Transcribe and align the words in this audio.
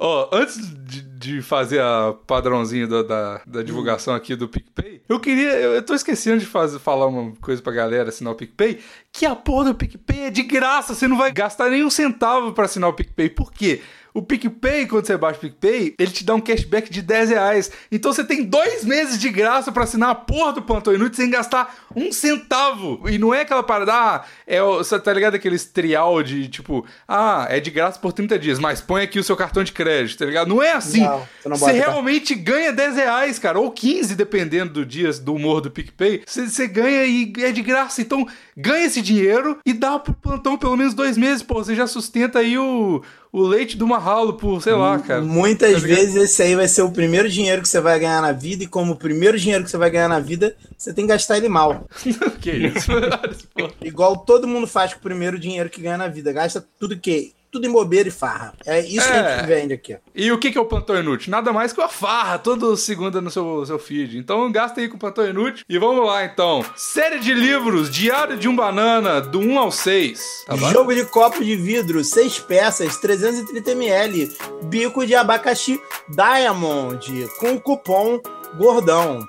Ó, 0.00 0.28
antes 0.32 0.56
de, 0.84 1.02
de 1.02 1.42
fazer 1.42 1.80
a 1.80 2.14
padrãozinho 2.26 2.86
da, 2.86 3.02
da, 3.02 3.40
da 3.44 3.62
divulgação 3.62 4.14
aqui 4.14 4.36
do 4.36 4.48
PicPay, 4.48 5.02
eu 5.08 5.18
queria. 5.18 5.50
Eu, 5.54 5.72
eu 5.72 5.82
tô 5.82 5.92
esquecendo 5.92 6.38
de 6.38 6.46
fazer, 6.46 6.78
falar 6.78 7.06
uma 7.06 7.32
coisa 7.40 7.60
pra 7.60 7.72
galera 7.72 8.08
assinar 8.08 8.32
o 8.32 8.36
PicPay. 8.36 8.78
Que 9.12 9.26
a 9.26 9.34
porra 9.34 9.66
do 9.66 9.74
PicPay 9.74 10.26
é 10.26 10.30
de 10.30 10.42
graça, 10.42 10.94
você 10.94 11.08
não 11.08 11.18
vai 11.18 11.32
gastar 11.32 11.68
nenhum 11.68 11.90
centavo 11.90 12.52
pra 12.52 12.66
assinar 12.66 12.88
o 12.88 12.92
PicPay. 12.92 13.30
Por 13.30 13.52
quê? 13.52 13.82
O 14.18 14.22
PicPay, 14.22 14.86
quando 14.86 15.06
você 15.06 15.16
baixa 15.16 15.38
o 15.38 15.40
PicPay, 15.42 15.94
ele 15.98 16.10
te 16.10 16.24
dá 16.24 16.34
um 16.34 16.40
cashback 16.40 16.90
de 16.90 17.00
10 17.02 17.30
reais. 17.30 17.70
Então 17.90 18.12
você 18.12 18.24
tem 18.24 18.42
dois 18.44 18.84
meses 18.84 19.18
de 19.18 19.28
graça 19.30 19.70
pra 19.70 19.84
assinar 19.84 20.10
a 20.10 20.14
porra 20.14 20.54
do 20.54 20.62
Plantão 20.62 20.92
Inútil 20.92 21.14
sem 21.14 21.30
gastar 21.30 21.74
um 21.94 22.10
centavo. 22.10 23.08
E 23.08 23.18
não 23.18 23.32
é 23.32 23.42
aquela 23.42 23.62
parada, 23.62 23.92
ah, 23.94 24.24
é, 24.46 24.62
o- 24.62 24.78
você 24.78 24.98
tá 24.98 25.12
ligado 25.12 25.34
aqueles 25.34 25.64
trial 25.64 26.22
de 26.22 26.48
tipo, 26.48 26.84
ah, 27.06 27.46
é 27.48 27.60
de 27.60 27.70
graça 27.70 27.98
por 28.00 28.12
30 28.12 28.38
dias, 28.38 28.58
mas 28.58 28.80
põe 28.80 29.02
aqui 29.02 29.18
o 29.18 29.24
seu 29.24 29.36
cartão 29.36 29.62
de 29.62 29.72
crédito, 29.72 30.18
tá 30.18 30.24
ligado? 30.26 30.48
Não 30.48 30.62
é 30.62 30.72
assim. 30.72 31.00
Não, 31.02 31.18
você 31.42 31.48
não 31.48 31.56
você 31.56 31.72
cartão. 31.72 31.92
realmente 31.92 32.34
ganha 32.34 32.72
10 32.72 32.96
reais, 32.96 33.38
cara, 33.38 33.58
ou 33.60 33.70
15, 33.70 34.14
dependendo 34.16 34.72
do 34.72 34.86
dia, 34.86 35.12
do 35.12 35.34
humor 35.34 35.60
do 35.60 35.70
PicPay. 35.70 36.22
Você, 36.26 36.48
você 36.48 36.66
ganha 36.66 37.04
e 37.04 37.32
é 37.38 37.52
de 37.52 37.62
graça. 37.62 38.00
Então, 38.00 38.26
ganha 38.56 38.86
esse 38.86 39.00
dinheiro 39.00 39.58
e 39.64 39.72
dá 39.72 39.98
pro 39.98 40.12
plantão 40.12 40.56
pelo 40.58 40.76
menos 40.76 40.92
dois 40.94 41.16
meses, 41.16 41.42
pô. 41.42 41.62
Você 41.62 41.74
já 41.74 41.86
sustenta 41.86 42.40
aí 42.40 42.58
o, 42.58 43.02
o 43.32 43.42
leite 43.42 43.76
do 43.76 43.86
Marralo 43.86 44.34
por, 44.34 44.62
sei 44.62 44.72
lá, 44.72 44.98
cara. 44.98 45.20
Muitas 45.20 45.82
Tá 45.82 45.86
vezes 45.86 46.16
esse 46.16 46.42
aí 46.42 46.54
vai 46.54 46.68
ser 46.68 46.82
o 46.82 46.90
primeiro 46.90 47.28
dinheiro 47.28 47.62
que 47.62 47.68
você 47.68 47.80
vai 47.80 47.98
ganhar 47.98 48.22
na 48.22 48.32
vida, 48.32 48.64
e 48.64 48.66
como 48.66 48.92
o 48.92 48.96
primeiro 48.96 49.38
dinheiro 49.38 49.64
que 49.64 49.70
você 49.70 49.76
vai 49.76 49.90
ganhar 49.90 50.08
na 50.08 50.20
vida, 50.20 50.56
você 50.76 50.92
tem 50.92 51.04
que 51.04 51.12
gastar 51.12 51.36
ele 51.36 51.48
mal. 51.48 51.86
que 52.40 52.50
isso? 52.50 52.90
Igual 53.82 54.18
todo 54.18 54.48
mundo 54.48 54.66
faz 54.66 54.92
com 54.94 55.00
o 55.00 55.02
primeiro 55.02 55.38
dinheiro 55.38 55.70
que 55.70 55.80
ganha 55.82 55.98
na 55.98 56.08
vida. 56.08 56.32
Gasta 56.32 56.64
tudo 56.78 56.98
que 56.98 57.32
tudo 57.50 57.66
em 57.66 57.72
bobeira 57.72 58.08
e 58.08 58.12
farra. 58.12 58.54
É 58.66 58.80
isso 58.80 59.06
que 59.06 59.12
a 59.12 59.16
É. 59.16 59.36
gente 59.38 59.46
vende 59.46 59.74
aqui. 59.74 59.96
E 60.14 60.30
o 60.32 60.38
que 60.38 60.56
é 60.56 60.60
o 60.60 60.64
plantão 60.64 60.96
inútil? 60.98 61.30
Nada 61.30 61.52
mais 61.52 61.72
que 61.72 61.80
uma 61.80 61.88
farra, 61.88 62.38
toda 62.38 62.76
segunda 62.76 63.20
no 63.20 63.30
seu, 63.30 63.64
seu 63.66 63.78
feed. 63.78 64.18
Então 64.18 64.50
gasta 64.52 64.80
aí 64.80 64.88
com 64.88 64.96
o 64.96 64.98
plantão 64.98 65.26
inútil. 65.26 65.64
E 65.68 65.78
vamos 65.78 66.06
lá, 66.06 66.24
então. 66.24 66.64
Série 66.76 67.18
de 67.20 67.32
livros, 67.32 67.90
Diário 67.90 68.36
de 68.36 68.48
um 68.48 68.54
Banana, 68.56 69.20
do 69.20 69.38
1 69.40 69.58
ao 69.58 69.70
6. 69.70 70.44
Tá? 70.46 70.56
Jogo 70.56 70.94
de 70.94 71.04
copo 71.04 71.42
de 71.44 71.56
vidro, 71.56 72.02
6 72.04 72.38
peças, 72.40 72.96
330ml. 73.00 74.30
Bico 74.64 75.06
de 75.06 75.14
abacaxi 75.14 75.80
Diamond, 76.08 77.28
com 77.38 77.58
cupom 77.58 78.20
gordão. 78.56 79.28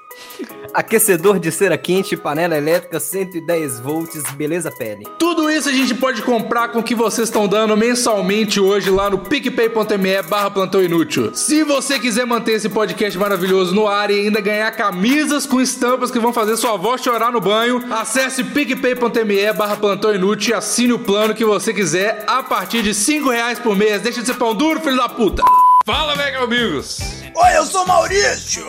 Aquecedor 0.73 1.39
de 1.39 1.51
cera 1.51 1.77
quente, 1.77 2.15
panela 2.15 2.55
elétrica, 2.55 2.99
110 2.99 3.79
volts, 3.79 4.23
beleza 4.33 4.69
pele. 4.69 5.07
Tudo 5.17 5.49
isso 5.49 5.67
a 5.67 5.71
gente 5.71 5.95
pode 5.95 6.21
comprar 6.21 6.67
com 6.69 6.79
o 6.79 6.83
que 6.83 6.93
vocês 6.93 7.27
estão 7.27 7.47
dando 7.47 7.75
mensalmente 7.75 8.59
hoje 8.59 8.89
lá 8.89 9.09
no 9.09 9.17
picpay.me 9.17 10.21
barra 10.23 10.51
plantão 10.51 10.83
inútil. 10.83 11.33
Se 11.33 11.63
você 11.63 11.99
quiser 11.99 12.25
manter 12.25 12.53
esse 12.53 12.69
podcast 12.69 13.17
maravilhoso 13.17 13.73
no 13.73 13.87
ar 13.87 14.11
e 14.11 14.19
ainda 14.19 14.39
ganhar 14.41 14.69
camisas 14.71 15.45
com 15.45 15.59
estampas 15.59 16.11
que 16.11 16.19
vão 16.19 16.31
fazer 16.31 16.55
sua 16.55 16.73
avó 16.73 16.97
chorar 16.97 17.31
no 17.31 17.41
banho, 17.41 17.83
acesse 17.91 18.43
picpay.me 18.43 19.53
barra 19.53 19.75
plantão 19.75 20.13
inútil 20.13 20.51
e 20.51 20.53
assine 20.53 20.93
o 20.93 20.99
plano 20.99 21.33
que 21.33 21.45
você 21.45 21.73
quiser 21.73 22.23
a 22.27 22.43
partir 22.43 22.83
de 22.83 22.93
5 22.93 23.29
reais 23.29 23.57
por 23.57 23.75
mês. 23.75 24.01
Deixa 24.01 24.21
de 24.21 24.27
ser 24.27 24.35
pão 24.35 24.53
duro, 24.53 24.79
filho 24.79 24.97
da 24.97 25.09
puta! 25.09 25.43
Fala, 25.85 26.15
mega 26.15 26.43
amigos! 26.43 26.99
Oi, 27.35 27.57
eu 27.57 27.65
sou 27.65 27.85
Maurício! 27.87 28.67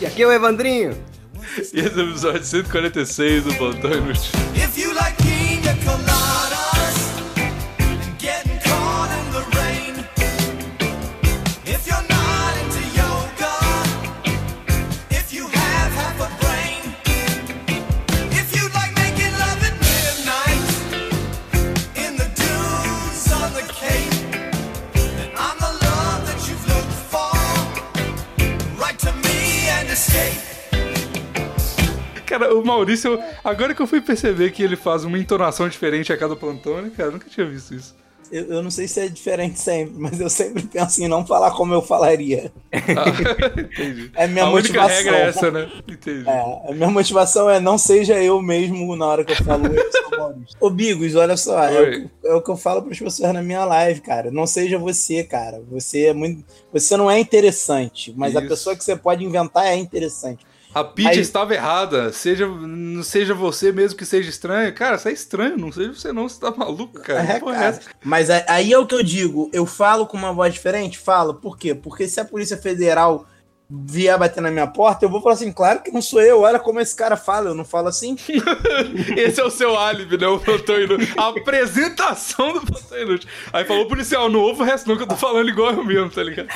E 0.00 0.06
aqui 0.06 0.22
é 0.22 0.26
o 0.26 0.32
Evandrinho. 0.32 0.96
E 1.72 1.80
esse 1.80 1.98
é 1.98 2.02
o 2.02 2.10
episódio 2.10 2.44
146 2.44 3.44
do 3.44 3.54
Plantão 3.54 3.92
Inútil. 3.92 4.30
Cara, 32.38 32.54
o 32.54 32.62
Maurício, 32.62 33.18
agora 33.42 33.74
que 33.74 33.80
eu 33.80 33.86
fui 33.86 34.00
perceber 34.02 34.50
que 34.50 34.62
ele 34.62 34.76
faz 34.76 35.04
uma 35.04 35.18
entonação 35.18 35.66
diferente 35.70 36.12
a 36.12 36.18
cada 36.18 36.36
plantão, 36.36 36.82
né, 36.82 36.90
cara? 36.94 37.08
Eu 37.08 37.12
nunca 37.12 37.30
tinha 37.30 37.46
visto 37.46 37.74
isso. 37.74 37.94
Eu, 38.30 38.44
eu 38.46 38.62
não 38.62 38.70
sei 38.70 38.86
se 38.86 39.00
é 39.00 39.08
diferente 39.08 39.58
sempre, 39.58 39.94
mas 39.96 40.20
eu 40.20 40.28
sempre 40.28 40.64
penso 40.64 41.02
em 41.02 41.08
não 41.08 41.24
falar 41.24 41.52
como 41.52 41.72
eu 41.72 41.80
falaria. 41.80 42.52
Ah, 42.72 43.08
entendi. 43.58 44.10
É 44.14 44.26
minha 44.26 44.44
a 44.44 44.50
única 44.50 44.82
motivação. 44.82 44.96
regra 44.96 45.16
é 45.16 45.28
essa, 45.28 45.50
né? 45.50 45.70
Entendi. 45.88 46.28
É, 46.28 46.70
a 46.70 46.72
minha 46.74 46.90
motivação 46.90 47.48
é 47.48 47.58
não 47.58 47.78
seja 47.78 48.22
eu 48.22 48.42
mesmo 48.42 48.94
na 48.96 49.06
hora 49.06 49.24
que 49.24 49.32
eu 49.32 49.36
falo 49.36 49.66
eu 49.66 49.92
sou 49.92 50.18
Maurício. 50.18 50.56
Ô, 50.60 50.68
Bigos, 50.68 51.14
olha 51.14 51.36
só, 51.36 51.62
é 51.64 51.80
o, 51.80 52.10
é 52.24 52.34
o 52.34 52.42
que 52.42 52.50
eu 52.50 52.56
falo 52.56 52.82
para 52.82 52.92
as 52.92 52.98
pessoas 52.98 53.32
na 53.32 53.42
minha 53.42 53.64
live, 53.64 54.00
cara. 54.02 54.30
Não 54.30 54.46
seja 54.46 54.76
você, 54.76 55.24
cara. 55.24 55.62
Você 55.70 56.06
é 56.06 56.12
muito. 56.12 56.44
Você 56.72 56.96
não 56.96 57.10
é 57.10 57.18
interessante, 57.18 58.12
mas 58.14 58.36
a 58.36 58.40
Isso. 58.40 58.48
pessoa 58.48 58.76
que 58.76 58.84
você 58.84 58.94
pode 58.94 59.24
inventar 59.24 59.66
é 59.66 59.76
interessante. 59.76 60.44
A 60.76 60.84
Peach 60.84 61.08
Aí- 61.08 61.20
estava 61.20 61.54
errada. 61.54 62.12
Seja, 62.12 62.46
não 62.46 63.02
seja 63.02 63.32
você 63.32 63.72
mesmo 63.72 63.96
que 63.96 64.04
seja 64.04 64.28
estranho. 64.28 64.74
Cara, 64.74 64.98
você 64.98 65.08
é 65.08 65.12
estranho, 65.12 65.56
não 65.56 65.72
seja 65.72 65.94
você 65.94 66.12
não, 66.12 66.28
você 66.28 66.38
tá 66.38 66.50
maluco, 66.50 67.00
cara. 67.00 67.20
É, 67.20 67.36
é 67.36 67.40
cara. 67.40 67.80
Mas 68.04 68.28
aí 68.28 68.74
é 68.74 68.78
o 68.78 68.86
que 68.86 68.94
eu 68.94 69.02
digo. 69.02 69.48
Eu 69.54 69.64
falo 69.64 70.06
com 70.06 70.18
uma 70.18 70.34
voz 70.34 70.52
diferente? 70.52 70.98
Falo. 70.98 71.32
Por 71.32 71.56
quê? 71.56 71.74
Porque 71.74 72.06
se 72.06 72.20
a 72.20 72.26
Polícia 72.26 72.58
Federal 72.58 73.26
vier 73.70 74.18
bater 74.18 74.42
na 74.42 74.50
minha 74.50 74.66
porta, 74.66 75.06
eu 75.06 75.08
vou 75.08 75.22
falar 75.22 75.34
assim, 75.36 75.50
claro 75.50 75.82
que 75.82 75.90
não 75.90 76.02
sou 76.02 76.20
eu. 76.20 76.42
Olha 76.42 76.58
como 76.58 76.78
esse 76.78 76.94
cara 76.94 77.16
fala. 77.16 77.48
Eu 77.48 77.54
não 77.54 77.64
falo 77.64 77.88
assim. 77.88 78.14
Esse 79.16 79.40
é 79.40 79.44
o 79.44 79.50
seu 79.50 79.78
álibi, 79.78 80.18
né? 80.18 80.26
O 80.26 80.38
plantão 80.38 80.78
inútil. 80.78 81.08
A 81.16 81.28
apresentação 81.28 82.52
do 82.52 82.60
plantão 82.60 82.98
inútil. 83.00 83.30
Aí 83.50 83.64
falou 83.64 83.88
policial, 83.88 84.28
não 84.28 84.40
ouve 84.40 84.60
o 84.60 84.64
resto, 84.64 84.86
não, 84.86 84.96
que 84.98 85.04
eu 85.04 85.08
tô 85.08 85.16
falando 85.16 85.48
igual 85.48 85.72
eu 85.72 85.82
mesmo, 85.82 86.10
tá 86.10 86.22
ligado? 86.22 86.48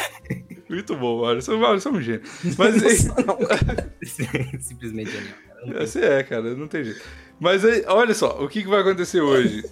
Muito 0.71 0.95
bom, 0.95 1.23
Maurício. 1.23 1.59
Maurício 1.59 1.89
é 1.89 1.93
um 1.93 2.01
gênio. 2.01 2.23
Mas 2.57 2.77
Simplesmente 4.61 5.11
genial. 5.11 5.35
cara. 5.65 5.83
Esse 5.83 6.01
é, 6.01 6.23
cara, 6.23 6.55
não 6.55 6.69
tem 6.69 6.85
jeito. 6.85 7.01
Mas 7.41 7.65
aí, 7.65 7.83
olha 7.89 8.15
só, 8.15 8.39
o 8.41 8.49
que, 8.49 8.63
que 8.63 8.69
vai 8.69 8.81
acontecer 8.81 9.21
hoje? 9.21 9.65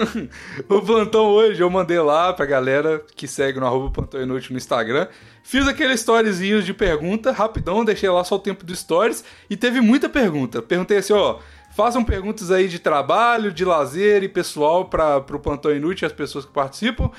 o 0.70 0.80
plantão 0.80 1.26
hoje 1.26 1.60
eu 1.60 1.68
mandei 1.68 1.98
lá 1.98 2.32
pra 2.32 2.46
galera 2.46 3.04
que 3.14 3.28
segue 3.28 3.60
no 3.60 3.66
arroba 3.66 3.90
plantão 3.90 4.22
inútil 4.22 4.52
no 4.52 4.56
Instagram. 4.56 5.06
Fiz 5.42 5.68
aquele 5.68 5.92
storyzinho 5.94 6.62
de 6.62 6.72
pergunta, 6.72 7.30
rapidão, 7.30 7.84
deixei 7.84 8.08
lá 8.08 8.24
só 8.24 8.36
o 8.36 8.38
tempo 8.38 8.64
do 8.64 8.74
stories 8.74 9.24
e 9.50 9.56
teve 9.56 9.80
muita 9.80 10.08
pergunta. 10.08 10.62
Perguntei 10.62 10.98
assim, 10.98 11.12
ó, 11.12 11.40
façam 11.76 12.02
perguntas 12.04 12.50
aí 12.50 12.68
de 12.68 12.78
trabalho, 12.78 13.52
de 13.52 13.64
lazer 13.64 14.22
e 14.22 14.28
pessoal 14.28 14.86
para 14.86 15.20
pro 15.20 15.40
plantão 15.40 15.74
inútil, 15.74 16.06
as 16.06 16.12
pessoas 16.12 16.46
que 16.46 16.52
participam. 16.52 17.10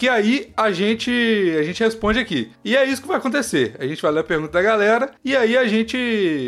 Que 0.00 0.08
aí 0.08 0.50
a 0.56 0.70
gente 0.72 1.10
a 1.58 1.62
gente 1.62 1.84
responde 1.84 2.18
aqui. 2.18 2.50
E 2.64 2.74
é 2.74 2.86
isso 2.86 3.02
que 3.02 3.06
vai 3.08 3.18
acontecer. 3.18 3.76
A 3.78 3.86
gente 3.86 4.00
vai 4.00 4.10
ler 4.10 4.20
a 4.20 4.24
pergunta 4.24 4.50
da 4.52 4.62
galera 4.62 5.10
e 5.22 5.36
aí 5.36 5.58
a 5.58 5.66
gente 5.68 5.94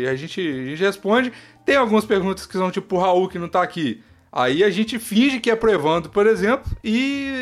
a 0.09 0.15
gente, 0.15 0.41
a 0.41 0.65
gente 0.71 0.81
responde. 0.83 1.31
Tem 1.63 1.75
algumas 1.75 2.03
perguntas 2.03 2.47
que 2.47 2.53
são 2.53 2.71
tipo 2.71 2.95
o 2.95 2.99
Raul 2.99 3.29
que 3.29 3.37
não 3.37 3.47
tá 3.47 3.61
aqui. 3.61 4.01
Aí 4.31 4.63
a 4.63 4.71
gente 4.71 4.97
finge 4.97 5.39
que 5.39 5.51
é 5.51 5.55
pro 5.55 5.71
Evandro, 5.71 6.09
por 6.09 6.25
exemplo, 6.25 6.75
e, 6.83 6.89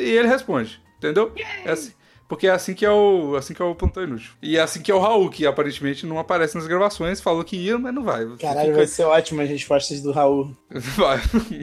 e 0.03 0.09
ele 0.17 0.27
responde. 0.27 0.81
Entendeu? 0.97 1.31
É 1.63 1.72
assim- 1.72 1.94
porque 2.28 2.47
é 2.47 2.51
assim 2.51 2.73
que 2.73 2.85
é 2.85 2.89
o 2.91 3.35
assim 3.38 3.53
que 3.53 3.61
é 3.61 3.66
o 3.66 3.75
plantão 3.75 4.03
inútil. 4.03 4.31
E 4.41 4.55
é 4.57 4.61
assim 4.61 4.81
que 4.81 4.89
é 4.91 4.95
o 4.95 4.99
Raul, 4.99 5.29
que 5.29 5.45
aparentemente 5.45 6.05
não 6.05 6.17
aparece 6.19 6.55
nas 6.55 6.66
gravações, 6.67 7.19
falou 7.22 7.43
que 7.43 7.55
ia, 7.57 7.78
mas 7.78 7.93
não 7.93 8.03
vai. 8.03 8.25
Caralho, 8.39 8.67
Fica- 8.67 8.78
vai 8.78 8.88
ser 8.88 9.03
ótimo 9.03 9.41
as 9.41 9.49
respostas 9.49 10.01
do 10.01 10.11
Raul. 10.11 10.55
Vai. 10.97 11.19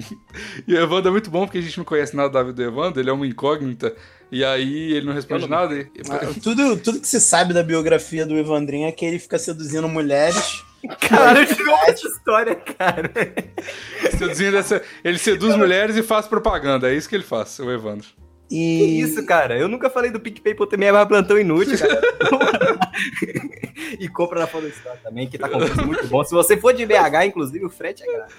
E 0.66 0.75
o 0.75 0.78
Evandro 0.78 1.09
é 1.09 1.12
muito 1.12 1.30
bom 1.30 1.44
porque 1.47 1.59
a 1.59 1.62
gente 1.62 1.76
não 1.78 1.84
conhece 1.84 2.15
nada 2.16 2.28
da 2.30 2.42
vida 2.42 2.54
do 2.54 2.62
Evandro, 2.62 3.00
ele 3.00 3.09
é 3.09 3.12
uma 3.12 3.26
incógnita. 3.26 3.94
E 4.31 4.44
aí 4.44 4.93
ele 4.93 5.06
não 5.06 5.12
responde 5.15 5.49
não- 5.49 5.59
nada. 5.59 5.75
e- 5.75 5.87
Ah, 6.11 6.21
Tudo, 6.43 6.77
tudo 6.77 7.01
que 7.01 7.09
se 7.09 7.21
sabe 7.21 7.54
da 7.54 7.63
biografia 7.63 8.27
do 8.27 8.36
Evandrinho 8.39 8.86
é 8.86 8.92
que 8.92 9.04
ele 9.04 9.19
fica 9.19 9.39
seduzindo 9.39 9.89
mulheres. 9.89 10.63
Caralho, 11.01 11.47
de 11.47 11.63
novo 11.63 11.83
essa 11.86 12.07
história, 12.07 12.54
cara. 12.54 13.10
Seduzindo 14.16 14.57
essa- 14.59 14.83
Ele 15.03 15.19
seduz 15.19 15.57
mulheres 15.57 15.97
e 15.97 16.03
faz 16.03 16.27
propaganda. 16.27 16.91
É 16.91 16.95
isso 16.95 17.09
que 17.09 17.16
ele 17.16 17.25
faz, 17.25 17.59
o 17.59 17.71
Evandro. 17.71 18.07
Que 18.48 18.56
E 18.56 19.00
isso, 19.00 19.24
cara? 19.27 19.59
Eu 19.59 19.68
nunca 19.68 19.91
falei 19.91 20.10
do 20.10 20.18
PicPay.me 20.18 20.92
barra 20.92 21.06
plantão 21.06 21.39
inútil, 21.39 21.78
cara. 21.78 22.00
e 24.00 24.09
compra 24.09 24.41
na 24.41 24.47
Store 24.47 24.98
também, 25.03 25.28
que 25.28 25.39
tá 25.39 25.48
com 25.48 25.59
preço 25.59 25.86
muito 25.86 26.06
bom. 26.06 26.24
Se 26.24 26.34
você 26.34 26.56
for 26.56 26.72
de 26.72 26.86
BH, 26.86 27.27
inclusive, 27.27 27.65
o 27.65 27.71
frete 27.71 28.03
é 28.03 28.12
grátis. 28.12 28.34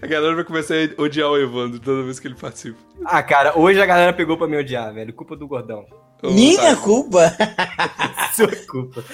A 0.00 0.06
galera 0.06 0.34
vai 0.34 0.44
começar 0.44 0.74
a 0.74 1.02
odiar 1.02 1.30
o 1.30 1.38
Evandro 1.38 1.78
toda 1.78 2.02
vez 2.02 2.18
que 2.18 2.26
ele 2.26 2.34
participa. 2.34 2.78
Ah, 3.04 3.22
cara, 3.22 3.58
hoje 3.58 3.80
a 3.80 3.86
galera 3.86 4.12
pegou 4.12 4.36
pra 4.36 4.48
me 4.48 4.56
odiar, 4.56 4.92
velho. 4.92 5.12
Culpa 5.12 5.36
do 5.36 5.46
gordão. 5.46 5.86
Minha 6.22 6.76
tá. 6.76 6.82
culpa? 6.82 7.32
Sua 8.34 8.54
culpa. 8.68 9.04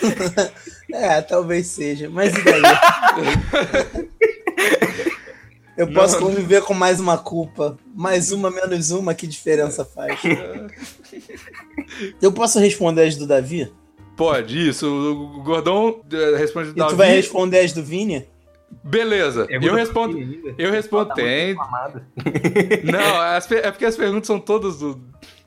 É, 0.92 1.22
talvez 1.22 1.66
seja. 1.66 2.10
Mas 2.10 2.34
e 2.34 2.44
daí? 2.44 2.62
Eu 5.78 5.92
posso 5.92 6.20
Não. 6.20 6.26
conviver 6.28 6.60
com 6.62 6.74
mais 6.74 6.98
uma 6.98 7.16
culpa. 7.16 7.78
Mais 7.94 8.32
uma, 8.32 8.50
menos 8.50 8.90
uma, 8.90 9.14
que 9.14 9.26
diferença 9.28 9.84
faz? 9.84 10.20
Eu 12.20 12.32
posso 12.32 12.58
responder 12.58 13.02
as 13.06 13.16
do 13.16 13.26
Davi? 13.26 13.72
Pode, 14.16 14.68
isso. 14.68 14.86
O 14.88 15.42
Gordão 15.42 16.00
eh, 16.12 16.36
responde 16.36 16.70
do 16.72 16.76
E 16.76 16.78
Davi. 16.78 16.90
tu 16.90 16.96
vai 16.96 17.10
responder 17.14 17.60
as 17.60 17.72
do 17.72 17.82
Vini? 17.84 18.26
Beleza. 18.82 19.46
Eu 19.48 19.60
pro 19.60 19.74
respondo. 19.74 20.16
Vini 20.18 20.34
ainda. 20.36 20.54
Eu 20.58 20.70
respondo. 20.72 21.08
Tá 21.08 21.14
Tem. 21.14 21.54
Não, 22.84 23.20
as 23.20 23.50
é 23.52 23.70
porque 23.70 23.84
as 23.84 23.96
perguntas 23.96 24.26
são 24.26 24.40
todas 24.40 24.78
do. 24.80 25.00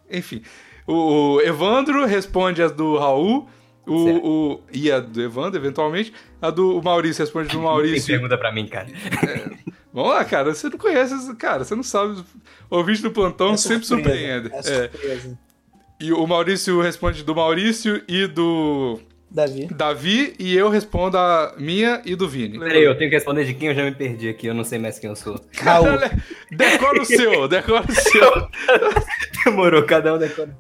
Enfim. 0.10 0.42
O, 0.88 1.36
o 1.36 1.42
Evandro 1.42 2.06
responde 2.06 2.64
as 2.64 2.72
do 2.72 2.98
Raul. 2.98 3.48
O, 3.86 4.04
Certo. 4.06 4.26
o, 4.26 4.62
e 4.72 4.92
a 4.92 5.00
do 5.00 5.22
Evandro, 5.22 5.60
eventualmente. 5.60 6.14
A 6.42 6.50
do 6.50 6.82
Maurício 6.82 7.22
responde 7.24 7.48
do 7.50 7.54
Tem 7.56 7.62
Maurício. 7.62 8.08
pergunta 8.08 8.38
pra 8.38 8.52
mim, 8.52 8.66
cara. 8.68 8.88
Vamos 9.94 10.12
lá, 10.12 10.24
cara. 10.26 10.54
Você 10.54 10.70
não 10.70 10.78
conhece, 10.78 11.36
cara. 11.36 11.64
Você 11.64 11.76
não 11.76 11.84
sabe. 11.84 12.24
O 12.70 12.78
ouvinte 12.78 13.02
do 13.02 13.12
plantão 13.12 13.54
É 13.54 13.58
sempre 13.58 13.86
surpreende. 13.86 14.50
É 14.54 14.58
É. 14.60 14.64
surpresa. 14.90 15.40
E 16.00 16.12
o 16.14 16.26
Maurício 16.26 16.82
responde 16.82 17.24
do 17.24 17.36
Maurício 17.36 18.02
e 18.08 18.26
do 18.26 19.00
Davi. 19.30 19.68
Davi. 19.68 20.34
E 20.40 20.56
eu 20.56 20.70
respondo 20.70 21.18
a 21.18 21.54
minha 21.58 22.02
e 22.06 22.16
do 22.16 22.28
Vini. 22.28 22.58
Peraí, 22.58 22.84
eu 22.84 22.98
tenho 22.98 23.10
que 23.10 23.16
responder 23.18 23.46
de 23.46 23.54
quem 23.54 23.68
eu 23.70 23.76
já 23.76 23.84
me 23.84 23.92
perdi 23.94 24.30
aqui, 24.30 24.48
eu 24.48 24.54
não 24.54 24.64
sei 24.64 24.80
mais 24.80 24.98
quem 24.98 25.10
eu 25.10 25.16
sou. 25.16 25.40
Raul. 25.58 25.86
Decora 26.52 27.02
o 27.02 27.06
seu, 27.06 27.48
decora 27.50 27.86
o 27.88 27.94
seu. 27.94 28.48
Demorou, 29.46 29.84
cada 29.84 30.14
um 30.16 30.18
decora. 30.18 30.58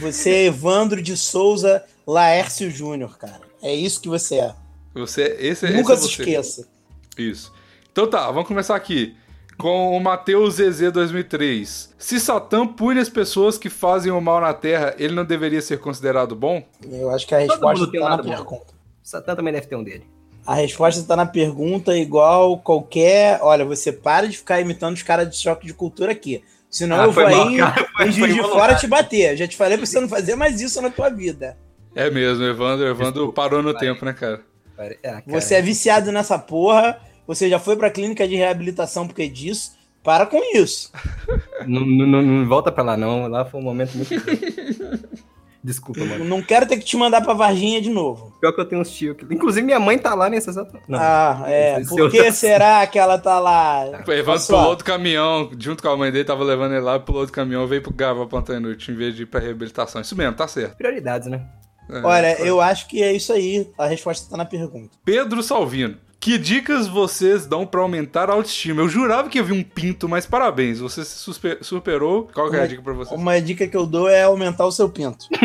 Você 0.00 0.30
é 0.30 0.44
Evandro 0.46 1.00
de 1.00 1.16
Souza 1.16 1.84
Laércio 2.06 2.70
Júnior, 2.70 3.16
cara. 3.18 3.40
É 3.62 3.74
isso 3.74 4.00
que 4.00 4.08
você 4.08 4.36
é. 4.36 4.54
Você, 4.94 5.36
esse, 5.40 5.66
Nunca 5.70 5.94
esse 5.94 6.04
é 6.04 6.08
se 6.08 6.14
você. 6.16 6.22
esqueça. 6.22 6.68
Isso. 7.18 7.52
Então 7.92 8.08
tá, 8.08 8.30
vamos 8.30 8.46
começar 8.48 8.76
aqui. 8.76 9.16
Com 9.58 9.96
o 9.96 10.00
Mateus 10.00 10.54
ZZ 10.54 10.92
2003. 10.92 11.94
Se 11.98 12.20
Satã 12.20 12.64
pune 12.64 13.00
as 13.00 13.08
pessoas 13.08 13.58
que 13.58 13.68
fazem 13.68 14.12
o 14.12 14.20
mal 14.20 14.40
na 14.40 14.54
Terra, 14.54 14.94
ele 14.98 15.14
não 15.14 15.24
deveria 15.24 15.60
ser 15.60 15.80
considerado 15.80 16.36
bom? 16.36 16.62
Eu 16.88 17.10
acho 17.10 17.26
que 17.26 17.34
a 17.34 17.38
Todo 17.40 17.50
resposta 17.50 17.80
mundo 17.80 17.90
tem 17.90 18.00
um 18.00 18.04
tá 18.04 18.10
na 18.10 18.16
bom. 18.22 18.28
pergunta. 18.28 18.66
Satã 19.02 19.34
também 19.34 19.52
deve 19.52 19.66
ter 19.66 19.74
um 19.74 19.82
dele. 19.82 20.04
A 20.46 20.54
resposta 20.54 21.02
tá 21.02 21.16
na 21.16 21.26
pergunta 21.26 21.96
igual 21.96 22.58
qualquer. 22.58 23.40
Olha, 23.42 23.64
você 23.64 23.90
para 23.90 24.28
de 24.28 24.36
ficar 24.36 24.60
imitando 24.60 24.94
os 24.94 25.02
caras 25.02 25.28
de 25.28 25.36
choque 25.36 25.66
de 25.66 25.74
cultura 25.74 26.12
aqui. 26.12 26.42
Senão 26.70 27.00
Ah, 27.00 27.04
eu 27.04 27.12
vou 27.12 27.26
aí 27.26 27.58
em 28.06 28.12
Juiz 28.12 28.34
de 28.34 28.42
fora 28.42 28.76
te 28.76 28.86
bater. 28.86 29.36
Já 29.36 29.48
te 29.48 29.56
falei 29.56 29.76
pra 29.76 29.86
você 29.86 29.98
não 30.00 30.08
fazer 30.08 30.36
mais 30.36 30.60
isso 30.60 30.80
na 30.80 30.88
tua 30.90 31.08
vida. 31.10 31.56
É 31.96 32.08
mesmo, 32.10 32.44
Evandro. 32.44 32.86
Evandro 32.86 33.12
Desculpa, 33.12 33.32
parou 33.42 33.62
no 33.62 33.74
tempo, 33.74 34.04
né, 34.04 34.12
cara? 34.12 34.40
Ah, 34.78 34.94
cara. 35.02 35.22
Você 35.26 35.56
é 35.56 35.62
viciado 35.62 36.12
nessa 36.12 36.38
porra. 36.38 37.00
Você 37.28 37.48
já 37.48 37.60
foi 37.60 37.76
pra 37.76 37.90
clínica 37.90 38.26
de 38.26 38.34
reabilitação 38.34 39.06
por 39.06 39.14
causa 39.14 39.30
disso. 39.30 39.78
Para 40.02 40.26
com 40.26 40.40
isso. 40.56 40.90
Não, 41.66 41.84
não- 41.84 42.22
não- 42.22 42.48
volta 42.48 42.72
pra 42.72 42.82
lá, 42.82 42.96
não. 42.96 43.26
Lá 43.28 43.44
foi 43.44 43.60
um 43.60 43.62
momento 43.62 43.94
muito. 43.94 44.08
Desculpa, 45.62 46.04
mano. 46.04 46.24
Não 46.24 46.40
quero 46.40 46.66
ter 46.66 46.76
que 46.78 46.84
te 46.84 46.96
mandar 46.96 47.20
pra 47.20 47.34
Varginha 47.34 47.80
de 47.82 47.90
novo. 47.90 48.32
Pior 48.40 48.52
que 48.52 48.60
eu 48.60 48.64
tenho 48.64 48.80
uns 48.80 48.90
tios 48.90 49.16
que. 49.16 49.24
Inclusive, 49.34 49.66
minha 49.66 49.80
mãe 49.80 49.98
tá 49.98 50.14
lá 50.14 50.34
exato. 50.34 50.78
Não. 50.86 50.98
Ah, 50.98 51.42
é. 51.46 51.80
Por 51.84 52.10
que 52.10 52.30
será 52.32 52.86
que 52.86 52.96
ela 52.98 53.18
tá 53.18 53.40
lá? 53.40 53.84
O 54.06 54.12
Evandro 54.12 54.46
pulou 54.46 54.76
do 54.76 54.84
caminhão, 54.84 55.50
junto 55.58 55.82
com 55.82 55.88
a 55.88 55.96
mãe 55.96 56.12
dele, 56.12 56.24
tava 56.24 56.44
levando 56.44 56.72
ele 56.72 56.80
lá, 56.80 56.98
pulou 57.00 57.26
do 57.26 57.32
caminhão, 57.32 57.66
veio 57.66 57.82
pro 57.82 57.92
gravar 57.92 58.24
Plantão 58.26 58.56
Inútil, 58.56 58.94
em 58.94 58.96
vez 58.96 59.16
de 59.16 59.24
ir 59.24 59.26
pra 59.26 59.40
reabilitação. 59.40 60.00
Isso 60.00 60.16
mesmo, 60.16 60.34
tá 60.36 60.46
certo. 60.46 60.76
Prioridades, 60.76 61.26
né? 61.28 61.44
É, 61.90 62.00
Olha, 62.02 62.36
foi. 62.36 62.48
eu 62.48 62.60
acho 62.60 62.86
que 62.88 63.02
é 63.02 63.12
isso 63.12 63.32
aí. 63.32 63.68
A 63.76 63.86
resposta 63.86 64.30
tá 64.30 64.36
na 64.36 64.44
pergunta. 64.44 64.90
Pedro 65.04 65.42
Salvino. 65.42 65.96
Que 66.20 66.36
dicas 66.36 66.88
vocês 66.88 67.46
dão 67.46 67.64
pra 67.64 67.80
aumentar 67.80 68.28
a 68.28 68.32
autoestima? 68.32 68.82
Eu 68.82 68.88
jurava 68.88 69.28
que 69.28 69.38
ia 69.38 69.44
vir 69.44 69.52
um 69.52 69.62
pinto, 69.62 70.08
mas 70.08 70.26
parabéns, 70.26 70.80
você 70.80 71.04
se 71.04 71.32
superou. 71.60 72.28
Qual 72.34 72.50
que 72.50 72.56
é 72.56 72.62
a 72.62 72.66
dica 72.66 72.82
pra 72.82 72.92
vocês? 72.92 73.18
Uma 73.18 73.40
dica 73.40 73.68
que 73.68 73.76
eu 73.76 73.86
dou 73.86 74.08
é 74.08 74.24
aumentar 74.24 74.66
o 74.66 74.72
seu 74.72 74.88
pinto. 74.88 75.26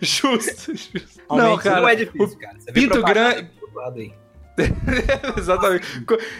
Justo, 0.00 0.74
justo. 0.74 1.20
Aumente. 1.28 1.48
Não, 1.48 1.58
cara. 1.58 1.80
não 1.80 1.88
é 1.88 1.94
difícil, 1.94 2.38
cara. 2.38 2.58
Você 2.58 2.72
pinto 2.72 3.02
grande-. 3.02 3.48
Exatamente. 5.38 5.86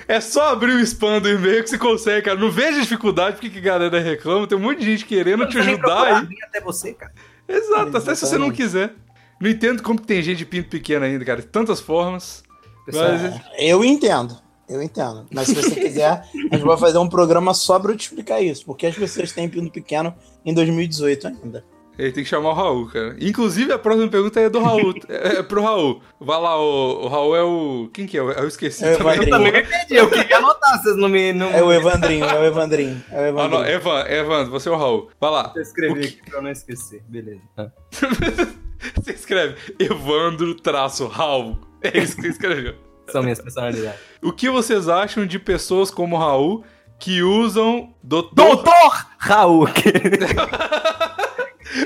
É 0.08 0.20
só 0.20 0.52
abrir 0.52 0.72
o 0.72 0.80
spam 0.80 1.20
do 1.20 1.28
e-mail 1.28 1.62
que 1.62 1.70
você 1.70 1.78
consegue, 1.78 2.22
cara. 2.22 2.38
Não 2.38 2.50
vejo 2.50 2.80
dificuldade 2.80 3.36
porque 3.36 3.50
que 3.50 3.58
a 3.58 3.62
galera 3.62 4.00
reclama. 4.00 4.46
Tem 4.46 4.58
um 4.58 4.60
monte 4.60 4.80
de 4.80 4.86
gente 4.86 5.04
querendo 5.04 5.46
te 5.46 5.56
Não 5.56 5.62
ajudar 5.62 6.02
aí. 6.04 6.28
até 6.44 6.60
você, 6.60 6.92
cara. 6.92 7.12
Exato, 7.48 7.96
até 7.96 8.14
se 8.14 8.26
você 8.26 8.38
não 8.38 8.50
quiser. 8.50 8.94
Não 9.40 9.48
entendo 9.50 9.82
como 9.82 9.98
tem 10.00 10.22
gente 10.22 10.38
de 10.38 10.44
pinto 10.46 10.69
pequeno 10.69 11.04
ainda, 11.04 11.25
cara. 11.25 11.40
De 11.40 11.46
tantas 11.46 11.81
formas. 11.81 12.42
Mas- 12.87 13.40
É, 13.54 13.66
eu 13.69 13.84
entendo. 13.84 14.37
Eu 14.69 14.81
entendo. 14.82 15.26
Mas 15.32 15.48
se 15.48 15.54
você 15.54 15.75
quiser, 15.75 16.25
a 16.52 16.54
gente 16.56 16.64
vai 16.64 16.76
fazer 16.76 16.98
um 16.98 17.08
programa 17.08 17.52
só 17.54 17.78
pra 17.81 17.90
eu 17.92 17.96
te 17.96 18.02
explicar 18.02 18.40
isso. 18.40 18.64
Porque 18.64 18.87
as 18.87 18.94
pessoas 18.94 19.32
têm 19.32 19.48
pinto 19.48 19.72
pequeno 19.72 20.14
em 20.44 20.54
2018 20.54 21.26
ainda. 21.26 21.64
Ele 21.98 22.12
tem 22.12 22.22
que 22.22 22.31
chamar 22.31 22.50
o 22.50 22.54
Raul, 22.54 22.87
cara. 22.87 23.16
Inclusive, 23.20 23.72
a 23.72 23.78
próxima 23.78 24.08
pergunta 24.08 24.40
é 24.40 24.48
do 24.48 24.60
Raul. 24.60 24.94
é, 25.08 25.38
é 25.38 25.42
pro 25.42 25.62
Raul. 25.62 26.00
Vai 26.20 26.40
lá, 26.40 26.56
o, 26.58 27.04
o 27.04 27.08
Raul 27.08 27.37
é 27.37 27.42
o. 27.42 27.90
Quem 27.92 28.06
que 28.06 28.16
é? 28.16 28.20
Eu 28.20 28.46
esqueci 28.46 28.84
É 28.84 28.94
o 28.94 28.98
também. 28.98 29.16
eu 29.19 29.28
também 29.31 29.52
me 29.52 29.62
perdi. 29.62 29.94
Eu 29.96 30.08
queria 30.08 30.38
anotar, 30.38 30.81
vocês 30.82 30.96
não 30.96 31.08
me. 31.08 31.32
Não... 31.32 31.48
É 31.50 31.62
o 31.62 31.70
Evandrinho, 31.72 32.25
é 32.25 32.38
o 32.38 32.44
Evandrinho. 32.44 33.02
É 33.10 33.31
o 33.32 33.38
Ah, 33.40 33.48
não, 33.48 33.64
Evandrinho. 33.64 33.66
Evan, 33.75 34.04
Evan, 34.08 34.44
você 34.50 34.69
é 34.69 34.72
o 34.72 34.76
Raul. 34.76 35.10
Vai 35.20 35.31
lá. 35.31 35.48
Deixa 35.54 35.72
eu 35.78 35.94
que- 35.94 36.00
aqui 36.00 36.20
pra 36.31 36.38
eu 36.38 36.42
não 36.42 36.50
esquecer. 36.50 37.02
Beleza. 37.08 37.40
Você 38.96 39.12
escreve 39.12 39.56
Evandro 39.78 40.54
traço 40.54 41.06
Raul. 41.06 41.58
É 41.82 41.98
isso 41.98 42.16
que 42.16 42.22
você 42.22 42.28
escreveu. 42.28 42.74
São 43.10 43.22
minhas 43.22 43.40
personalidades. 43.40 44.00
O 44.22 44.32
que 44.32 44.48
vocês 44.50 44.88
acham 44.88 45.26
de 45.26 45.38
pessoas 45.38 45.90
como 45.90 46.16
Raul 46.16 46.64
que 46.98 47.22
usam 47.22 47.94
doutor... 48.02 48.34
Doutor 48.34 49.06
Raul! 49.18 49.66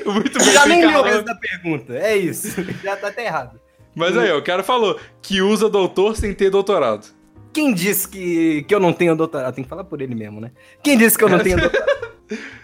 Muito 0.05 0.39
bem 0.39 0.53
Já 0.53 0.67
nem 0.67 0.87
leu 0.87 1.01
o 1.01 1.03
resto 1.03 1.25
da 1.25 1.35
pergunta. 1.35 1.95
É 1.95 2.17
isso. 2.17 2.49
Já 2.83 2.97
tá 2.97 3.09
até 3.09 3.27
errado. 3.27 3.61
Mas 3.95 4.17
aí, 4.17 4.33
o 4.33 4.43
cara 4.43 4.63
falou 4.63 4.99
que 5.23 5.41
usa 5.41 5.71
doutor 5.71 6.17
sem 6.17 6.35
ter 6.35 6.51
doutorado. 6.51 7.07
Quem 7.53 7.73
disse 7.73 8.09
que, 8.09 8.65
que 8.65 8.75
eu 8.75 8.81
não 8.81 8.93
tenho 8.93 9.15
doutorado? 9.15 9.55
Tem 9.55 9.63
que 9.63 9.71
falar 9.71 9.85
por 9.85 10.03
ele 10.03 10.15
mesmo, 10.15 10.41
né? 10.41 10.51
Quem 10.83 10.99
disse 10.99 11.17
que 11.17 11.23
eu 11.23 11.29
não 11.29 11.39
tenho 11.39 11.61
doutorado? 11.61 12.14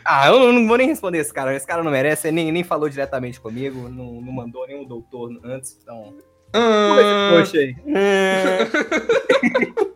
Ah, 0.04 0.28
eu 0.28 0.52
não, 0.52 0.66
vou 0.66 0.76
nem 0.76 0.88
responder 0.88 1.18
esse 1.18 1.32
cara. 1.32 1.54
Esse 1.54 1.66
cara 1.66 1.82
não 1.82 1.90
merece, 1.90 2.28
ele 2.28 2.36
nem, 2.36 2.52
nem 2.52 2.64
falou 2.64 2.88
diretamente 2.88 3.40
comigo, 3.40 3.88
não, 3.88 4.20
não 4.20 4.32
mandou 4.32 4.66
nenhum 4.66 4.84
doutor 4.84 5.38
antes, 5.44 5.78
então. 5.82 6.14
Ah, 6.52 7.30
Poxa 7.38 7.58
aí. 7.58 7.76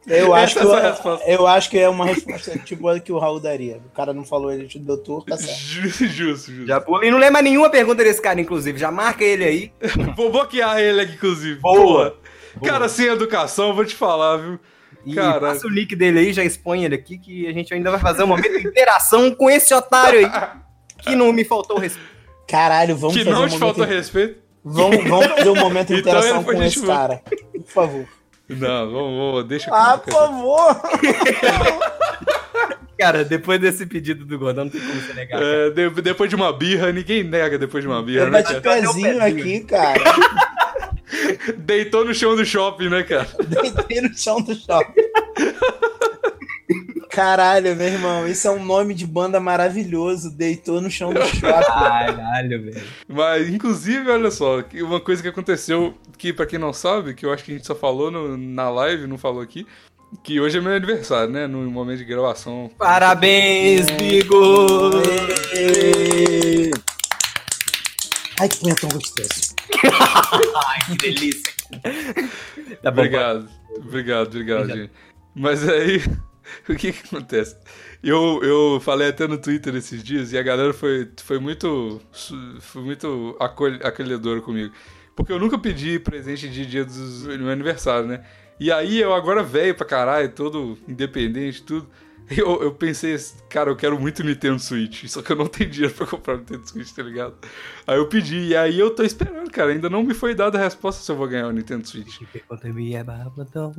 Eu 0.06 0.34
acho, 0.34 0.54
que, 0.54 0.66
é 0.66 1.34
eu 1.34 1.46
acho 1.46 1.70
que 1.70 1.78
é 1.78 1.88
uma 1.88 2.04
resposta 2.04 2.58
tipo 2.58 2.86
a 2.88 3.00
que 3.00 3.10
o 3.10 3.18
Raul 3.18 3.40
daria. 3.40 3.80
O 3.86 3.90
cara 3.94 4.12
não 4.12 4.22
falou 4.22 4.52
ele 4.52 4.66
de 4.66 4.78
doutor, 4.78 5.24
tá 5.24 5.36
certo. 5.36 5.58
justo, 5.58 6.06
justo, 6.06 6.52
justo. 6.52 6.66
Já 6.66 6.78
pula 6.78 7.06
e 7.06 7.10
não 7.10 7.18
mais 7.18 7.42
nenhuma 7.42 7.70
pergunta 7.70 8.04
desse 8.04 8.20
cara, 8.20 8.38
inclusive. 8.40 8.78
Já 8.78 8.90
marca 8.90 9.24
ele 9.24 9.44
aí. 9.44 9.72
Vou 10.14 10.30
bloquear 10.30 10.78
ele 10.78 11.00
aqui, 11.00 11.14
inclusive. 11.14 11.58
Boa. 11.58 12.18
Cara, 12.62 12.88
sem 12.88 13.06
educação, 13.06 13.68
eu 13.68 13.74
vou 13.74 13.84
te 13.84 13.94
falar, 13.94 14.36
viu? 14.36 14.60
E 15.06 15.14
Cara. 15.14 15.40
passa 15.40 15.66
o 15.66 15.70
nick 15.70 15.94
dele 15.94 16.18
aí, 16.18 16.32
já 16.32 16.42
expõe 16.44 16.84
ele 16.84 16.94
aqui, 16.94 17.18
que 17.18 17.46
a 17.46 17.52
gente 17.52 17.72
ainda 17.74 17.90
vai 17.90 18.00
fazer 18.00 18.22
um 18.24 18.26
momento 18.28 18.58
de 18.58 18.66
interação 18.66 19.34
com 19.34 19.50
esse 19.50 19.74
otário 19.74 20.20
aí. 20.20 20.30
Que 21.02 21.14
não 21.14 21.32
me 21.32 21.44
faltou 21.44 21.78
respeito. 21.78 22.08
Caralho, 22.48 22.96
vamos 22.96 23.16
que 23.16 23.24
fazer 23.24 23.34
não 23.36 23.44
um 23.44 23.48
te 23.48 23.58
momento... 23.58 23.76
faltou 23.76 23.84
respeito. 23.84 24.38
Vamos, 24.64 25.04
vamos 25.04 25.26
fazer 25.26 25.50
um 25.50 25.56
momento 25.56 25.88
de 25.88 25.94
Então 26.00 26.12
interação 26.12 26.38
depois 26.38 26.56
com 26.58 26.64
esse 26.64 26.86
cara. 26.86 27.22
Por 27.52 27.66
favor. 27.72 28.08
Não, 28.48 28.90
vamos, 28.90 29.18
vamos 29.18 29.44
deixa 29.48 29.70
Ah, 29.72 29.98
que 29.98 30.10
por 30.10 30.18
favor! 30.18 30.80
Cara, 32.98 33.24
depois 33.24 33.60
desse 33.60 33.84
pedido 33.86 34.24
do 34.24 34.38
Gordão, 34.38 34.64
não 34.64 34.70
tem 34.70 34.80
como 34.80 34.94
você 34.94 35.12
negar. 35.14 35.42
É, 35.42 35.70
de- 35.70 35.90
depois 36.00 36.30
de 36.30 36.36
uma 36.36 36.52
birra, 36.52 36.92
ninguém 36.92 37.24
nega 37.24 37.58
depois 37.58 37.82
de 37.82 37.88
uma 37.88 38.00
birra, 38.02 38.22
Eu 38.26 38.30
né, 38.30 38.42
bati 38.42 38.60
cara? 38.60 38.80
pezinho 38.82 39.22
aqui, 39.22 39.60
cara. 39.64 40.00
Deitou 41.58 42.04
no 42.04 42.14
chão 42.14 42.34
do 42.36 42.44
shopping, 42.44 42.88
né, 42.88 43.02
cara? 43.02 43.28
Deitei 43.46 44.00
no 44.00 44.14
chão 44.16 44.40
do 44.40 44.54
shopping. 44.54 45.02
Caralho, 47.10 47.76
meu 47.76 47.86
irmão, 47.86 48.26
isso 48.26 48.48
é 48.48 48.50
um 48.50 48.64
nome 48.64 48.92
de 48.92 49.06
banda 49.06 49.38
maravilhoso. 49.38 50.30
Deitou 50.30 50.80
no 50.80 50.90
chão 50.90 51.12
do 51.12 51.20
shopping. 51.26 51.40
Caralho, 51.40 52.62
velho. 52.62 52.82
Mas, 53.06 53.48
inclusive, 53.48 54.10
olha 54.10 54.30
só, 54.30 54.64
uma 54.82 55.00
coisa 55.00 55.22
que 55.22 55.28
aconteceu, 55.28 55.94
que 56.18 56.32
pra 56.32 56.44
quem 56.46 56.58
não 56.58 56.72
sabe, 56.72 57.14
que 57.14 57.24
eu 57.24 57.32
acho 57.32 57.44
que 57.44 57.52
a 57.52 57.54
gente 57.54 57.66
só 57.66 57.74
falou 57.74 58.10
no- 58.10 58.36
na 58.36 58.68
live, 58.68 59.06
não 59.06 59.16
falou 59.16 59.40
aqui, 59.42 59.64
que 60.24 60.40
hoje 60.40 60.58
é 60.58 60.60
meu 60.60 60.72
aniversário, 60.74 61.32
né? 61.32 61.46
No 61.46 61.58
momento 61.70 61.98
de 61.98 62.04
gravação. 62.04 62.68
Parabéns, 62.76 63.86
Bigo! 63.96 64.90
Ai, 68.40 68.48
que 68.48 68.56
punha 68.58 68.74
tão 68.74 68.88
gostoso. 68.90 69.53
Ai, 69.82 70.78
que 70.86 70.96
delícia. 70.98 71.52
Tá 72.82 72.90
bom, 72.90 73.00
Obrigado, 73.02 73.48
obrigado, 73.78 74.26
obrigado, 74.28 74.68
gente. 74.68 74.90
Mas 75.34 75.68
aí, 75.68 76.02
o 76.68 76.74
que 76.74 76.92
que 76.92 77.06
acontece? 77.06 77.56
Eu, 78.02 78.40
eu 78.42 78.80
falei 78.80 79.08
até 79.08 79.26
no 79.26 79.38
Twitter 79.38 79.74
esses 79.74 80.02
dias 80.02 80.32
e 80.32 80.38
a 80.38 80.42
galera 80.42 80.72
foi, 80.72 81.10
foi 81.22 81.38
muito, 81.38 82.00
foi 82.60 82.82
muito 82.82 83.36
acol- 83.40 83.78
acolhedora 83.82 84.40
comigo. 84.40 84.72
Porque 85.16 85.32
eu 85.32 85.38
nunca 85.38 85.58
pedi 85.58 85.98
presente 85.98 86.48
de 86.48 86.66
dia 86.66 86.84
dos, 86.84 87.22
do 87.22 87.38
meu 87.38 87.50
aniversário, 87.50 88.06
né? 88.06 88.24
E 88.60 88.70
aí 88.70 89.00
eu 89.00 89.14
agora 89.14 89.42
velho 89.42 89.74
pra 89.74 89.86
caralho, 89.86 90.28
todo 90.30 90.76
independente, 90.86 91.62
tudo. 91.62 91.88
Eu, 92.30 92.62
eu 92.62 92.72
pensei, 92.72 93.14
cara, 93.50 93.70
eu 93.70 93.76
quero 93.76 94.00
muito 94.00 94.24
Nintendo 94.24 94.58
Switch, 94.58 95.06
só 95.08 95.20
que 95.20 95.30
eu 95.32 95.36
não 95.36 95.46
tenho 95.46 95.68
dinheiro 95.68 95.94
pra 95.94 96.06
comprar 96.06 96.38
Nintendo 96.38 96.66
Switch, 96.66 96.90
tá 96.92 97.02
ligado? 97.02 97.34
Aí 97.86 97.98
eu 97.98 98.08
pedi, 98.08 98.48
e 98.48 98.56
aí 98.56 98.78
eu 98.78 98.90
tô 98.94 99.02
esperando, 99.02 99.50
cara, 99.50 99.72
ainda 99.72 99.90
não 99.90 100.02
me 100.02 100.14
foi 100.14 100.34
dada 100.34 100.58
a 100.58 100.62
resposta 100.62 101.02
se 101.02 101.12
eu 101.12 101.16
vou 101.16 101.28
ganhar 101.28 101.48
o 101.48 101.52
Nintendo 101.52 101.86
Switch. 101.86 102.20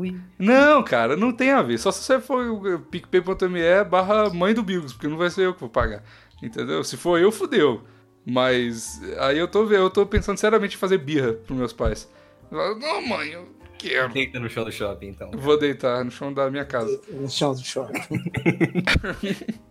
É. 0.10 0.24
Não, 0.38 0.84
cara, 0.84 1.16
não 1.18 1.32
tem 1.34 1.52
a 1.52 1.62
ver, 1.64 1.80
só 1.80 1.92
se 1.92 2.04
você 2.04 2.20
for 2.20 2.80
picpay.me 2.92 3.84
barra 3.90 4.30
mãe 4.30 4.54
do 4.54 4.62
Bigos, 4.62 4.94
porque 4.94 5.08
não 5.08 5.18
vai 5.18 5.30
ser 5.32 5.48
eu 5.48 5.54
que 5.54 5.60
vou 5.62 5.70
pagar, 5.70 6.04
entendeu? 6.42 6.84
Se 6.84 6.96
for 6.98 7.20
eu, 7.20 7.32
fudeu. 7.32 7.82
Mas 8.28 9.02
aí 9.20 9.38
eu 9.38 9.48
tô, 9.48 9.70
eu 9.72 9.90
tô 9.90 10.06
pensando 10.06 10.38
seriamente 10.38 10.76
em 10.76 10.80
fazer 10.80 10.98
birra 10.98 11.34
pros 11.34 11.58
meus 11.58 11.74
pais. 11.74 12.10
Não, 12.52 13.08
mãe, 13.08 13.30
eu 13.30 13.48
quero. 13.90 14.14
Deita 14.14 14.40
no 14.40 14.50
show 14.50 14.66
do 14.66 14.72
shopping, 14.72 15.08
então. 15.08 15.30
Eu 15.32 15.40
Vou 15.40 15.58
deitar 15.58 16.04
no 16.04 16.12
chão 16.12 16.34
da 16.34 16.50
minha 16.50 16.66
casa. 16.66 17.00
No 17.10 17.30
chão 17.30 17.54
do 17.54 17.64
shopping. 17.64 18.00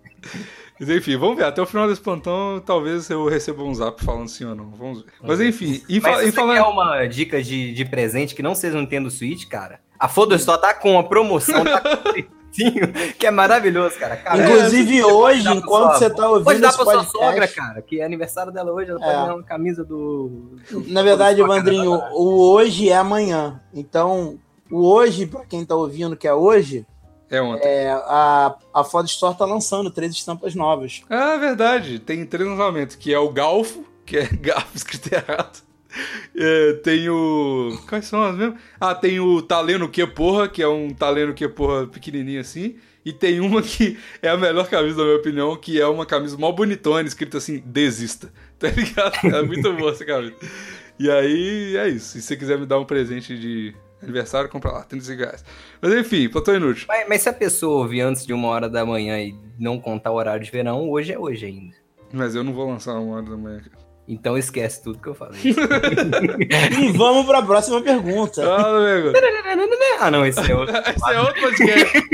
Mas 0.80 0.88
enfim, 0.88 1.16
vamos 1.16 1.37
ver. 1.37 1.44
Até 1.44 1.62
o 1.62 1.66
final 1.66 1.87
desse 1.87 2.00
plantão, 2.00 2.61
talvez 2.64 3.09
eu 3.09 3.26
receba 3.28 3.62
um 3.62 3.75
zap 3.75 4.02
falando 4.04 4.28
sim 4.28 4.44
ou 4.44 4.54
não. 4.54 4.71
Vamos 4.71 5.02
ver. 5.02 5.12
Mas 5.23 5.40
enfim, 5.40 5.83
Mas 5.88 6.02
fa 6.02 6.14
se 6.18 6.23
em 6.23 6.26
você 6.26 6.33
falando. 6.33 6.54
quer 6.56 6.62
uma 6.62 7.06
dica 7.06 7.42
de, 7.42 7.73
de 7.73 7.85
presente 7.85 8.35
que 8.35 8.42
não 8.42 8.54
seja 8.54 8.76
um 8.76 8.80
Nintendo 8.80 9.11
Switch, 9.11 9.47
cara, 9.47 9.80
a 9.99 10.09
Foda 10.09 10.35
Store 10.37 10.61
tá 10.61 10.75
com 10.75 10.92
uma 10.92 11.09
promoção, 11.09 11.64
tá 11.64 11.83
que 13.18 13.26
é 13.26 13.30
maravilhoso, 13.30 13.99
cara. 13.99 14.16
Cara, 14.16 14.42
Inclusive 14.42 15.00
pode 15.02 15.12
hoje, 15.14 15.44
dar 15.44 15.54
enquanto 15.56 15.92
você 15.99 16.11
tá 16.11 16.28
ouvindo 16.28 16.44
Pode 16.44 16.61
dar 16.61 16.73
pra 16.73 16.84
sua 16.84 17.04
sogra, 17.04 17.49
cara, 17.49 17.82
que 17.82 18.00
é 18.00 18.04
aniversário 18.04 18.52
dela 18.52 18.73
hoje, 18.73 18.90
ela 18.90 19.00
pode 19.00 19.11
É. 19.12 19.14
ganhar 19.16 19.34
uma 19.34 19.42
camisa 19.42 19.84
do... 19.84 20.56
Na 20.87 21.02
verdade, 21.02 21.40
cara. 21.42 22.08
o 22.12 22.50
hoje 22.52 22.88
é 22.88 22.96
amanhã. 22.96 23.61
Então, 23.73 24.38
o 24.70 24.87
hoje, 24.87 25.26
pra 25.26 25.44
quem 25.44 25.64
tá 25.64 25.75
ouvindo 25.75 26.16
que 26.16 26.26
é 26.28 26.34
hoje, 26.34 26.87
É 27.30 27.40
ontem. 27.42 27.66
é, 27.68 27.90
a, 27.92 28.54
a 28.73 28.84
Foda 28.84 29.06
Store 29.08 29.37
tá 29.37 29.44
lançando 29.44 29.90
três 29.90 30.12
estampas 30.12 30.54
novas. 30.54 31.02
Ah, 31.11 31.37
verdade. 31.37 31.99
Tem 31.99 32.25
três 32.25 32.49
lançamentos, 32.49 32.96
que 32.96 33.12
é 33.12 33.18
o 33.18 33.30
Galfo, 33.30 33.84
que 34.06 34.16
é 34.18 34.26
Gafo 34.40 34.75
escrito 34.76 35.12
errado. 35.12 35.62
É, 36.37 36.73
tem 36.75 37.08
o. 37.08 37.78
Quais 37.88 38.06
são 38.06 38.23
as 38.23 38.37
mesmo? 38.37 38.56
Ah, 38.80 38.94
tem 38.94 39.20
o 39.20 39.40
Taleno 39.42 39.88
Que 39.88 40.06
Porra, 40.06 40.49
que 40.49 40.62
é 40.62 40.68
um 40.68 40.90
Taleno 40.90 41.34
Que 41.34 41.49
Porra 41.49 41.87
pequenininho 41.87 42.40
assim. 42.40 42.76
E 43.04 43.12
tem 43.12 43.38
uma 43.40 43.61
que 43.61 43.99
é 44.23 44.30
a 44.30 44.37
melhor 44.37 44.66
camisa, 44.68 44.99
na 44.99 45.04
minha 45.04 45.16
opinião, 45.16 45.56
que 45.56 45.78
é 45.78 45.87
uma 45.87 46.06
camisa 46.06 46.38
mó 46.38 46.50
bonitona, 46.50 47.06
escrito 47.06 47.37
assim, 47.37 47.62
desista. 47.64 48.32
Tá 48.56 48.70
ligado? 48.70 49.14
É 49.26 49.42
muito 49.42 49.70
boa 49.75 49.90
essa 49.90 50.04
camisa. 50.06 50.34
E 50.99 51.11
aí, 51.11 51.76
é 51.76 51.88
isso. 51.88 52.12
Se 52.12 52.23
você 52.23 52.37
quiser 52.37 52.58
me 52.58 52.64
dar 52.64 52.78
um 52.78 52.84
presente 52.84 53.37
de 53.38 53.75
aniversário, 54.00 54.49
compra 54.49 54.70
lá, 54.70 54.84
35 54.84 55.20
reais. 55.20 55.44
Mas 55.82 55.92
enfim, 55.92 56.28
plantão 56.28 56.54
inútil. 56.54 56.87
Mas, 56.88 57.08
mas 57.08 57.23
se 57.23 57.28
a 57.28 57.32
pessoa 57.32 57.82
ouvir 57.82 58.02
antes 58.02 58.25
de 58.25 58.32
uma 58.32 58.49
hora 58.49 58.68
da 58.68 58.87
manhã 58.87 59.18
e 59.18 59.34
não 59.58 59.78
contar 59.78 60.12
o 60.12 60.14
horário 60.14 60.44
de 60.44 60.50
verão, 60.50 60.88
hoje 60.88 61.12
é 61.12 61.18
hoje 61.18 61.46
ainda. 61.46 61.75
Mas 62.12 62.34
eu 62.34 62.44
não 62.44 62.54
vou 62.54 62.70
lançar 62.70 62.94
uma 62.99 63.16
hora 63.16 63.26
da 63.26 63.37
manhã. 63.37 63.61
Então 64.06 64.37
esquece 64.37 64.82
tudo 64.82 64.99
que 64.99 65.08
eu 65.08 65.14
falei. 65.14 65.40
E 66.78 66.92
vamos 66.92 67.25
pra 67.26 67.42
próxima 67.42 67.80
pergunta. 67.80 68.42
Ah, 68.44 68.76
amigo. 68.76 69.12
ah, 69.99 70.11
não, 70.11 70.26
esse 70.26 70.40
é 70.40 70.54
outro. 70.54 70.75
Esse 70.87 71.12
é 71.12 71.20
outro 71.20 71.40
podcast. 71.40 72.04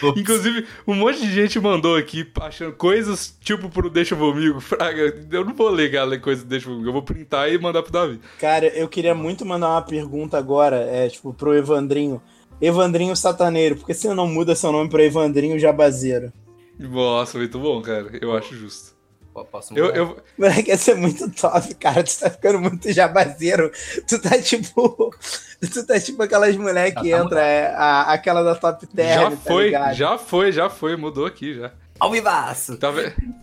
Inclusive, 0.16 0.66
um 0.86 0.94
monte 0.94 1.20
de 1.20 1.30
gente 1.30 1.60
mandou 1.60 1.94
aqui 1.94 2.26
achando 2.40 2.72
coisas 2.72 3.36
tipo 3.40 3.68
pro 3.68 3.90
Deixa 3.90 4.16
Comigo. 4.16 4.58
Fraga, 4.60 5.14
eu 5.30 5.44
não 5.44 5.52
vou 5.52 5.68
ler, 5.68 5.90
galera, 5.90 6.20
coisas 6.20 6.42
do 6.44 6.48
Deixa 6.48 6.66
Comigo. 6.68 6.88
Eu 6.88 6.92
vou 6.92 7.02
printar 7.02 7.52
e 7.52 7.58
mandar 7.58 7.82
pro 7.82 7.92
Davi. 7.92 8.20
Cara, 8.38 8.66
eu 8.68 8.88
queria 8.88 9.14
muito 9.14 9.44
mandar 9.44 9.68
uma 9.68 9.82
pergunta 9.82 10.38
agora, 10.38 10.76
é, 10.76 11.08
tipo, 11.08 11.34
pro 11.34 11.54
Evandrinho. 11.54 12.22
Evandrinho 12.62 13.14
Sataneiro, 13.16 13.76
por 13.76 13.86
que 13.86 13.94
você 13.94 14.12
não 14.14 14.26
muda 14.26 14.54
seu 14.54 14.70
nome 14.72 14.88
pra 14.88 15.02
Evandrinho 15.02 15.58
Jabazeiro? 15.58 16.32
Nossa, 16.78 17.36
muito 17.36 17.58
bom, 17.58 17.82
cara. 17.82 18.10
Eu 18.20 18.34
acho 18.34 18.54
justo. 18.54 18.89
Posso 19.44 19.76
Eu, 19.76 19.86
mudar? 19.86 19.96
eu, 19.98 20.16
Moleque, 20.38 20.70
ia 20.70 20.76
ser 20.76 20.94
muito 20.96 21.30
top, 21.30 21.74
cara. 21.74 22.02
Tu 22.02 22.18
tá 22.18 22.30
ficando 22.30 22.60
muito 22.60 22.92
jabazeiro. 22.92 23.70
Tu 24.08 24.20
tá 24.20 24.40
tipo. 24.40 25.14
Tu 25.60 25.86
tá 25.86 26.00
tipo 26.00 26.22
aquelas 26.22 26.56
mulheres 26.56 26.94
que 26.94 27.06
Já 27.06 27.18
tá 27.18 27.22
entra, 27.24 27.42
é, 27.42 27.66
a- 27.76 28.12
aquela 28.14 28.42
da 28.42 28.54
top 28.54 28.86
term, 28.86 29.08
já 29.24 29.30
tá 29.30 29.36
foi, 29.36 29.64
ligado? 29.66 29.94
já 29.94 30.16
foi, 30.16 30.52
já 30.52 30.70
foi. 30.70 30.96
Mudou 30.96 31.26
aqui, 31.26 31.52
já. 31.52 31.70
Ao 31.98 32.10
vivaço! 32.10 32.78
Tá, 32.78 32.88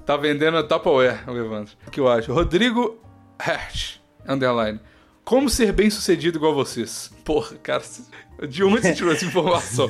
tá 0.04 0.18
vendendo 0.18 0.58
a 0.58 0.64
Tupperware, 0.64 1.20
o 1.30 1.38
Evandro. 1.38 1.74
O 1.86 1.92
que 1.92 2.00
eu 2.00 2.08
acho? 2.08 2.34
Rodrigo 2.34 3.00
Hertz, 3.40 4.02
underline. 4.28 4.80
Como 5.28 5.50
ser 5.50 5.74
bem 5.74 5.90
sucedido 5.90 6.38
igual 6.38 6.56
vocês? 6.56 7.12
Porra, 7.26 7.58
cara, 7.62 7.84
de 8.48 8.64
onde 8.64 8.82
você 8.82 8.94
tirou 8.94 9.12
essa 9.12 9.26
informação? 9.28 9.90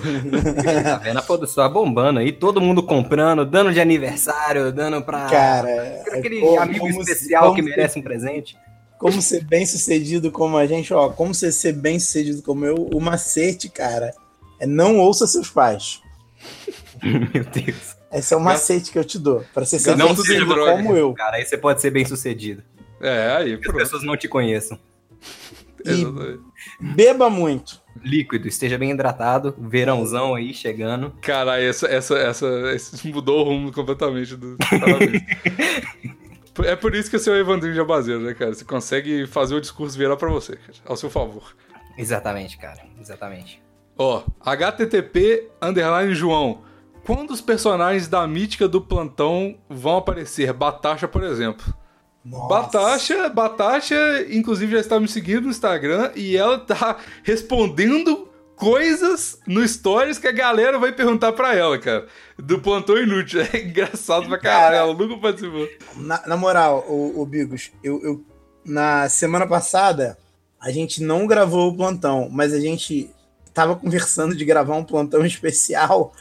Tá 0.84 0.98
vendo 0.98 1.20
a 1.20 1.22
produção 1.22 1.72
bombando 1.72 2.18
aí, 2.20 2.32
todo 2.32 2.60
mundo 2.60 2.82
comprando, 2.82 3.46
dando 3.46 3.72
de 3.72 3.80
aniversário, 3.80 4.72
dando 4.72 5.00
pra. 5.04 5.28
Cara, 5.28 6.02
Aquele 6.12 6.40
como- 6.40 6.60
amigo 6.60 6.88
como 6.88 7.02
especial 7.02 7.44
como 7.44 7.56
que 7.56 7.62
merece 7.62 8.00
um 8.00 8.02
presente. 8.02 8.58
Como 8.98 9.22
ser 9.22 9.44
bem 9.44 9.64
sucedido 9.64 10.32
como 10.32 10.58
a 10.58 10.66
gente, 10.66 10.92
ó. 10.92 11.10
Como 11.10 11.36
você 11.36 11.52
ser 11.52 11.74
bem 11.74 12.00
sucedido 12.00 12.42
como 12.42 12.66
eu, 12.66 12.90
o 12.92 13.00
macete, 13.00 13.70
cara, 13.70 14.12
é 14.60 14.66
não 14.66 14.98
ouça 14.98 15.28
seus 15.28 15.52
pais. 15.52 16.02
Meu 17.04 17.44
Deus. 17.44 17.96
Esse 18.12 18.34
é 18.34 18.38
o 18.38 18.40
macete 18.40 18.90
que 18.92 18.98
eu 18.98 19.06
te 19.06 19.20
dou. 19.20 19.46
Pra 19.54 19.64
você 19.64 19.78
ser 19.78 19.96
Não 19.96 20.08
bem 20.08 20.16
sucedido 20.16 20.46
droga. 20.48 20.78
como 20.78 20.98
eu. 20.98 21.14
Cara, 21.14 21.36
aí 21.36 21.46
você 21.46 21.56
pode 21.60 21.80
ser 21.80 21.92
bem 21.92 22.06
sucedido. 22.06 22.64
É, 23.00 23.36
aí, 23.38 23.54
as 23.54 23.72
pessoas 23.76 24.02
não 24.02 24.18
te 24.18 24.28
conheçam. 24.28 24.80
Beba 26.80 27.30
muito. 27.30 27.82
Líquido, 28.04 28.48
esteja 28.48 28.78
bem 28.78 28.92
hidratado, 28.92 29.56
verãozão 29.58 30.36
aí 30.36 30.54
chegando. 30.54 31.12
Caralho, 31.22 31.64
essa, 31.64 31.88
essa, 31.88 32.18
essa, 32.18 32.48
mudou 33.06 33.42
o 33.42 33.44
rumo 33.44 33.72
completamente 33.72 34.36
do. 34.36 34.58
É 36.66 36.76
por 36.76 36.96
isso 36.96 37.10
que 37.10 37.16
eu 37.16 37.20
sou 37.20 37.34
o 37.34 37.38
Evandrinho 37.38 37.76
Jabazeiro, 37.76 38.22
né, 38.22 38.34
cara? 38.34 38.54
Você 38.54 38.66
consegue 38.66 39.28
fazer 39.28 39.56
o 39.56 39.62
discurso 39.62 39.98
virar 39.98 40.18
pra 40.18 40.30
você, 40.30 40.56
cara, 40.56 40.78
ao 40.86 40.98
seu 40.98 41.10
favor. 41.10 41.56
Exatamente, 41.98 42.58
cara. 42.58 42.82
Exatamente. 43.00 43.62
Ó, 43.98 44.24
HTTP 44.42 45.50
underline 45.62 46.14
João. 46.14 46.62
Quando 47.04 47.32
os 47.32 47.42
personagens 47.42 48.08
da 48.08 48.28
mítica 48.28 48.68
do 48.68 48.82
plantão 48.82 49.58
vão 49.70 49.98
aparecer? 49.98 50.52
Batasha, 50.52 51.08
por 51.08 51.24
exemplo. 51.24 51.74
Nossa. 52.26 52.48
Batasha, 52.48 53.30
Batasha, 53.30 53.96
inclusive, 54.30 54.74
já 54.74 54.80
está 54.80 55.00
me 55.00 55.08
seguindo 55.08 55.44
no 55.44 55.50
Instagram 55.50 56.12
e 56.16 56.36
ela 56.36 56.60
tá 56.60 56.98
respondendo 57.24 58.28
coisas 58.56 59.40
no 59.48 59.66
Stories 59.68 60.18
que 60.18 60.28
a 60.28 60.32
galera 60.32 60.78
vai 60.80 60.92
perguntar 60.92 61.32
pra 61.32 61.56
ela, 61.56 61.78
cara. 61.78 62.08
Do 62.38 62.60
plantão 62.60 62.98
inútil. 62.98 63.42
É 63.54 63.62
engraçado 63.62 64.28
pra 64.28 64.38
caralho. 64.38 64.62
Cara. 64.64 64.76
Ela 64.78 64.94
nunca 64.94 65.18
participou. 65.22 65.68
Na, 65.96 66.22
na 66.28 66.36
moral, 66.38 66.84
o, 66.90 67.26
Bigos, 67.26 67.72
eu, 67.84 68.02
eu- 68.04 68.26
na 68.66 69.08
semana 69.08 69.48
passada 69.48 70.18
a 70.60 70.72
gente 70.72 71.02
não 71.02 71.26
gravou 71.28 71.70
o 71.70 71.78
plantão, 71.78 72.28
mas 72.32 72.52
a 72.52 72.60
gente 72.60 73.10
tava 73.54 73.76
conversando 73.76 74.36
de 74.36 74.44
gravar 74.44 74.76
um 74.76 74.84
plantão 74.84 75.24
especial 75.26 76.12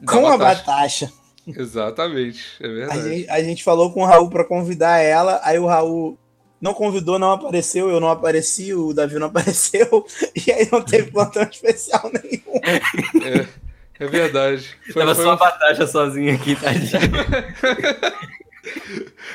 Da 0.00 0.12
com 0.12 0.26
a 0.26 0.36
Batasha. 0.36 1.12
Exatamente, 1.46 2.40
é 2.60 2.66
A 2.66 2.70
verdade. 2.70 3.02
gente, 3.02 3.30
a 3.30 3.42
gente 3.42 3.64
falou 3.64 3.92
com 3.92 4.02
o 4.02 4.06
Raul 4.06 4.30
pra 4.30 4.44
convidar 4.44 4.98
ela, 4.98 5.40
aí 5.42 5.58
o 5.58 5.66
Raul 5.66 6.16
não 6.60 6.72
convidou, 6.72 7.18
não 7.18 7.32
apareceu, 7.32 7.90
eu 7.90 7.98
não 7.98 8.08
apareci, 8.08 8.72
o 8.72 8.92
Davi 8.92 9.18
não 9.18 9.26
apareceu, 9.34 10.06
e 10.46 10.52
aí 10.52 10.68
não 10.70 10.80
teve 10.82 11.10
plantão 11.10 11.42
especial 11.42 12.10
nenhum. 12.12 12.60
É, 13.24 13.46
é 13.98 14.06
verdade. 14.06 14.76
Foi- 14.92 15.02
Tava 15.02 15.14
foi 15.14 15.24
só 15.24 15.30
um- 15.30 15.32
a 15.34 15.36
Batasha 15.36 15.86
sozinha 15.86 16.34
aqui, 16.34 16.54
tadinho. 16.54 16.90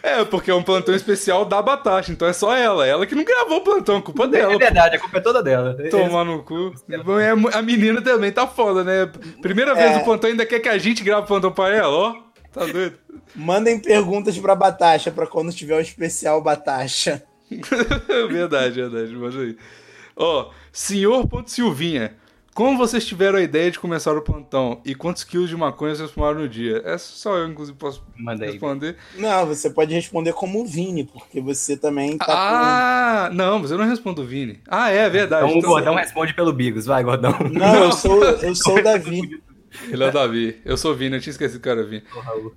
É, 0.02 0.24
porque 0.24 0.50
é 0.50 0.56
um 0.56 0.64
plantão 0.64 0.96
especial 0.96 1.44
da 1.44 1.62
Batasha, 1.62 2.12
então 2.12 2.28
é 2.28 2.34
só 2.34 2.56
ela. 2.56 2.86
Ela 2.88 3.06
que 3.06 3.14
não 3.16 3.24
gravou 3.26 3.58
o 3.58 3.62
plantão, 3.62 4.02
culpa 4.02 4.28
dela. 4.28 4.54
É 4.54 4.58
verdade, 4.58 4.96
a 4.96 5.00
culpa 5.00 5.18
é 5.18 5.22
toda 5.22 5.44
dela. 5.44 5.76
Tomar 5.92 6.24
no 6.24 6.44
cu. 6.44 6.74
É, 6.90 7.58
A 7.58 7.62
menina 7.62 8.02
também 8.02 8.32
tá 8.32 8.48
foda, 8.48 8.84
né? 8.84 9.12
Primeira 9.42 9.74
vez 9.76 9.96
É. 9.96 9.98
o 10.00 10.04
plantão 10.04 10.30
ainda 10.30 10.46
quer 10.46 10.60
que 10.60 10.70
a 10.70 10.78
gente 10.78 11.04
grave 11.04 11.24
o 11.24 11.28
plantão 11.28 11.52
pra 11.52 11.74
ela, 11.76 11.90
ó. 11.90 12.16
Tá 12.54 12.66
doido? 12.66 12.98
Mandem 13.36 13.80
perguntas 13.80 14.38
pra 14.38 14.56
Batasha, 14.56 15.12
pra 15.12 15.28
quando 15.28 15.52
tiver 15.54 15.76
o 15.78 15.82
especial 15.82 16.42
Batasha. 16.42 17.22
verdade, 18.30 18.82
verdade. 18.82 19.14
Mas 19.16 19.36
aí. 19.36 19.58
Ó, 20.16 20.50
senhor 20.72 21.28
Ponto 21.28 21.52
Silvinha. 21.52 22.16
Como 22.58 22.76
vocês 22.76 23.06
tiveram 23.06 23.38
a 23.38 23.42
ideia 23.44 23.70
de 23.70 23.78
começar 23.78 24.18
o 24.18 24.22
plantão? 24.24 24.82
E 24.84 24.96
quantos 24.96 25.24
quilos 25.24 25.48
de 25.48 25.56
maconha 25.56 25.94
vocês 25.94 26.10
fumaram 26.10 26.40
no 26.40 26.50
dia? 26.50 26.82
Essa 26.84 27.06
só 27.14 27.38
eu, 27.38 27.48
inclusive, 27.48 27.78
posso 27.78 28.02
Manda 28.18 28.46
aí. 28.46 28.50
responder. 28.54 28.96
Não, 29.16 29.46
você 29.46 29.70
pode 29.70 29.94
responder 29.94 30.34
como 30.34 30.62
o 30.62 30.66
Vini, 30.66 31.04
porque 31.04 31.40
você 31.40 31.78
também 31.78 32.18
tá 32.18 32.26
Ah, 32.28 33.30
não, 33.32 33.60
mas 33.60 33.70
eu 33.70 33.78
não 33.78 33.86
respondo 33.86 34.24
o 34.24 34.26
Vini. 34.26 34.60
Ah, 34.68 34.90
é 34.90 35.08
verdade. 35.08 35.44
Então 35.46 35.56
o 35.56 35.60
Então- 35.60 35.70
Gordão 35.70 35.94
responde 35.94 36.34
pelo 36.34 36.52
Bigos, 36.52 36.88
vai, 36.88 37.04
Gordão. 37.04 37.32
com... 37.34 37.44
Não, 37.44 37.76
eu 37.76 37.92
sou, 37.92 38.24
eu 38.24 38.56
sou 38.58 38.80
o 38.80 38.84
Davi. 38.84 39.40
Ele 39.90 40.04
é 40.04 40.08
o 40.08 40.12
Davi. 40.12 40.60
Eu 40.66 40.78
sou 40.78 40.92
o 40.92 40.96
Vini, 40.96 41.16
eu 41.16 41.22
tinha 41.22 41.32
esquecido 41.32 41.62
que 41.62 41.70
era 41.70 41.84
Vini. 41.84 42.04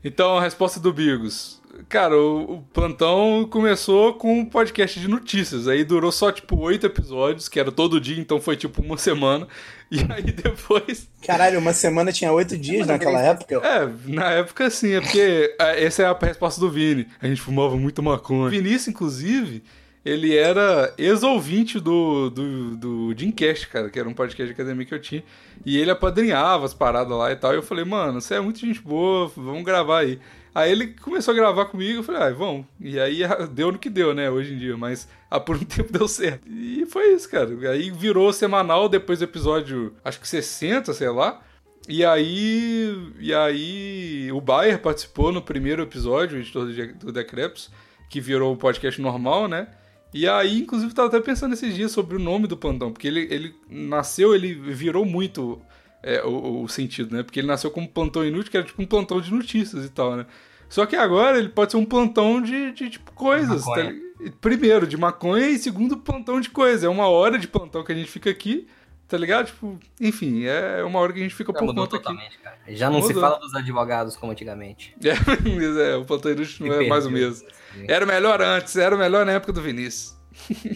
Então, 0.05 0.37
a 0.37 0.43
resposta 0.43 0.79
do 0.81 0.93
Bigos. 0.93 1.61
Cara, 1.89 2.17
o, 2.17 2.57
o 2.57 2.63
plantão 2.73 3.47
começou 3.49 4.15
com 4.15 4.41
um 4.41 4.45
podcast 4.45 4.99
de 4.99 5.09
notícias. 5.09 5.69
Aí 5.69 5.85
durou 5.85 6.11
só, 6.11 6.31
tipo, 6.33 6.59
oito 6.59 6.87
episódios, 6.87 7.49
que 7.49 7.61
era 7.61 7.71
todo 7.71 8.01
dia, 8.01 8.19
então 8.21 8.41
foi 8.41 8.57
tipo 8.57 8.83
uma 8.83 8.97
semana. 8.97 9.47
E 9.91 9.99
aí 10.11 10.31
depois. 10.31 11.09
Caralho, 11.27 11.59
uma 11.59 11.73
semana 11.73 12.13
tinha 12.13 12.33
oito 12.33 12.57
dias 12.57 12.87
naquela 12.87 13.21
época. 13.21 13.57
É, 13.57 13.89
na 14.05 14.31
época 14.31 14.71
sim, 14.71 14.93
é 14.93 15.01
porque 15.01 15.55
é, 15.59 15.85
essa 15.85 16.03
é 16.03 16.07
a 16.07 16.17
resposta 16.21 16.61
do 16.61 16.71
Vini. 16.71 17.07
A 17.21 17.27
gente 17.27 17.41
fumava 17.41 17.77
muito 17.77 18.03
maconha. 18.03 18.47
O 18.47 18.51
Vinícius, 18.51 18.89
inclusive, 18.89 19.63
ele 20.05 20.35
era 20.35 20.95
ex-ouvinte 20.97 21.79
do, 21.79 22.31
do, 22.31 22.77
do 22.77 23.15
Dreamcast, 23.15 23.69
cara, 23.69 23.91
que 23.91 23.99
era 23.99 24.09
um 24.09 24.15
podcast 24.15 24.47
de 24.47 24.53
academia 24.53 24.87
que 24.87 24.95
eu 24.95 25.01
tinha. 25.01 25.23
E 25.65 25.79
ele 25.79 25.91
apadrinhava 25.91 26.65
as 26.65 26.73
paradas 26.73 27.17
lá 27.17 27.31
e 27.31 27.37
tal. 27.37 27.53
E 27.53 27.57
eu 27.57 27.63
falei, 27.63 27.85
mano, 27.85 28.21
você 28.21 28.35
é 28.35 28.41
muito 28.41 28.61
gente 28.61 28.81
boa, 28.81 29.31
vamos 29.37 29.63
gravar 29.63 30.01
aí. 30.01 30.19
Aí 30.55 30.73
ele 30.73 30.89
começou 30.89 31.33
a 31.33 31.37
gravar 31.37 31.67
comigo, 31.67 31.99
eu 31.99 32.03
falei, 32.03 32.23
ah, 32.23 32.31
vamos. 32.31 32.67
E 32.81 32.99
aí 32.99 33.21
deu 33.53 33.71
no 33.71 33.79
que 33.79 33.91
deu, 33.91 34.15
né, 34.15 34.31
hoje 34.31 34.55
em 34.55 34.59
dia, 34.59 34.77
mas 34.77 35.07
ah, 35.31 35.39
por 35.39 35.57
um 35.57 35.65
tempo 35.65 35.93
deu 35.93 36.09
certo. 36.09 36.49
E 36.49 36.87
foi 36.87 37.13
isso, 37.13 37.29
cara. 37.29 37.51
Aí 37.71 37.91
virou 37.91 38.33
semanal 38.33 38.89
depois 38.89 39.19
do 39.19 39.25
episódio, 39.25 39.95
acho 40.03 40.19
que 40.19 40.27
60, 40.27 40.95
sei 40.95 41.11
lá. 41.11 41.43
E 41.89 42.05
aí, 42.05 43.13
e 43.19 43.35
aí 43.35 44.33
o 44.33 44.41
Bayer 44.41 44.81
participou 44.81 45.31
no 45.31 45.43
primeiro 45.43 45.83
episódio, 45.83 46.39
o 46.39 46.41
editor 46.41 46.67
do, 46.67 46.95
do 47.07 47.13
Decreps, 47.13 47.71
que 48.09 48.21
virou 48.21 48.53
um 48.53 48.57
podcast 48.57 49.01
normal, 49.01 49.47
né? 49.47 49.69
E 50.13 50.29
aí, 50.29 50.59
inclusive, 50.61 50.91
eu 50.91 50.95
tava 50.95 51.09
até 51.09 51.21
pensando 51.21 51.53
esses 51.55 51.75
dias 51.75 51.93
sobre 51.93 52.17
o 52.17 52.19
nome 52.19 52.47
do 52.47 52.57
plantão, 52.57 52.93
porque 52.93 53.07
ele, 53.07 53.29
ele 53.31 53.55
nasceu, 53.69 54.35
ele 54.35 54.55
virou 54.55 55.05
muito 55.05 55.61
é, 56.03 56.23
o, 56.25 56.63
o 56.63 56.69
sentido, 56.69 57.15
né? 57.15 57.23
Porque 57.23 57.39
ele 57.39 57.47
nasceu 57.47 57.71
como 57.71 57.89
plantão 57.89 58.25
inútil, 58.25 58.51
que 58.51 58.57
era 58.57 58.67
tipo 58.67 58.83
um 58.83 58.87
plantão 58.87 59.21
de 59.21 59.33
notícias 59.33 59.85
e 59.85 59.89
tal, 59.89 60.17
né? 60.17 60.27
Só 60.69 60.87
que 60.87 60.97
agora 60.97 61.39
ele 61.39 61.49
pode 61.49 61.73
ser 61.73 61.79
um 61.79 61.85
plantão 61.85 62.41
de, 62.41 62.73
de 62.73 62.91
tipo, 62.91 63.13
coisas. 63.13 63.65
tá 63.65 63.93
Primeiro, 64.41 64.87
de 64.87 64.97
maconha, 64.97 65.49
e 65.49 65.59
segundo, 65.59 65.97
plantão 65.97 66.41
de 66.41 66.51
coisa. 66.51 66.87
É 66.87 66.89
uma 66.89 67.09
hora 67.09 67.39
de 67.39 67.49
plantão 67.49 67.83
que 67.83 67.91
a 67.91 67.95
gente 67.95 68.11
fica 68.11 68.31
aqui, 68.31 68.69
tá 69.09 69.17
ligado? 69.17 69.47
Tipo, 69.47 69.79
enfim, 70.01 70.45
é 70.45 70.85
uma 70.85 71.01
hora 71.01 71.13
que 71.13 71.19
a 71.19 71.23
gente 71.23 71.35
fica 71.35 71.53
Já 71.53 71.59
por 71.59 71.67
conta 71.75 71.97
aqui. 71.97 72.05
totalmente, 72.05 72.39
cara. 72.39 72.57
Já 72.69 72.89
não 72.89 73.03
se 73.03 73.09
Mudou. 73.09 73.23
fala 73.23 73.41
dos 73.41 73.55
advogados 73.55 74.17
como 74.17 74.31
antigamente. 74.33 74.95
É, 75.03 75.93
é, 75.93 75.97
o 75.97 76.05
plantão 76.05 76.31
inútil 76.31 76.67
não 76.67 76.77
Se 76.77 76.85
é 76.85 76.89
mais 76.89 77.07
o 77.07 77.11
mesmo. 77.11 77.49
Era 77.89 78.05
o 78.05 78.09
melhor 78.09 78.41
antes, 78.41 78.77
era 78.77 78.95
o 78.95 78.99
melhor 78.99 79.25
na 79.25 79.33
época 79.33 79.53
do 79.53 79.63
Vinícius. 79.63 80.17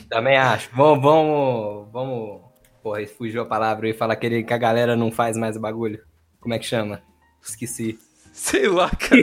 Também 0.08 0.36
acho. 0.36 0.68
Vamos, 0.72 1.02
vamos, 1.02 1.88
vamos. 1.92 2.40
Porra, 2.82 3.06
fugiu 3.06 3.42
a 3.42 3.46
palavra 3.46 3.88
e 3.88 3.94
falar 3.94 4.16
que, 4.16 4.46
a 4.48 4.58
galera 4.58 4.94
não 4.94 5.10
faz 5.10 5.36
mais 5.36 5.56
o 5.56 5.60
bagulho. 5.60 6.00
Como 6.40 6.54
é 6.54 6.58
que 6.58 6.66
chama? 6.66 7.02
Esqueci. 7.42 7.98
Sei 8.32 8.68
lá, 8.68 8.90
cara. 8.98 9.22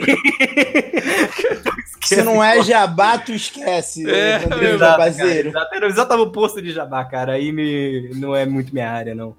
Se 2.02 2.22
não 2.22 2.42
é 2.42 2.62
jabá, 2.62 3.18
tu 3.18 3.32
esquece. 3.32 4.08
É, 4.10 4.36
André 4.36 4.70
exato, 4.70 4.78
Jabazeiro. 4.78 5.48
Exato, 5.50 5.74
eu 5.76 5.90
já 5.90 6.06
tava 6.06 6.32
posto 6.32 6.60
de 6.60 6.72
jabá, 6.72 7.04
cara. 7.04 7.32
Aí 7.34 7.52
me, 7.52 8.10
não 8.14 8.34
é 8.34 8.44
muito 8.46 8.72
minha 8.72 8.90
área, 8.90 9.14
não. 9.14 9.36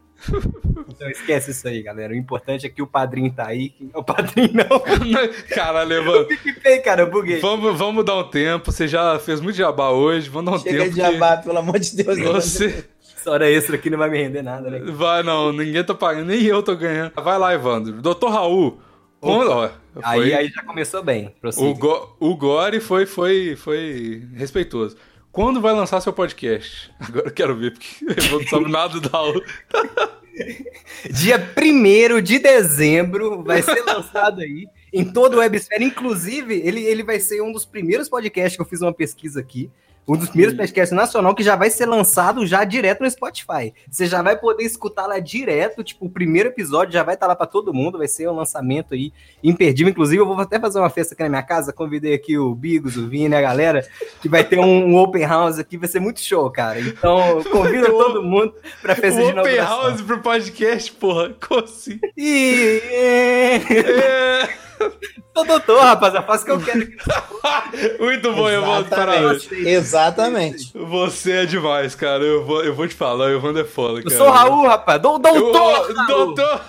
Então 0.87 1.09
esquece 1.09 1.51
isso 1.51 1.67
aí, 1.67 1.81
galera. 1.81 2.13
O 2.13 2.15
importante 2.15 2.65
é 2.65 2.69
que 2.69 2.81
o 2.81 2.87
padrinho 2.87 3.31
tá 3.31 3.47
aí. 3.47 3.69
que- 3.69 3.89
O 3.93 4.03
padrinho 4.03 4.49
não. 4.53 4.79
Caralho, 5.49 5.93
Evan. 5.93 6.25
PicPay, 6.25 6.79
cara, 6.81 7.01
eu 7.01 7.09
buguei. 7.11 7.39
Vamos, 7.39 7.77
vamos 7.77 8.05
dar 8.05 8.15
um 8.17 8.23
tempo. 8.29 8.71
Você 8.71 8.87
já 8.87 9.19
fez 9.19 9.41
muito 9.41 9.55
jabá 9.55 9.89
hoje. 9.89 10.29
Vamos 10.29 10.51
dar 10.51 10.57
um 10.57 10.61
Chega 10.61 10.83
tempo. 10.83 10.91
de 10.95 10.97
jabá, 11.01 11.37
pelo 11.37 11.57
amor 11.57 11.79
de 11.79 11.95
Deus. 11.95 12.17
que 12.17 12.23
Você. 12.23 12.85
Essa 13.17 13.31
hora 13.31 13.49
extra 13.49 13.75
aqui 13.75 13.89
não 13.89 13.97
vai 13.97 14.09
me 14.09 14.17
render 14.21 14.41
nada, 14.41 14.69
né? 14.69 14.79
Vai, 14.91 15.23
não. 15.23 15.51
Ninguém 15.53 15.83
tá 15.83 15.93
pagando. 15.93 16.25
Nem 16.27 16.43
eu 16.43 16.61
tô 16.61 16.75
ganhando. 16.75 17.11
Vai 17.15 17.37
lá, 17.39 17.53
Evandro. 17.53 17.93
Doutor 18.01 18.29
Raul. 18.29 18.79
Quando, 19.21 19.51
ó, 19.51 19.69
Aí, 20.03 20.19
foi- 20.19 20.33
aí 20.33 20.47
já 20.49 20.61
começou 20.63 21.01
bem. 21.01 21.33
Prossiga. 21.39 21.65
o, 21.65 21.73
Go- 21.73 22.15
o 22.19 22.35
Gore 22.35 22.81
foi, 22.81 23.05
foi, 23.05 23.55
foi 23.55 24.21
respeitoso. 24.35 24.97
Quando 25.33 25.59
vai 25.59 25.73
lançar 25.73 25.99
seu 25.99 26.13
podcast? 26.13 26.93
Agora 26.99 27.27
eu 27.27 27.33
quero 27.33 27.57
ver, 27.57 27.73
porque 27.73 28.05
eu 28.05 28.39
não 28.39 28.47
sabe 28.47 28.71
nada 28.71 29.01
da 29.01 29.17
aula. 29.17 29.41
Dia 31.11 31.37
1 31.57 32.21
de 32.21 32.37
dezembro 32.37 33.43
vai 33.43 33.63
ser 33.63 33.81
lançado 33.81 34.41
aí 34.41 34.67
em 34.93 35.03
todo 35.03 35.33
o 35.33 35.37
Websphere. 35.39 35.83
Inclusive, 35.83 36.61
ele, 36.63 36.83
ele 36.83 37.01
vai 37.01 37.19
ser 37.19 37.41
um 37.41 37.51
dos 37.51 37.65
primeiros 37.65 38.07
podcasts 38.07 38.55
que 38.55 38.61
eu 38.61 38.65
fiz 38.67 38.81
uma 38.81 38.93
pesquisa 38.93 39.39
aqui. 39.39 39.71
Um 40.07 40.17
dos 40.17 40.29
primeiros 40.29 40.55
podcasts 40.55 40.95
nacional 40.95 41.33
que 41.33 41.43
já 41.43 41.55
vai 41.55 41.69
ser 41.69 41.85
lançado 41.85 42.45
já 42.45 42.63
direto 42.63 43.01
no 43.01 43.09
Spotify. 43.09 43.73
Você 43.89 44.05
já 44.05 44.21
vai 44.21 44.37
poder 44.37 44.63
escutar 44.63 45.07
lá 45.07 45.19
direto, 45.19 45.83
tipo, 45.83 46.05
o 46.05 46.09
primeiro 46.09 46.49
episódio 46.49 46.93
já 46.93 47.03
vai 47.03 47.15
estar 47.15 47.27
lá 47.27 47.35
para 47.35 47.45
todo 47.45 47.73
mundo, 47.73 47.97
vai 47.97 48.07
ser 48.07 48.27
um 48.27 48.35
lançamento 48.35 48.93
aí 48.93 49.13
imperdível. 49.41 49.91
Inclusive, 49.91 50.21
eu 50.21 50.25
vou 50.25 50.37
até 50.39 50.59
fazer 50.59 50.79
uma 50.79 50.89
festa 50.89 51.13
aqui 51.13 51.23
na 51.23 51.29
minha 51.29 51.43
casa, 51.43 51.71
convidei 51.71 52.13
aqui 52.13 52.37
o 52.37 52.53
Bigos, 52.53 52.97
o 52.97 53.07
Vini, 53.07 53.33
a 53.33 53.41
galera, 53.41 53.87
que 54.21 54.27
vai 54.27 54.43
ter 54.43 54.59
um, 54.59 54.87
um 54.87 54.97
open 54.97 55.23
house 55.23 55.57
aqui, 55.57 55.77
vai 55.77 55.87
ser 55.87 56.01
muito 56.01 56.19
show, 56.19 56.49
cara. 56.51 56.79
Então, 56.79 57.41
convida 57.51 57.87
todo 57.91 58.21
mundo 58.21 58.53
pra 58.81 58.95
festa 58.95 59.21
de 59.21 59.29
Open 59.29 59.31
inauguração. 59.31 59.81
House 59.83 60.01
pro 60.01 60.19
podcast, 60.21 60.91
porra. 60.91 61.33
Como 61.39 61.61
assim? 61.61 61.99
E... 62.17 62.81
É. 62.91 64.63
Sou 65.35 65.45
doutor, 65.45 65.81
rapaz, 65.81 66.13
eu 66.13 66.23
faço 66.23 66.43
o 66.43 66.45
que 66.45 66.51
eu 66.51 66.59
quero. 66.61 66.87
Muito 67.99 68.31
bom, 68.33 68.49
Evandro. 68.49 68.89
Parabéns. 68.89 69.51
Exatamente. 69.51 69.67
Exatamente. 69.67 70.71
Você 70.77 71.31
é 71.31 71.45
demais, 71.45 71.95
cara. 71.95 72.23
Eu 72.23 72.45
vou, 72.45 72.63
eu 72.63 72.73
vou 72.75 72.87
te 72.87 72.93
falar, 72.95 73.25
o 73.25 73.33
Evandro 73.35 73.61
é 73.61 73.65
foda, 73.65 73.99
Eu 73.99 74.03
cara. 74.03 74.17
sou 74.17 74.27
o 74.27 74.31
Raul, 74.31 74.67
rapaz. 74.67 75.01
Dou, 75.01 75.13
Eu- 75.15 75.19
doutor! 75.19 75.93
Raul. 75.95 76.07
doutor! 76.35 76.61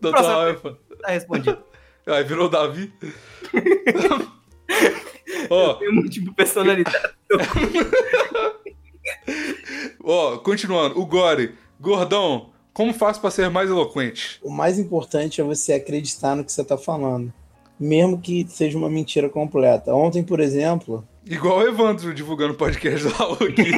doutor 0.00 0.24
Raul 0.24 0.48
é 0.48 0.54
foda. 0.56 0.78
Tá 1.00 1.10
respondido. 1.10 1.58
Aí 2.06 2.24
virou 2.24 2.46
o 2.46 2.48
Davi. 2.48 2.90
Ó, 5.50 5.74
Tem 5.74 5.92
múltipla 5.92 6.32
personalidade. 6.34 6.96
ó, 10.02 10.38
continuando. 10.38 10.98
O 10.98 11.06
Gore. 11.06 11.54
Gordão, 11.80 12.50
como 12.78 12.94
faço 12.94 13.20
pra 13.20 13.28
ser 13.28 13.50
mais 13.50 13.68
eloquente? 13.68 14.38
O 14.40 14.52
mais 14.52 14.78
importante 14.78 15.40
é 15.40 15.44
você 15.44 15.72
acreditar 15.72 16.36
no 16.36 16.44
que 16.44 16.52
você 16.52 16.62
tá 16.62 16.78
falando. 16.78 17.32
Mesmo 17.78 18.20
que 18.20 18.46
seja 18.48 18.78
uma 18.78 18.88
mentira 18.88 19.28
completa. 19.28 19.92
Ontem, 19.92 20.22
por 20.22 20.38
exemplo, 20.38 21.04
Igual 21.26 21.58
o 21.58 21.62
Evandro 21.62 22.14
divulgando 22.14 22.54
o 22.54 22.56
podcast 22.56 23.08
Raul 23.08 23.32
aqui. 23.34 23.72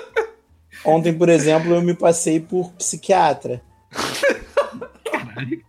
ontem, 0.86 1.12
por 1.12 1.28
exemplo, 1.28 1.74
eu 1.74 1.82
me 1.82 1.92
passei 1.92 2.40
por 2.40 2.72
psiquiatra. 2.72 3.62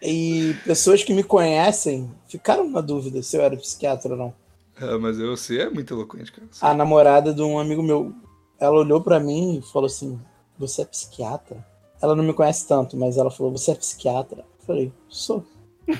E 0.00 0.54
pessoas 0.64 1.02
que 1.02 1.12
me 1.12 1.24
conhecem 1.24 2.08
ficaram 2.28 2.70
na 2.70 2.80
dúvida 2.80 3.20
se 3.22 3.36
eu 3.36 3.40
era 3.40 3.56
psiquiatra 3.56 4.12
ou 4.12 4.16
não. 4.16 4.34
É, 4.80 4.96
mas 4.98 5.18
você 5.18 5.62
é 5.62 5.70
muito 5.70 5.92
eloquente, 5.92 6.30
cara. 6.30 6.46
A 6.60 6.72
namorada 6.72 7.34
de 7.34 7.42
um 7.42 7.58
amigo 7.58 7.82
meu, 7.82 8.14
ela 8.60 8.78
olhou 8.78 9.00
pra 9.00 9.18
mim 9.18 9.58
e 9.58 9.72
falou 9.72 9.86
assim: 9.86 10.20
Você 10.58 10.82
é 10.82 10.84
psiquiatra? 10.84 11.64
Ela 12.00 12.14
não 12.14 12.24
me 12.24 12.32
conhece 12.32 12.66
tanto, 12.66 12.96
mas 12.96 13.16
ela 13.16 13.30
falou: 13.30 13.52
Você 13.52 13.70
é 13.72 13.74
psiquiatra? 13.74 14.40
Eu 14.40 14.66
falei: 14.66 14.92
Sou. 15.08 15.44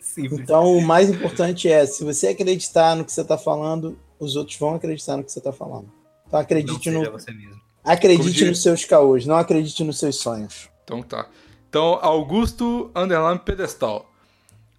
Simples. 0.00 0.40
Então, 0.40 0.76
o 0.76 0.80
mais 0.80 1.10
importante 1.10 1.68
é: 1.68 1.84
se 1.86 2.04
você 2.04 2.28
acreditar 2.28 2.96
no 2.96 3.04
que 3.04 3.12
você 3.12 3.22
tá 3.24 3.36
falando, 3.36 3.98
os 4.18 4.36
outros 4.36 4.56
vão 4.56 4.74
acreditar 4.74 5.16
no 5.16 5.24
que 5.24 5.30
você 5.30 5.40
tá 5.40 5.52
falando. 5.52 5.90
Então, 6.26 6.40
acredite, 6.40 6.90
no, 6.90 7.10
você 7.12 7.30
mesmo. 7.30 7.60
acredite 7.84 8.44
nos 8.46 8.62
seus 8.62 8.84
caôs, 8.84 9.26
não 9.26 9.36
acredite 9.36 9.84
nos 9.84 9.98
seus 9.98 10.16
sonhos. 10.16 10.68
Então 10.84 11.02
tá. 11.02 11.28
Então, 11.68 11.98
Augusto 12.00 12.90
Underline 12.94 13.40
Pedestal. 13.40 14.10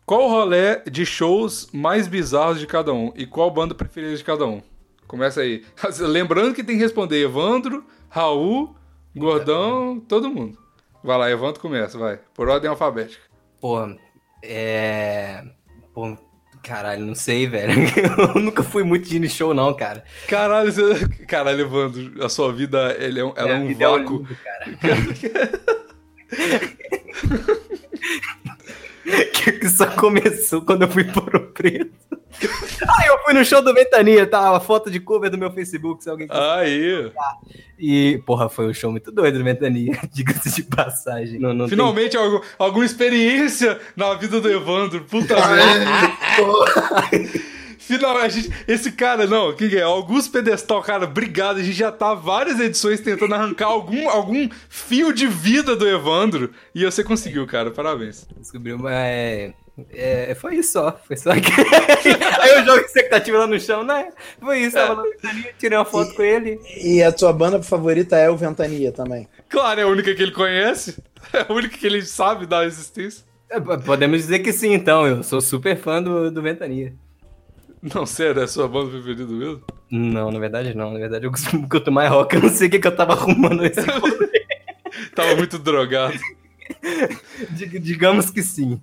Qual 0.06 0.24
o 0.24 0.30
rolê 0.30 0.80
de 0.90 1.06
shows 1.06 1.68
mais 1.74 2.08
bizarros 2.08 2.60
de 2.60 2.66
cada 2.66 2.94
um? 2.94 3.12
E 3.14 3.26
qual 3.28 3.52
banda 3.52 3.76
preferida 3.76 4.16
de 4.16 4.24
cada 4.24 4.46
um? 4.46 4.62
Começa 5.08 5.42
aí. 5.42 5.64
Lembrando 6.02 6.54
que 6.54 6.64
tem 6.64 6.78
que 6.78 6.84
responder 6.84 7.24
Evandro, 7.24 7.86
Raul, 8.10 8.76
Gordão, 9.16 10.00
todo 10.00 10.30
mundo. 10.30 10.58
Vai 11.04 11.18
lá, 11.18 11.32
Evandro 11.32 11.62
começa, 11.62 11.98
vai. 11.98 12.20
Por 12.34 12.50
ordem 12.50 12.70
alfabética. 12.70 13.24
Pô, 13.62 13.80
é. 14.44 15.44
Pô, 15.94 16.18
caralho, 16.62 17.06
não 17.06 17.16
sei, 17.16 17.48
velho. 17.48 17.74
Eu 18.36 18.42
nunca 18.42 18.62
fui 18.64 18.84
muito 18.84 19.08
de 19.08 19.30
show, 19.30 19.54
não, 19.54 19.74
cara. 19.74 20.04
Caralho, 20.28 20.72
você... 20.72 21.08
Caralho, 21.26 21.62
Evandro, 21.62 22.24
a 22.24 22.30
sua 22.30 22.52
vida 22.52 22.96
ele 23.00 23.20
é 23.20 23.26
um, 23.26 23.34
ela 23.36 23.52
é 23.52 23.60
um 23.60 23.72
é 23.72 23.74
vácuo. 23.74 24.18
limbo, 24.18 24.38
cara. 24.44 24.78
que 29.60 29.70
só 29.70 29.86
começou 29.88 30.62
quando 30.62 30.82
eu 30.84 30.88
fui 30.90 31.04
por 31.06 31.34
o 31.36 31.40
preto. 31.54 31.92
ah, 32.88 33.08
eu 33.08 33.18
fui 33.24 33.34
no 33.34 33.46
show 33.46 33.62
do 33.62 33.74
Ventania, 33.74 34.28
tá? 34.28 34.56
A 34.56 34.60
foto 34.60 34.92
de 34.92 35.00
cover 35.00 35.30
do 35.30 35.38
meu 35.38 35.52
Facebook, 35.52 36.04
se 36.04 36.10
alguém 36.10 36.28
quiser. 36.28 36.42
Aí. 36.42 37.12
E, 37.80 38.22
porra, 38.26 38.50
foi 38.50 38.68
um 38.68 38.74
show 38.74 38.92
muito 38.92 39.12
doido 39.12 39.38
do 39.38 39.44
Ventania, 39.44 39.98
diga-se 40.14 40.54
de 40.54 40.64
passagem. 40.64 41.40
Não, 41.40 41.54
não 41.54 41.68
Finalmente, 41.68 42.18
algum- 42.18 42.42
alguma 42.60 42.86
experiência 42.86 43.80
na 43.96 44.14
vida 44.16 44.42
do 44.42 44.50
Evandro. 44.52 45.04
Puta 45.06 45.36
merda. 45.36 46.12
Finalmente, 47.88 48.52
esse 48.68 48.92
cara, 48.92 49.26
não, 49.26 49.56
quem 49.56 49.70
que 49.70 49.78
é? 49.78 49.82
Augusto 49.82 50.30
Pedestal, 50.30 50.82
cara, 50.82 51.06
obrigado. 51.06 51.58
A 51.58 51.64
gente 51.64 51.78
já 51.78 51.90
tá 51.90 52.14
várias 52.14 52.60
edições 52.60 53.00
tentando 53.00 53.34
arrancar 53.34 53.68
algum, 53.68 54.10
algum 54.10 54.50
fio 54.68 55.14
de 55.14 55.26
vida 55.26 55.74
do 55.74 55.88
Evandro. 55.88 56.52
E 56.76 56.84
você 56.84 57.02
conseguiu, 57.02 57.48
cara. 57.48 57.72
Parabéns. 57.72 58.28
Descobriu, 58.38 58.78
mas 58.78 58.94
é, 58.94 60.32
é, 60.32 60.36
foi 60.36 60.58
isso 60.58 60.74
só. 60.74 61.00
Foi 61.08 61.16
só 61.16 61.34
que. 61.34 61.50
Aí 62.42 62.50
eu 62.58 62.66
jogo 62.66 62.80
expectativa 62.80 63.38
lá 63.38 63.48
no 63.48 63.58
chão, 63.58 63.86
né? 63.86 64.10
Foi 64.38 64.60
isso, 64.60 64.76
tava 64.76 64.96
na 64.96 65.04
ventania, 65.04 65.54
tirei 65.58 65.78
uma 65.78 65.86
foto 65.86 66.14
com 66.14 66.24
ele. 66.24 66.60
E 66.84 67.02
a 67.02 67.12
tua 67.14 67.32
banda 67.32 67.64
favorita 67.64 68.18
é 68.18 68.30
o 68.30 68.36
Ventania 68.36 68.92
também. 68.92 69.30
Claro, 69.48 69.80
é 69.80 69.84
a 69.84 69.88
única 69.88 70.14
que 70.14 70.22
ele 70.22 70.32
conhece. 70.32 70.98
É 71.34 71.46
a 71.50 71.52
única 71.52 71.78
que 71.78 71.86
ele 71.86 72.02
sabe 72.04 72.46
da 72.46 72.64
existência. 72.64 73.26
É, 73.50 73.60
Podemos 73.60 74.20
dizer 74.22 74.40
que 74.40 74.54
sim, 74.54 74.72
então. 74.74 75.06
Eu 75.06 75.24
sou 75.24 75.42
super 75.42 75.76
fã 75.76 76.02
do, 76.02 76.32
do 76.32 76.42
Ventania. 76.42 76.94
Não, 77.94 78.06
sério, 78.06 78.42
é 78.42 78.44
a 78.44 78.48
sua 78.48 78.68
banda 78.68 78.90
preferida 78.92 79.32
mesmo? 79.32 79.62
Não, 79.92 80.32
na 80.32 80.40
verdade 80.40 80.76
não. 80.76 80.92
Na 80.92 81.00
verdade 81.00 81.26
eu 81.26 81.32
costumo 81.32 81.68
mais 81.92 82.10
rock. 82.10 82.36
Eu 82.36 82.42
não 82.42 82.50
sei 82.50 82.68
o 82.68 82.72
que, 82.72 82.80
que 82.80 82.88
eu 82.88 82.96
tava 82.96 83.14
arrumando 83.14 83.66
esse 83.66 83.80
Tava 85.16 85.36
muito 85.36 85.58
drogado. 85.60 86.18
Dig- 87.52 87.80
Digamos 87.80 88.30
que 88.30 88.42
sim. 88.44 88.80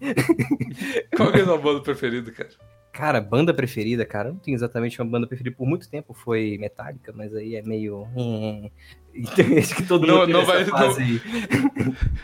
Qual 1.17 1.31
que 1.33 1.39
é 1.39 1.43
a 1.43 1.45
sua 1.45 1.59
banda 1.59 1.81
preferida, 1.81 2.31
cara? 2.31 2.49
Cara, 2.95 3.21
banda 3.21 3.53
preferida, 3.53 4.07
cara, 4.07 4.29
eu 4.29 4.35
não 4.35 4.39
tenho 4.39 4.55
exatamente 4.55 5.01
uma 5.03 5.11
banda 5.11 5.27
preferida. 5.27 5.55
Por 5.57 5.67
muito 5.67 5.89
tempo 5.91 6.15
foi 6.15 6.57
Metallica, 6.61 7.13
mas 7.15 7.35
aí 7.35 7.57
é 7.57 7.63
meio. 7.63 8.07
Então, 9.17 9.45
acho 9.57 9.77
que 9.77 9.83
todo 9.85 10.05
Não- 10.09 10.19
mundo 10.23 10.33
não 10.33 10.45
vai- 10.45 10.65
fase 10.65 11.01
aí. 11.01 11.21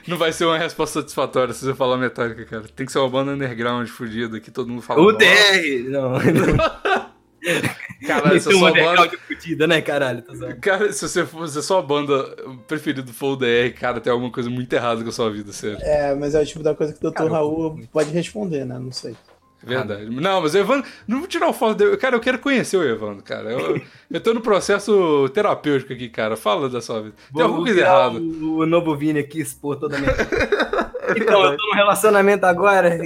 Não 0.09 0.19
vai 0.19 0.33
ser 0.33 0.45
uma 0.45 0.59
resposta 0.59 0.99
satisfatória 1.01 1.55
se 1.55 1.65
você 1.65 1.73
falar 1.73 1.97
Metallica, 1.97 2.45
cara. 2.45 2.65
Tem 2.75 2.85
que 2.85 2.91
ser 2.91 2.99
uma 2.99 3.09
banda 3.09 3.31
underground 3.31 3.87
fodida 3.87 4.41
que 4.41 4.51
todo 4.51 4.69
mundo 4.69 4.83
fala. 4.83 5.01
O 5.01 5.13
"Nossa, 5.13 5.19
DR! 5.19 5.85
Não. 5.89 6.15
Caralho, 8.07 8.41
se 8.41 8.49
a 8.49 8.53
sua 8.53 8.73
banda. 8.73 9.09
fudida, 9.27 9.67
né, 9.69 9.81
caralho? 9.81 10.25
Zoando. 10.35 10.57
Cara, 10.57 10.93
se 10.93 11.09
você 11.09 11.25
for, 11.25 11.49
se 11.49 11.59
a 11.59 11.63
sua 11.63 11.81
banda 11.81 12.25
preferida 12.67 13.07
for 13.13 13.35
o 13.35 13.37
DR, 13.37 13.73
cara, 13.79 14.01
tem 14.01 14.13
alguma 14.13 14.33
coisa 14.33 14.51
muito 14.51 14.73
errada 14.73 15.03
com 15.03 15.09
a 15.09 15.13
sua 15.13 15.31
vida, 15.31 15.53
sério. 15.53 15.79
É, 15.83 16.13
mas 16.15 16.35
é 16.35 16.41
o 16.41 16.47
tipo 16.47 16.63
da 16.63 16.75
coisa 16.75 16.93
que 16.93 17.07
o 17.07 17.11
Dr. 17.11 17.15
Cara, 17.15 17.31
Raul 17.31 17.81
pode 17.93 18.11
responder, 18.11 18.65
né? 18.65 18.79
Não 18.79 18.91
sei. 18.93 19.15
Verdade. 19.63 20.09
Não, 20.09 20.41
mas 20.41 20.55
o 20.55 20.59
Evandro. 20.59 20.89
Não 21.07 21.19
vou 21.19 21.29
tirar 21.29 21.49
o 21.49 21.53
foto 21.53 21.75
dele. 21.75 21.97
Cara, 21.97 22.17
eu 22.17 22.21
quero 22.21 22.39
conhecer 22.39 22.77
o 22.77 22.83
Evandro, 22.83 23.23
cara. 23.23 23.51
Eu, 23.51 23.81
eu 24.11 24.21
tô 24.21 24.33
no 24.33 24.41
processo 24.41 25.29
terapêutico 25.35 25.93
aqui, 25.93 26.09
cara. 26.09 26.37
Fala 26.37 26.69
da 26.69 26.81
sua 26.81 27.03
vida. 27.03 27.15
Tem 27.17 27.33
Vou 27.33 27.43
alguma 27.43 27.65
coisa 27.65 27.81
errada. 27.81 28.19
O, 28.19 28.59
o 28.59 28.67
novo 28.67 28.97
Vini 28.97 29.21
aqui 29.21 29.41
expor 29.41 29.77
toda 29.77 29.97
a 29.97 30.01
minha. 30.01 30.13
então, 31.17 31.45
eu 31.45 31.57
tô 31.57 31.67
num 31.67 31.75
relacionamento 31.75 32.47
agora. 32.47 32.99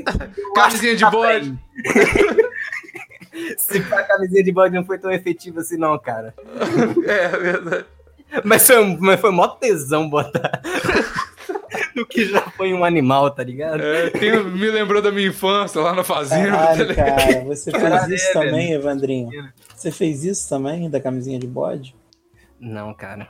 Camisinha 0.55 0.97
de 0.97 1.11
bode. 1.11 1.59
Se 3.59 3.79
a 3.79 4.03
camisinha 4.05 4.45
de 4.45 4.53
bode 4.53 4.75
não 4.75 4.85
foi 4.85 4.97
tão 4.97 5.11
efetiva 5.11 5.61
assim, 5.61 5.77
não, 5.77 5.99
cara. 5.99 6.33
É, 7.05 7.25
é 7.25 7.29
verdade. 7.29 7.85
Mas 8.45 8.67
foi, 8.67 8.97
mas 9.01 9.21
foi 9.21 9.31
mó 9.33 9.49
tesão 9.49 10.09
botar. 10.09 10.63
do 11.95 12.07
que 12.07 12.25
já 12.27 12.41
foi 12.43 12.73
um 12.73 12.85
animal, 12.85 13.31
tá 13.31 13.43
ligado? 13.43 13.83
É, 13.83 14.11
tem- 14.11 14.43
me 14.45 14.71
lembrou 14.71 15.01
da 15.03 15.11
minha 15.11 15.29
infância 15.29 15.81
lá 15.81 15.95
na 15.95 16.05
fazenda. 16.05 16.51
tá 16.51 16.95
Caralho, 16.95 16.95
cara, 16.95 17.45
você 17.45 17.71
fez 17.71 18.09
isso 18.09 18.29
é, 18.29 18.33
também, 18.33 18.67
velho. 18.69 18.75
Evandrinho? 18.81 19.31
Você 19.75 19.91
fez 19.91 20.25
isso 20.25 20.49
também, 20.49 20.89
da 20.91 21.01
camisinha 21.01 21.39
de 21.39 21.47
bode? 21.47 21.95
Não, 22.61 22.95
cara. 22.95 23.29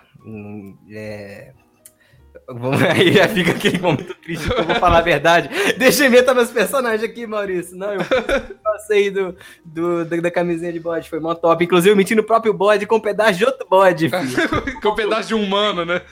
É. 0.90 1.52
Vamos- 2.48 2.82
Aí 2.82 3.12
já 3.12 3.28
fica 3.28 3.52
aquele 3.52 3.78
momento 3.78 4.14
triste, 4.16 4.48
que 4.48 4.60
eu 4.60 4.64
vou 4.64 4.74
falar 4.76 4.98
a 4.98 5.02
verdade. 5.02 5.48
Deixa 5.78 6.02
eu 6.02 6.08
inventar 6.08 6.34
meus 6.34 6.50
personagens 6.50 7.02
aqui, 7.02 7.26
Maurício. 7.26 7.76
Não, 7.76 7.92
eu 7.94 8.00
passei 8.62 9.10
do, 9.10 9.34
do, 9.64 10.04
da, 10.04 10.16
da 10.18 10.30
camisinha 10.30 10.72
de 10.72 10.80
bode, 10.80 11.08
foi 11.08 11.20
mó 11.20 11.34
top. 11.34 11.64
Inclusive, 11.64 11.90
eu 11.92 11.96
menti 11.96 12.14
no 12.14 12.22
próprio 12.24 12.52
bode 12.52 12.86
com 12.86 12.96
um 12.96 13.00
pedaço 13.00 13.38
de 13.38 13.44
outro 13.44 13.66
bode, 13.68 14.08
filho. 14.10 14.80
Com 14.82 14.90
um 14.90 14.94
pedaço 14.94 15.28
de 15.28 15.34
humano, 15.34 15.84
né? 15.84 16.02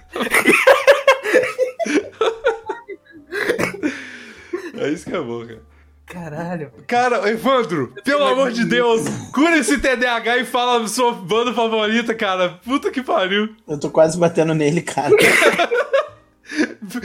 É 4.82 4.90
isso 4.90 5.04
que 5.08 5.14
é 5.16 5.20
bom, 5.20 5.44
cara. 5.46 5.62
Caralho. 6.04 6.70
Cara, 6.86 7.30
Evandro, 7.30 7.94
pelo 8.04 8.24
amor 8.24 8.50
de 8.52 8.64
Deus, 8.66 9.02
cura 9.32 9.56
esse 9.56 9.78
TDAH 9.78 10.38
e 10.38 10.44
fala 10.44 10.86
sua 10.88 11.12
banda 11.12 11.54
favorita, 11.54 12.14
cara. 12.14 12.60
Puta 12.64 12.90
que 12.90 13.02
pariu. 13.02 13.54
Eu 13.66 13.78
tô 13.78 13.88
quase 13.88 14.18
batendo 14.18 14.52
nele, 14.52 14.82
cara. 14.82 15.10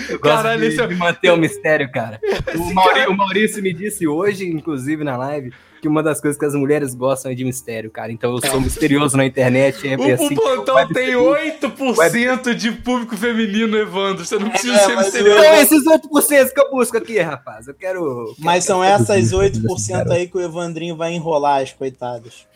Eu 0.10 0.20
gosto 0.20 0.20
Caralho, 0.20 0.60
de, 0.62 0.68
esse 0.68 0.82
é- 0.82 0.88
de 0.88 0.96
manter 0.96 1.32
o 1.32 1.38
mistério, 1.38 1.90
cara. 1.92 2.20
O, 2.56 2.74
Mauri- 2.74 3.08
o 3.08 3.16
Maurício 3.16 3.64
me 3.64 3.72
disse 3.72 4.06
hoje, 4.08 4.46
inclusive 4.46 5.04
na 5.06 5.16
live, 5.16 5.54
que 5.82 5.88
uma 5.88 6.02
das 6.02 6.20
coisas 6.20 6.40
que 6.40 6.46
as 6.46 6.54
mulheres 6.56 6.94
gostam 6.96 7.32
é 7.32 7.36
de 7.36 7.44
mistério, 7.46 7.90
cara. 7.92 8.12
Então 8.12 8.32
eu 8.36 8.42
sou 8.50 8.60
misterioso 8.60 9.16
na 9.18 9.26
internet. 9.26 9.88
É 9.88 9.96
O, 9.96 10.14
assim, 10.14 10.34
o 10.34 10.36
plantão 10.36 10.76
web- 10.76 10.94
tem 10.94 11.14
8% 11.14 12.54
de 12.56 12.72
público 12.72 13.16
feminino, 13.16 13.78
Evandro. 13.78 14.26
Você 14.26 14.38
não 14.40 14.50
precisa 14.50 14.74
É, 14.74 14.80
ser 14.80 14.96
misterioso. 14.98 15.40
Então, 15.40 15.54
esses 15.62 15.84
8% 15.86 16.54
que 16.54 16.60
eu 16.60 16.72
busco 16.72 16.98
aqui, 16.98 17.20
rapaz. 17.20 17.68
Eu 17.68 17.74
quero. 17.74 18.36
Mas 18.40 18.64
são 18.64 18.84
essas 18.84 19.32
8% 19.32 20.12
aí 20.12 20.28
que 20.28 20.38
o 20.38 20.42
Evandrinho 20.42 20.96
vai 20.96 21.14
enrolar 21.14 21.62
as 21.62 21.72
coitadas. 21.74 22.48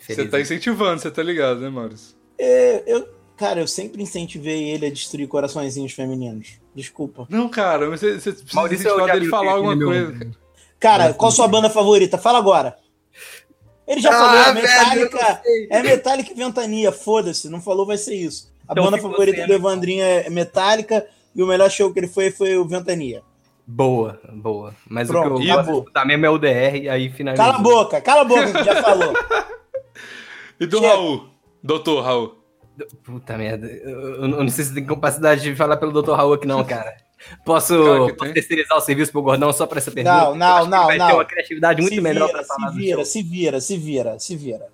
Você 0.00 0.26
tá 0.26 0.40
incentivando, 0.40 1.00
você 1.00 1.10
tá 1.10 1.22
ligado, 1.22 1.60
né, 1.60 1.68
Maurício? 1.70 2.16
É, 2.38 2.82
eu, 2.86 3.08
cara, 3.36 3.60
eu 3.60 3.66
sempre 3.68 4.02
incentivei 4.02 4.70
ele 4.70 4.86
a 4.86 4.90
destruir 4.90 5.28
coraçõezinhos 5.28 5.92
femininos. 5.92 6.58
Desculpa. 6.74 7.26
Não, 7.30 7.48
cara, 7.48 7.88
mas 7.88 8.00
você, 8.00 8.14
você 8.18 8.32
precisa 8.32 8.54
Maurício 8.56 8.88
é 8.88 8.90
o 8.92 8.94
incentivar 8.96 9.14
dele 9.20 9.30
falar 9.30 9.52
alguma 9.52 9.78
coisa. 9.78 10.12
cara. 10.12 10.43
Cara, 10.84 11.14
qual 11.14 11.30
sua 11.30 11.48
banda 11.48 11.70
favorita? 11.70 12.18
Fala 12.18 12.38
agora. 12.38 12.76
Ele 13.88 14.02
já 14.02 14.10
Ah, 14.10 14.12
falou, 14.12 14.42
é 14.42 14.52
Metallica. 14.52 15.42
É 15.70 15.82
Metallica 15.82 16.30
e 16.30 16.34
Ventania, 16.34 16.92
foda-se. 16.92 17.48
Não 17.48 17.58
falou, 17.58 17.86
vai 17.86 17.96
ser 17.96 18.14
isso. 18.14 18.52
A 18.68 18.72
Então 18.72 18.84
banda 18.84 18.98
favorita 18.98 19.38
você, 19.38 19.46
do 19.46 19.48
né? 19.48 19.54
Evandrinho 19.54 20.04
é 20.04 20.28
Metallica 20.28 21.06
e 21.34 21.42
o 21.42 21.46
melhor 21.46 21.70
show 21.70 21.90
que 21.90 21.98
ele 22.00 22.06
foi 22.08 22.30
foi 22.30 22.58
o 22.58 22.66
Ventania. 22.68 23.22
Boa, 23.66 24.20
boa. 24.30 24.74
Mas 24.86 25.08
Pronto, 25.08 25.36
o 25.36 25.40
que 25.40 25.48
eu 25.48 25.56
gosto 25.56 25.78
escutar 25.78 26.04
mesmo 26.04 26.26
é 26.26 26.28
o 26.30 26.36
DR, 26.38 26.76
e 26.82 26.88
aí 26.88 27.08
finaliza. 27.08 27.42
Cala 27.42 27.56
a 27.56 27.60
boca, 27.60 28.00
cala 28.02 28.20
a 28.20 28.24
boca 28.24 28.52
que 28.52 28.62
já 28.64 28.82
falou. 28.82 29.14
E 30.60 30.66
do 30.66 30.76
Chega. 30.78 30.88
Raul? 30.88 31.28
Doutor 31.62 32.00
Raul. 32.04 32.34
Puta 33.02 33.36
merda. 33.36 33.66
Eu, 33.66 34.22
eu 34.22 34.28
não 34.28 34.48
sei 34.48 34.64
se 34.64 34.72
tem 34.74 34.84
capacidade 34.84 35.42
de 35.42 35.56
falar 35.56 35.78
pelo 35.78 36.00
Dr. 36.00 36.12
Raul 36.12 36.34
aqui, 36.34 36.46
não, 36.46 36.62
cara. 36.64 36.96
Posso, 37.44 37.76
Claro 37.76 38.16
posso 38.16 38.32
terceirizar 38.32 38.78
o 38.78 38.80
serviço 38.80 39.12
pro 39.12 39.22
Gordão 39.22 39.52
só 39.52 39.66
pra 39.66 39.78
essa 39.78 39.90
pergunta? 39.90 40.16
Não, 40.16 40.34
não, 40.34 40.66
não, 40.66 40.86
Vai 40.86 40.98
não. 40.98 41.06
ter 41.08 41.14
uma 41.14 41.24
criatividade 41.24 41.80
muito 41.80 41.94
se 41.94 42.00
melhor 42.00 42.26
vira, 42.26 42.38
pra 42.38 42.46
falar 42.46 42.72
se 42.72 42.76
vira, 42.78 43.04
se 43.04 43.22
vira, 43.22 43.60
se 43.60 43.76
vira, 43.76 44.18
se 44.18 44.36
vira. 44.36 44.66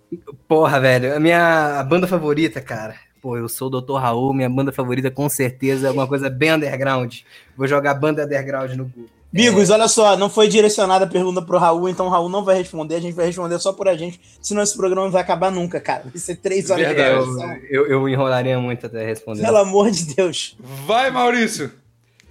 Porra, 0.48 0.80
velho, 0.80 1.16
a 1.16 1.20
minha 1.20 1.82
banda 1.88 2.06
favorita, 2.06 2.60
cara. 2.60 2.94
Pô, 3.20 3.36
eu 3.36 3.48
sou 3.48 3.68
o 3.68 3.80
Dr. 3.80 3.96
Raul, 3.96 4.32
minha 4.32 4.48
banda 4.48 4.72
favorita 4.72 5.10
com 5.10 5.28
certeza 5.28 5.86
é 5.86 5.88
alguma 5.88 6.06
coisa 6.06 6.30
bem 6.30 6.52
underground. 6.52 7.18
Vou 7.56 7.66
jogar 7.66 7.94
banda 7.94 8.24
underground 8.24 8.72
no 8.72 8.84
Google. 8.86 9.10
Bigos, 9.32 9.70
olha 9.70 9.86
só, 9.86 10.16
não 10.16 10.28
foi 10.28 10.48
direcionada 10.48 11.04
a 11.04 11.08
pergunta 11.08 11.40
pro 11.40 11.56
Raul, 11.56 11.88
então 11.88 12.06
o 12.06 12.08
Raul 12.08 12.28
não 12.28 12.44
vai 12.44 12.56
responder, 12.56 12.96
a 12.96 13.00
gente 13.00 13.14
vai 13.14 13.26
responder 13.26 13.60
só 13.60 13.72
por 13.72 13.86
a 13.86 13.96
gente, 13.96 14.20
senão 14.42 14.60
esse 14.60 14.76
programa 14.76 15.04
não 15.04 15.12
vai 15.12 15.22
acabar 15.22 15.52
nunca, 15.52 15.78
cara. 15.80 16.02
Vai 16.06 16.18
ser 16.18 16.34
três 16.36 16.68
horas 16.68 16.84
Verdade. 16.84 17.24
de 17.24 17.72
Eu, 17.72 17.86
eu, 17.86 17.90
eu 17.92 18.08
enrolaria 18.08 18.58
muito 18.58 18.86
até 18.86 19.06
responder. 19.06 19.42
Pelo 19.42 19.58
amor 19.58 19.88
de 19.92 20.14
Deus. 20.16 20.56
Vai, 20.84 21.12
Maurício! 21.12 21.70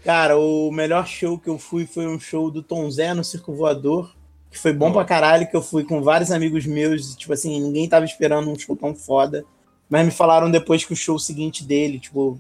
Cara, 0.03 0.37
o 0.37 0.71
melhor 0.71 1.05
show 1.05 1.37
que 1.37 1.49
eu 1.49 1.57
fui 1.57 1.85
foi 1.85 2.07
um 2.07 2.19
show 2.19 2.49
do 2.49 2.63
Tom 2.63 2.89
Zé 2.89 3.13
no 3.13 3.23
Circo 3.23 3.53
Voador, 3.53 4.13
que 4.49 4.57
foi 4.57 4.73
bom 4.73 4.91
pra 4.91 5.05
caralho, 5.05 5.49
que 5.49 5.55
eu 5.55 5.61
fui 5.61 5.83
com 5.83 6.01
vários 6.01 6.31
amigos 6.31 6.65
meus, 6.65 7.13
e, 7.13 7.17
tipo 7.17 7.33
assim, 7.33 7.59
ninguém 7.59 7.87
tava 7.87 8.05
esperando 8.05 8.49
um 8.49 8.57
show 8.57 8.75
tão 8.75 8.95
foda. 8.95 9.45
Mas 9.89 10.05
me 10.05 10.11
falaram 10.11 10.49
depois 10.49 10.85
que 10.85 10.93
o 10.93 10.95
show 10.95 11.19
seguinte 11.19 11.63
dele, 11.63 11.99
tipo, 11.99 12.39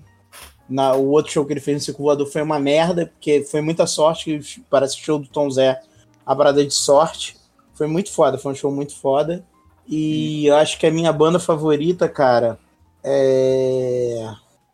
na, 0.69 0.93
o 0.93 1.09
outro 1.09 1.31
show 1.31 1.45
que 1.45 1.51
ele 1.51 1.59
fez 1.59 1.77
no 1.77 1.83
Circo 1.83 2.03
Voador 2.03 2.27
foi 2.27 2.41
uma 2.41 2.59
merda, 2.59 3.07
porque 3.07 3.43
foi 3.43 3.61
muita 3.61 3.85
sorte, 3.85 4.39
que 4.39 4.61
parece 4.69 4.95
o 4.95 5.03
show 5.03 5.19
do 5.19 5.27
Tom 5.27 5.49
Zé, 5.49 5.81
a 6.25 6.35
parada 6.35 6.65
de 6.65 6.73
sorte. 6.73 7.35
Foi 7.73 7.87
muito 7.87 8.11
foda, 8.11 8.37
foi 8.37 8.51
um 8.51 8.55
show 8.55 8.71
muito 8.71 8.95
foda. 8.95 9.45
E 9.87 10.45
eu 10.45 10.55
acho 10.55 10.77
que 10.77 10.85
a 10.85 10.91
minha 10.91 11.11
banda 11.11 11.39
favorita, 11.39 12.07
cara, 12.07 12.59
é. 13.03 14.31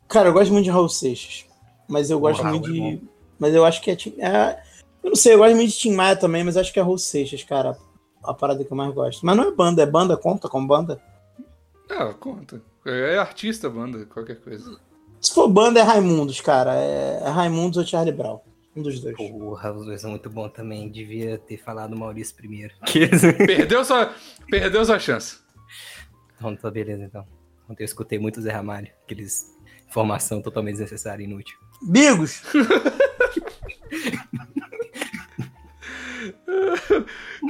Cara, 0.07 0.29
eu 0.29 0.33
gosto 0.33 0.51
muito 0.51 0.65
de 0.65 0.71
Raul 0.71 0.89
Seixas. 0.89 1.45
Mas 1.87 2.09
eu 2.09 2.19
gosto 2.19 2.43
muito 2.45 2.69
é 2.69 2.71
de. 2.71 3.01
Mas 3.37 3.53
eu 3.53 3.65
acho 3.65 3.81
que 3.81 3.91
é, 3.91 3.95
Tim- 3.95 4.15
é. 4.19 4.61
Eu 5.03 5.09
não 5.09 5.15
sei, 5.15 5.33
eu 5.33 5.37
gosto 5.37 5.55
muito 5.55 5.69
de 5.71 5.77
Tim 5.77 5.93
Maia 5.93 6.15
também, 6.15 6.43
mas 6.43 6.57
acho 6.57 6.73
que 6.73 6.79
é 6.79 6.81
Raul 6.81 6.97
Seixas, 6.97 7.43
cara. 7.43 7.77
A 8.23 8.33
parada 8.33 8.63
que 8.63 8.71
eu 8.71 8.77
mais 8.77 8.93
gosto. 8.93 9.23
Mas 9.25 9.37
não 9.37 9.43
é 9.49 9.51
banda, 9.51 9.83
é 9.83 9.85
banda, 9.85 10.17
conta 10.17 10.49
como 10.49 10.67
banda. 10.67 10.99
Ah, 11.89 12.13
conta. 12.19 12.61
É 12.85 13.17
artista, 13.17 13.69
banda, 13.69 14.05
qualquer 14.05 14.39
coisa. 14.41 14.79
Se 15.21 15.33
for 15.33 15.47
banda, 15.47 15.79
é 15.79 15.83
Raimundos, 15.83 16.41
cara. 16.41 16.75
É, 16.75 17.21
é 17.23 17.29
Raimundos 17.29 17.77
ou 17.77 17.85
Charlie 17.85 18.13
Brown. 18.13 18.39
Um 18.75 18.81
dos 18.81 18.99
dois. 18.99 19.15
Porra, 19.15 19.71
os 19.73 19.85
dois 19.85 20.01
são 20.01 20.09
muito 20.09 20.29
bons 20.29 20.49
também. 20.49 20.89
Devia 20.89 21.37
ter 21.37 21.57
falado 21.57 21.93
o 21.93 21.97
Maurício 21.99 22.35
primeiro. 22.35 22.73
Perdeu 23.45 23.85
sua, 23.85 24.13
perdeu 24.49 24.83
sua 24.83 24.99
chance. 24.99 25.37
Então, 26.37 26.55
tá 26.55 26.69
beleza, 26.69 27.03
então. 27.03 27.25
Ontem 27.69 27.83
eu 27.83 27.85
escutei 27.85 28.19
muito 28.19 28.41
Zé 28.41 28.51
Ramalho. 28.51 28.89
Aqueles 29.03 29.55
informação 29.87 30.41
totalmente 30.41 30.73
desnecessária 30.73 31.23
e 31.23 31.25
inútil. 31.25 31.57
Bigos! 31.81 32.41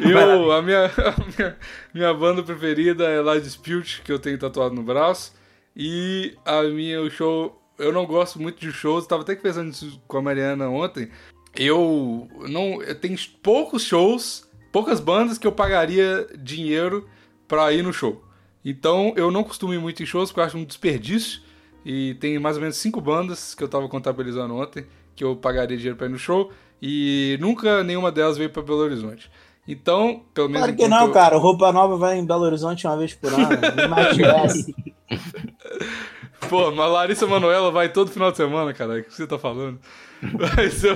Eu, 0.02 0.52
a 0.52 0.62
minha, 0.62 0.86
a 0.98 1.38
minha, 1.38 1.58
minha 1.94 2.14
banda 2.14 2.44
preferida 2.44 3.06
é 3.06 3.22
La 3.22 3.40
Dispute, 3.40 4.02
que 4.04 4.12
eu 4.12 4.20
tenho 4.20 4.38
tatuado 4.38 4.76
no 4.76 4.84
braço. 4.84 5.34
E 5.76 6.36
a 6.46 6.64
minha 6.64 7.02
o 7.02 7.10
show. 7.10 7.62
Eu 7.78 7.92
não 7.92 8.06
gosto 8.06 8.42
muito 8.42 8.60
de 8.60 8.72
shows, 8.72 9.06
tava 9.06 9.24
até 9.24 9.36
que 9.36 9.42
pensando 9.42 9.68
nisso 9.68 10.02
com 10.08 10.18
a 10.18 10.22
Mariana 10.22 10.70
ontem. 10.70 11.10
Eu 11.56 12.30
não. 12.48 12.80
Tenho 13.02 13.18
poucos 13.44 13.84
shows, 13.84 14.50
poucas 14.72 15.00
bandas 15.00 15.38
que 15.38 15.46
eu 15.46 15.52
pagaria 15.52 16.28
dinheiro 16.38 17.08
pra 17.48 17.74
ir 17.74 17.84
no 17.84 17.92
show. 17.92 18.24
Então 18.64 19.14
eu 19.18 19.30
não 19.30 19.44
costumo 19.44 19.74
ir 19.74 19.80
muito 19.80 20.02
em 20.02 20.06
shows, 20.06 20.30
porque 20.30 20.40
eu 20.40 20.46
acho 20.46 20.58
um 20.58 20.66
desperdício. 20.66 21.42
E 21.86 22.16
tem 22.16 22.40
mais 22.40 22.56
ou 22.58 22.62
menos 22.62 22.78
cinco 22.78 23.00
bandas 23.00 23.54
que 23.54 23.64
eu 23.64 23.68
tava 23.68 23.88
contabilizando 23.88 24.56
ontem 24.56 24.86
que 25.16 25.24
eu 25.24 25.36
pagaria 25.36 25.78
dinheiro 25.78 25.96
pra 25.98 26.08
ir 26.08 26.10
no 26.10 26.18
show. 26.18 26.52
E 26.82 27.38
nunca 27.40 27.84
nenhuma 27.84 28.12
delas 28.12 28.38
veio 28.38 28.50
pra 28.50 28.62
Belo 28.64 28.80
Horizonte. 28.80 29.30
Então, 29.68 30.24
pelo 30.34 30.48
menos. 30.50 30.62
Claro 30.68 30.78
que 30.78 30.88
não, 30.88 31.08
eu- 31.08 31.12
cara. 31.14 31.38
Roupa 31.38 31.72
nova 31.72 31.96
vai 31.96 32.18
em 32.18 32.26
Belo 32.26 32.44
Horizonte 32.44 32.86
uma 32.86 32.98
vez 32.98 33.14
por 33.14 33.32
ano. 33.32 33.48
Essa. 34.44 34.66
Pô, 36.50 36.72
mas 36.72 36.92
Larissa 36.92 37.26
Manoela 37.26 37.72
vai 37.72 37.90
todo 37.90 38.12
final 38.12 38.30
de 38.32 38.38
semana, 38.38 38.74
cara. 38.74 39.00
O 39.00 39.04
que 39.04 39.14
você 39.14 39.26
tá 39.26 39.38
falando? 39.40 39.80
Mas 40.56 40.84
eu, 40.84 40.96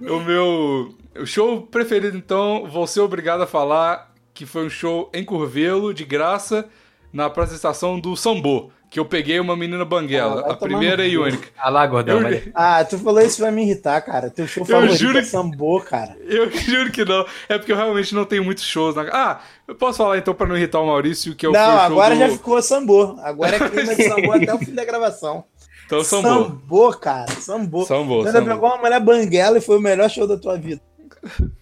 o 0.00 0.20
meu 0.20 0.94
o 1.18 1.26
show 1.26 1.62
preferido, 1.62 2.16
então, 2.16 2.66
vou 2.66 2.86
ser 2.86 3.00
obrigado 3.00 3.42
a 3.42 3.46
falar 3.46 4.12
que 4.34 4.46
foi 4.46 4.66
um 4.66 4.70
show 4.70 5.10
em 5.14 5.24
Curvelo, 5.24 5.92
de 5.92 6.04
graça, 6.04 6.68
na 7.12 7.26
estação 7.52 7.98
do 7.98 8.16
Sambô. 8.16 8.70
Que 8.90 8.98
eu 8.98 9.04
peguei 9.04 9.38
uma 9.38 9.54
menina 9.54 9.82
Ah, 9.82 9.84
banguela, 9.84 10.40
vai 10.42 10.50
a 10.52 10.54
primeira 10.56 11.06
e 11.06 11.18
única. 11.18 11.48
Ah 11.58 11.68
lá, 11.68 11.86
gordão. 11.86 12.22
Eu- 12.22 12.42
Ah, 12.54 12.82
tu 12.84 12.98
falou 12.98 13.20
isso 13.20 13.40
vai 13.42 13.50
me 13.50 13.62
irritar, 13.62 14.00
cara. 14.00 14.30
Teu 14.30 14.46
show 14.46 14.62
Eu 14.62 14.66
favorito 14.66 14.96
juro 14.96 15.18
é 15.18 15.22
Sambô, 15.24 15.80
cara. 15.80 16.16
Eu 16.24 16.50
juro 16.50 16.90
que 16.90 17.04
não. 17.04 17.26
É 17.48 17.58
porque 17.58 17.70
eu 17.70 17.76
realmente 17.76 18.14
não 18.14 18.24
tenho 18.24 18.42
muitos 18.42 18.64
shows. 18.64 18.94
Na... 18.94 19.02
Ah, 19.12 19.40
eu 19.66 19.74
posso 19.74 19.98
falar 19.98 20.16
então 20.16 20.32
pra 20.34 20.46
não 20.46 20.56
irritar 20.56 20.80
o 20.80 20.86
Maurício 20.86 21.34
que 21.36 21.46
eu 21.46 21.52
não, 21.52 21.60
fui 21.60 21.68
o 21.68 21.76
show 21.76 21.84
agora 21.86 22.14
do... 22.14 22.18
já 22.20 22.28
ficou 22.30 22.62
Sambô. 22.62 23.16
Agora 23.22 23.56
é 23.56 23.68
clima 23.68 23.94
de 23.94 24.04
Sambô 24.08 24.32
até 24.32 24.54
o 24.54 24.58
fim 24.58 24.74
da 24.74 24.84
gravação. 24.86 25.44
Então, 25.84 26.02
Sambô. 26.02 26.28
Sambô, 26.28 26.90
cara. 26.94 27.30
Sambô. 27.32 27.84
Sambô, 27.84 28.22
Você 28.22 28.32
Sambô. 28.32 28.50
pegou 28.50 28.68
uma 28.70 28.78
mulher 28.78 29.00
banguela 29.00 29.58
e 29.58 29.60
foi 29.60 29.76
o 29.76 29.80
melhor 29.82 30.08
show 30.08 30.26
da 30.26 30.38
tua 30.38 30.56
vida. 30.56 30.80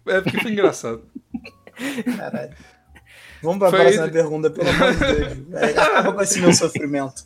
É 0.07 0.21
porque 0.21 0.41
foi 0.41 0.53
engraçado. 0.53 1.03
Caralho. 2.17 2.51
Vamos 3.47 3.59
pra 3.61 3.71
Foi- 3.71 3.81
próxima 3.81 4.09
pergunta, 4.09 4.51
pelo 4.51 4.69
amor 4.69 4.93
de 4.93 4.99
Deus. 4.99 5.63
Acaba 5.71 6.13
com 6.13 6.21
esse 6.23 6.41
meu 6.41 6.53
sofrimento. 6.53 7.23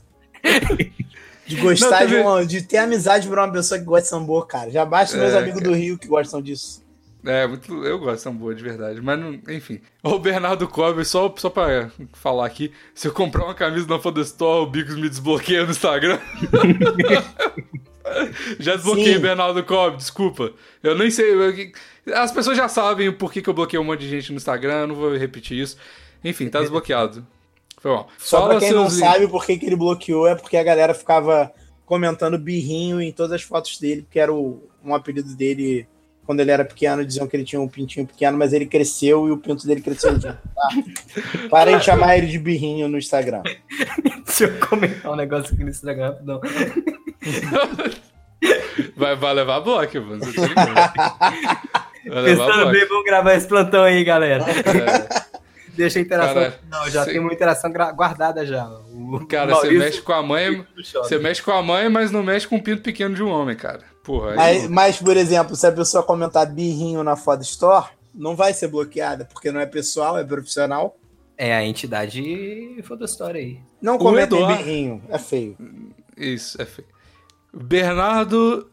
De 1.47 1.57
gostar 1.57 2.01
Não, 2.03 2.07
de, 2.07 2.17
uma- 2.17 2.47
de 2.47 2.63
ter 2.63 2.77
amizade 2.79 3.27
por 3.27 3.39
uma 3.39 3.51
pessoa 3.51 3.79
que 3.81 3.85
gosta 3.87 4.03
de 4.03 4.09
sambô, 4.09 4.43
cara. 4.43 4.71
Já 4.71 4.85
basta 4.85 5.17
meus 5.17 5.33
É, 5.33 5.39
amigos 5.39 5.63
do 5.63 5.73
Rio 5.75 5.99
que 5.99 6.07
gostam 6.07 6.41
disso. 6.41 6.81
É, 7.25 7.47
muito, 7.47 7.85
eu 7.85 7.99
gosto 7.99 8.17
de 8.17 8.23
Sambô, 8.23 8.55
de 8.55 8.63
verdade. 8.63 8.99
Mas, 9.03 9.21
não, 9.21 9.39
enfim. 9.49 9.79
O 10.03 10.19
Bernardo 10.19 10.67
Cobre, 10.67 11.05
só, 11.05 11.31
só 11.37 11.51
pra 11.51 11.91
falar 12.15 12.47
aqui, 12.47 12.73
se 12.95 13.09
eu 13.09 13.13
comprar 13.13 13.45
uma 13.45 13.55
camisa 13.55 13.87
na 13.87 13.99
Foda 13.99 14.23
Store, 14.23 14.63
o 14.63 14.67
Bigos 14.67 14.95
me 14.97 15.07
desbloqueia 15.07 15.65
no 15.67 15.71
Instagram. 15.71 16.19
já 18.59 18.75
desbloqueei, 18.77 19.15
Sim. 19.17 19.21
Bernardo 19.21 19.63
Cobre, 19.65 19.99
desculpa. 19.99 20.53
Eu 20.83 20.97
nem 20.97 21.11
sei. 21.11 21.31
eu- 21.35 22.15
as 22.15 22.33
pessoas 22.33 22.57
já 22.57 22.69
sabem 22.69 23.09
o 23.09 23.13
porquê 23.13 23.43
que 23.43 23.49
eu 23.49 23.55
bloqueei 23.55 23.79
um 23.79 23.85
monte 23.85 24.01
de 24.01 24.09
gente 24.09 24.31
no 24.31 24.37
Instagram, 24.37 24.87
não 24.87 24.95
vou 24.95 25.15
repetir 25.17 25.59
isso. 25.61 25.77
Enfim, 26.25 26.49
tá 26.49 26.61
desbloqueado. 26.61 27.27
Foi 27.81 27.91
bom. 27.93 28.07
Só 28.19 28.47
pra 28.47 28.59
quem 28.59 28.73
não 28.73 28.91
sabe 28.91 29.27
por 29.29 29.45
que, 29.47 29.57
que 29.59 29.67
ele 29.67 29.77
bloqueou, 29.77 30.27
é 30.29 30.35
porque 30.35 30.57
a 30.57 30.63
galera 30.63 30.93
ficava 30.95 31.51
comentando 31.87 32.39
birrinho 32.39 33.01
em 33.01 33.11
todas 33.11 33.33
as 33.33 33.43
fotos 33.43 33.79
dele, 33.79 34.03
porque 34.03 34.21
era 34.21 34.33
o- 34.33 34.63
um 34.85 34.95
apelido 34.95 35.35
dele 35.35 35.87
quando 36.27 36.41
ele 36.41 36.51
era 36.53 36.65
pequeno, 36.65 37.05
diziam 37.05 37.27
que 37.27 37.37
ele 37.37 37.43
tinha 37.43 37.61
um 37.61 37.67
pintinho 37.67 38.07
pequeno, 38.07 38.39
mas 38.39 38.53
ele 38.53 38.65
cresceu 38.67 39.27
e 39.27 39.33
o 39.33 39.37
pinto 39.39 39.67
dele 39.67 39.81
cresceu 39.81 40.13
junto, 40.13 40.27
tá? 40.27 40.39
Parem 41.51 41.79
de 41.79 41.85
chamar 41.85 42.17
ele 42.19 42.29
de 42.29 42.39
birrinho 42.39 42.87
no 42.89 42.97
Instagram. 42.99 43.43
Deixa 44.25 44.45
eu 44.45 44.61
comentar 44.69 45.11
um 45.11 45.17
negócio 45.17 45.53
aqui 45.55 45.65
no 45.65 45.71
Instagram, 45.71 46.11
rapidão. 46.11 46.41
Vai, 48.97 49.15
vai 49.17 49.35
levar 49.35 49.61
bloco, 49.61 50.01
mano. 50.01 50.21
Pensando 50.21 50.55
bloco. 52.55 52.71
bem, 52.71 52.87
vamos 52.89 53.05
gravar 53.05 53.35
esse 53.35 53.47
plantão 53.47 53.83
aí, 53.83 54.03
galera. 54.05 54.45
É. 54.45 55.09
Deixa 55.75 55.99
a 55.99 56.03
interação. 56.03 56.35
Cara, 56.35 56.61
não, 56.71 56.91
já 56.91 57.05
cê- 57.05 57.11
tem 57.13 57.21
uma 57.21 57.33
interação 57.33 57.73
guardada 57.73 58.45
já. 58.47 58.67
O 58.69 59.27
Cara, 59.27 59.53
Maurício- 59.53 59.79
você 59.79 59.85
mexe 59.85 60.03
com 60.03 60.13
a 60.13 60.23
mãe. 60.23 60.67
Você 60.77 61.19
mexe 61.19 61.43
com 61.43 61.51
a 61.53 61.63
mãe, 61.63 61.89
mas 61.89 62.11
não 62.11 62.23
mexe 62.23 62.47
com 62.47 62.57
o 62.57 62.63
pinto 62.63 62.83
pequeno 62.83 63.15
de 63.15 63.23
um 63.23 63.29
homem, 63.31 63.57
cara. 63.57 63.83
Porra, 64.05 64.31
aí 64.33 64.37
Mas, 64.37 64.69
mas, 64.69 64.97
por 64.99 65.17
exemplo, 65.17 65.55
se 65.57 65.67
a 65.67 65.73
pessoa 65.73 66.03
comentar 66.03 66.47
birrinho 66.47 67.03
na 67.05 67.17
Foda 67.17 67.43
Store, 67.43 67.87
não 68.15 68.35
vai 68.35 68.53
ser 68.53 68.69
bloqueada, 68.69 69.25
porque 69.33 69.51
não 69.53 69.61
é 69.61 69.67
pessoal, 69.67 70.19
é 70.19 70.25
profissional. 70.25 70.97
É 71.37 71.55
a 71.55 71.65
entidade 71.65 72.81
foda 72.85 73.05
história 73.05 73.41
aí. 73.41 73.59
Não 73.81 73.97
comentem 73.99 74.39
Eduardo- 74.39 74.63
birrinho, 74.63 75.03
é 75.09 75.19
feio. 75.19 75.57
Isso, 76.17 76.61
é 76.61 76.65
feio. 76.67 76.89
Bernardo 77.53 78.69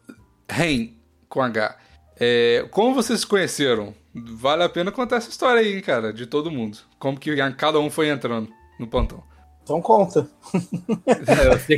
Ren, 0.50 0.90
com 1.30 1.42
H. 1.42 1.78
É, 2.20 2.66
como 2.72 2.94
vocês 2.96 3.20
se 3.22 3.28
conheceram? 3.28 3.94
Vale 4.26 4.64
a 4.64 4.70
pena 4.70 4.92
contar 4.92 5.18
essa 5.18 5.30
história 5.30 5.62
aí, 5.62 5.76
hein, 5.76 5.82
cara, 5.82 6.12
de 6.14 6.26
todo 6.26 6.52
mundo. 6.52 6.78
Como 7.00 7.20
que 7.20 7.36
cada 7.54 7.80
um 7.80 7.90
foi 7.90 8.10
entrando 8.10 8.50
no 8.80 8.88
plantão. 8.88 9.24
Então 9.64 9.82
conta. 9.82 10.30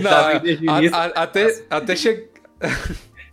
Não, 0.02 0.73
a- 0.73 0.97
a- 0.97 1.23
até, 1.23 1.63
até 1.69 1.95
che... 1.95 2.28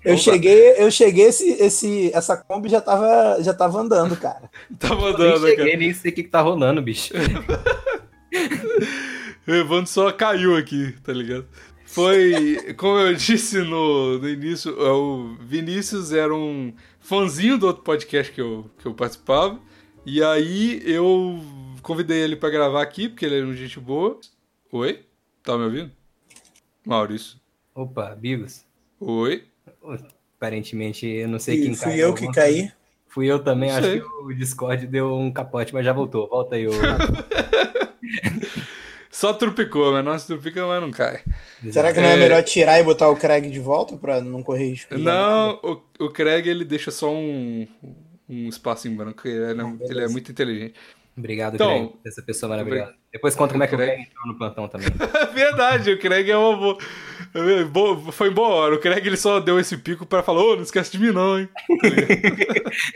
Eu 0.04 0.14
Opa. 0.14 0.22
cheguei, 0.22 0.74
eu 0.78 0.88
cheguei, 0.90 1.24
esse, 1.26 1.50
esse, 1.60 2.12
essa 2.14 2.36
Kombi 2.36 2.68
já 2.68 2.80
tava, 2.80 3.42
já 3.42 3.52
tava 3.52 3.80
andando, 3.80 4.16
cara. 4.16 4.48
Tava 4.78 5.08
Eu 5.08 5.18
nem 5.18 5.32
cara. 5.32 5.40
cheguei, 5.40 5.76
nem 5.76 5.92
sei 5.92 6.12
o 6.12 6.14
que, 6.14 6.22
que 6.22 6.28
tá 6.30 6.40
rolando, 6.40 6.80
bicho. 6.80 7.12
O 9.46 9.52
Evandro 9.52 9.86
só 9.86 10.10
caiu 10.12 10.56
aqui, 10.56 10.92
tá 11.04 11.12
ligado? 11.12 11.46
Foi, 11.84 12.74
como 12.76 12.98
eu 12.98 13.14
disse 13.14 13.58
no, 13.58 14.18
no 14.18 14.28
início, 14.28 14.72
o 14.76 15.36
Vinícius 15.40 16.12
era 16.12 16.34
um 16.34 16.74
fãzinho 17.06 17.56
do 17.56 17.66
outro 17.68 17.82
podcast 17.82 18.32
que 18.32 18.40
eu, 18.40 18.68
que 18.78 18.86
eu 18.86 18.94
participava. 18.94 19.60
E 20.04 20.22
aí 20.22 20.82
eu 20.84 21.38
convidei 21.82 22.18
ele 22.20 22.36
pra 22.36 22.50
gravar 22.50 22.82
aqui, 22.82 23.08
porque 23.08 23.24
ele 23.24 23.38
era 23.38 23.46
um 23.46 23.54
gente 23.54 23.78
boa. 23.78 24.18
Oi? 24.72 25.04
Tá 25.42 25.56
me 25.56 25.64
ouvindo? 25.64 25.90
Maurício. 26.84 27.38
Opa, 27.74 28.14
Bigos. 28.14 28.64
Oi? 29.00 29.44
Aparentemente, 30.36 31.06
eu 31.06 31.28
não 31.28 31.38
sei 31.38 31.58
E 31.58 31.62
quem 31.62 31.74
fui 31.74 31.84
caiu. 31.90 32.08
eu 32.08 32.14
que 32.14 32.30
caí. 32.32 32.72
Fui 33.08 33.26
eu 33.26 33.38
também, 33.42 33.70
acho 33.70 33.88
que 33.92 34.02
o 34.22 34.32
Discord 34.34 34.86
deu 34.86 35.14
um 35.14 35.32
capote, 35.32 35.72
mas 35.72 35.84
já 35.84 35.92
voltou. 35.92 36.28
Volta 36.28 36.56
aí, 36.56 36.66
ô. 36.66 36.70
Só 39.16 39.32
trupicou, 39.32 39.92
mas 39.92 40.04
não 40.04 40.18
se 40.18 40.26
trupica, 40.26 40.66
mas 40.66 40.78
não 40.78 40.90
cai. 40.90 41.20
Será 41.70 41.90
que 41.90 41.98
não 41.98 42.08
é, 42.08 42.12
É. 42.12 42.16
melhor 42.18 42.42
tirar 42.42 42.78
e 42.78 42.82
botar 42.84 43.08
o 43.08 43.16
Craig 43.16 43.48
de 43.50 43.58
volta 43.58 43.96
pra 43.96 44.20
não 44.20 44.42
correr 44.42 44.68
risco? 44.68 44.98
Não, 44.98 45.58
o, 45.62 46.04
o 46.04 46.10
Craig 46.10 46.46
ele 46.46 46.66
deixa 46.66 46.90
só 46.90 47.10
um, 47.10 47.66
um 48.28 48.46
espaço 48.46 48.86
em 48.88 48.94
branco. 48.94 49.26
Ele 49.26 49.58
é, 49.58 49.90
ele 49.90 50.04
é 50.04 50.08
muito 50.08 50.30
inteligente. 50.30 50.74
Obrigado, 51.16 51.54
Então, 51.54 51.68
Craig, 51.70 51.92
essa 52.04 52.20
pessoa 52.20 52.50
maravilhosa. 52.50 52.92
Depois 53.10 53.34
conta 53.34 53.52
como 53.52 53.64
é 53.64 53.66
que 53.66 53.74
o 53.74 53.78
Craig. 53.78 53.92
Craig 53.94 54.06
entrou 54.10 54.26
no 54.26 54.36
plantão 54.36 54.68
também. 54.68 54.88
É 55.18 55.26
verdade, 55.32 55.92
o 55.92 55.98
Craig 55.98 56.30
é 56.30 56.36
uma 56.36 56.76
boa. 57.72 58.12
Foi 58.12 58.28
boa 58.28 58.48
hora. 58.48 58.74
O 58.74 58.78
Craig 58.78 59.06
ele 59.06 59.16
só 59.16 59.40
deu 59.40 59.58
esse 59.58 59.78
pico 59.78 60.04
pra 60.04 60.22
falar: 60.22 60.42
Ô, 60.42 60.56
não 60.56 60.62
esquece 60.62 60.92
de 60.92 60.98
mim, 60.98 61.10
não, 61.10 61.38
hein? 61.38 61.48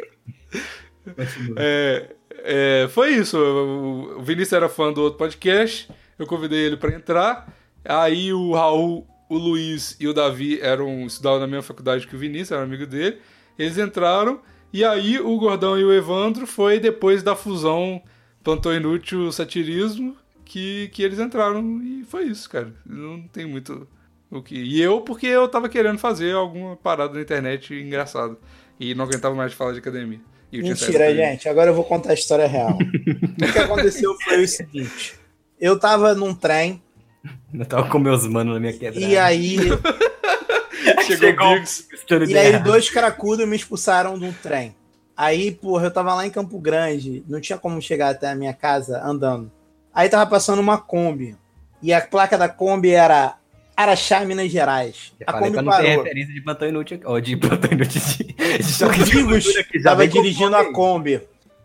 É, 1.56 2.06
é, 2.44 2.88
foi 2.88 3.14
isso. 3.14 3.38
O 3.38 4.22
Vinícius 4.22 4.52
era 4.52 4.68
fã 4.68 4.92
do 4.92 5.02
outro 5.02 5.18
podcast. 5.18 5.88
Eu 6.20 6.26
convidei 6.26 6.66
ele 6.66 6.76
pra 6.76 6.94
entrar. 6.94 7.50
Aí 7.82 8.30
o 8.30 8.52
Raul, 8.52 9.06
o 9.26 9.38
Luiz 9.38 9.96
e 9.98 10.06
o 10.06 10.12
Davi 10.12 10.60
eram 10.60 11.06
estudavam 11.06 11.40
na 11.40 11.46
mesma 11.46 11.62
faculdade 11.62 12.06
que 12.06 12.14
o 12.14 12.18
Vinícius, 12.18 12.52
eram 12.52 12.64
amigo 12.64 12.86
dele. 12.86 13.18
Eles 13.58 13.78
entraram. 13.78 14.38
E 14.70 14.84
aí 14.84 15.18
o 15.18 15.34
Gordão 15.38 15.78
e 15.78 15.84
o 15.84 15.90
Evandro 15.90 16.46
foi 16.46 16.78
depois 16.78 17.22
da 17.22 17.34
fusão 17.34 18.02
Plantão 18.44 18.74
Inútil 18.74 19.32
Satirismo 19.32 20.14
que, 20.44 20.90
que 20.92 21.02
eles 21.02 21.18
entraram. 21.18 21.80
E 21.82 22.04
foi 22.04 22.24
isso, 22.24 22.50
cara. 22.50 22.70
Não 22.84 23.22
tem 23.22 23.46
muito 23.46 23.88
o 24.30 24.42
que. 24.42 24.56
E 24.56 24.78
eu, 24.78 25.00
porque 25.00 25.26
eu 25.26 25.48
tava 25.48 25.70
querendo 25.70 25.98
fazer 25.98 26.34
alguma 26.34 26.76
parada 26.76 27.14
na 27.14 27.22
internet 27.22 27.72
engraçada. 27.72 28.36
E 28.78 28.94
não 28.94 29.06
aguentava 29.06 29.34
mais 29.34 29.52
de 29.52 29.56
falar 29.56 29.72
de 29.72 29.78
academia. 29.78 30.20
E 30.52 30.60
Mentira, 30.60 31.14
gente. 31.14 31.48
Agora 31.48 31.70
eu 31.70 31.74
vou 31.74 31.84
contar 31.84 32.10
a 32.10 32.14
história 32.14 32.46
real. 32.46 32.76
o 32.76 33.52
que 33.52 33.58
aconteceu 33.58 34.14
foi 34.22 34.44
o 34.44 34.48
seguinte. 34.48 35.19
Eu 35.60 35.78
tava 35.78 36.14
num 36.14 36.34
trem 36.34 36.82
Eu 37.52 37.66
tava 37.66 37.88
com 37.88 37.98
meus 37.98 38.26
manos 38.26 38.54
na 38.54 38.60
minha 38.60 38.72
quebrada. 38.72 38.98
e 39.04 39.16
aí, 39.18 39.56
Chegou, 41.06 41.64
Chegou. 42.06 42.26
e 42.28 42.38
aí 42.38 42.58
dois 42.60 42.88
cracudos 42.88 43.46
me 43.46 43.56
expulsaram 43.56 44.18
de 44.18 44.24
um 44.24 44.32
trem. 44.32 44.74
Aí, 45.16 45.50
porra, 45.52 45.86
eu 45.86 45.90
tava 45.90 46.14
lá 46.14 46.26
em 46.26 46.30
Campo 46.30 46.58
Grande, 46.58 47.22
não 47.28 47.40
tinha 47.40 47.58
como 47.58 47.80
chegar 47.82 48.10
até 48.10 48.30
a 48.30 48.34
minha 48.34 48.54
casa 48.54 49.02
andando. 49.04 49.52
Aí 49.94 50.08
tava 50.08 50.28
passando 50.30 50.60
uma 50.60 50.78
Kombi. 50.78 51.36
E 51.82 51.92
a 51.92 52.00
placa 52.00 52.38
da 52.38 52.48
Kombi 52.48 52.90
era 52.90 53.36
Araxá, 53.76 54.24
Minas 54.24 54.50
Gerais. 54.50 55.12
Eu 55.20 55.26
A 55.28 55.32
Kombi 55.34 55.52
pra 55.52 55.62
não 55.62 55.72
ter 55.72 55.82
parou. 55.88 56.02
referência 56.04 56.34
de 56.34 56.40
plantão 56.40 56.68
inútil 56.68 56.96
aqui. 56.96 57.06
Ó, 57.06 57.18
de 57.18 57.36
plantão 57.36 57.70
inútil. 57.72 58.00
De, 58.00 58.24
de 58.24 59.40
de 59.40 59.64
que 59.64 59.78
já 59.78 59.90
tava 59.90 60.08
dirigindo 60.08 60.56
a 60.56 60.72
Kombi. 60.72 61.20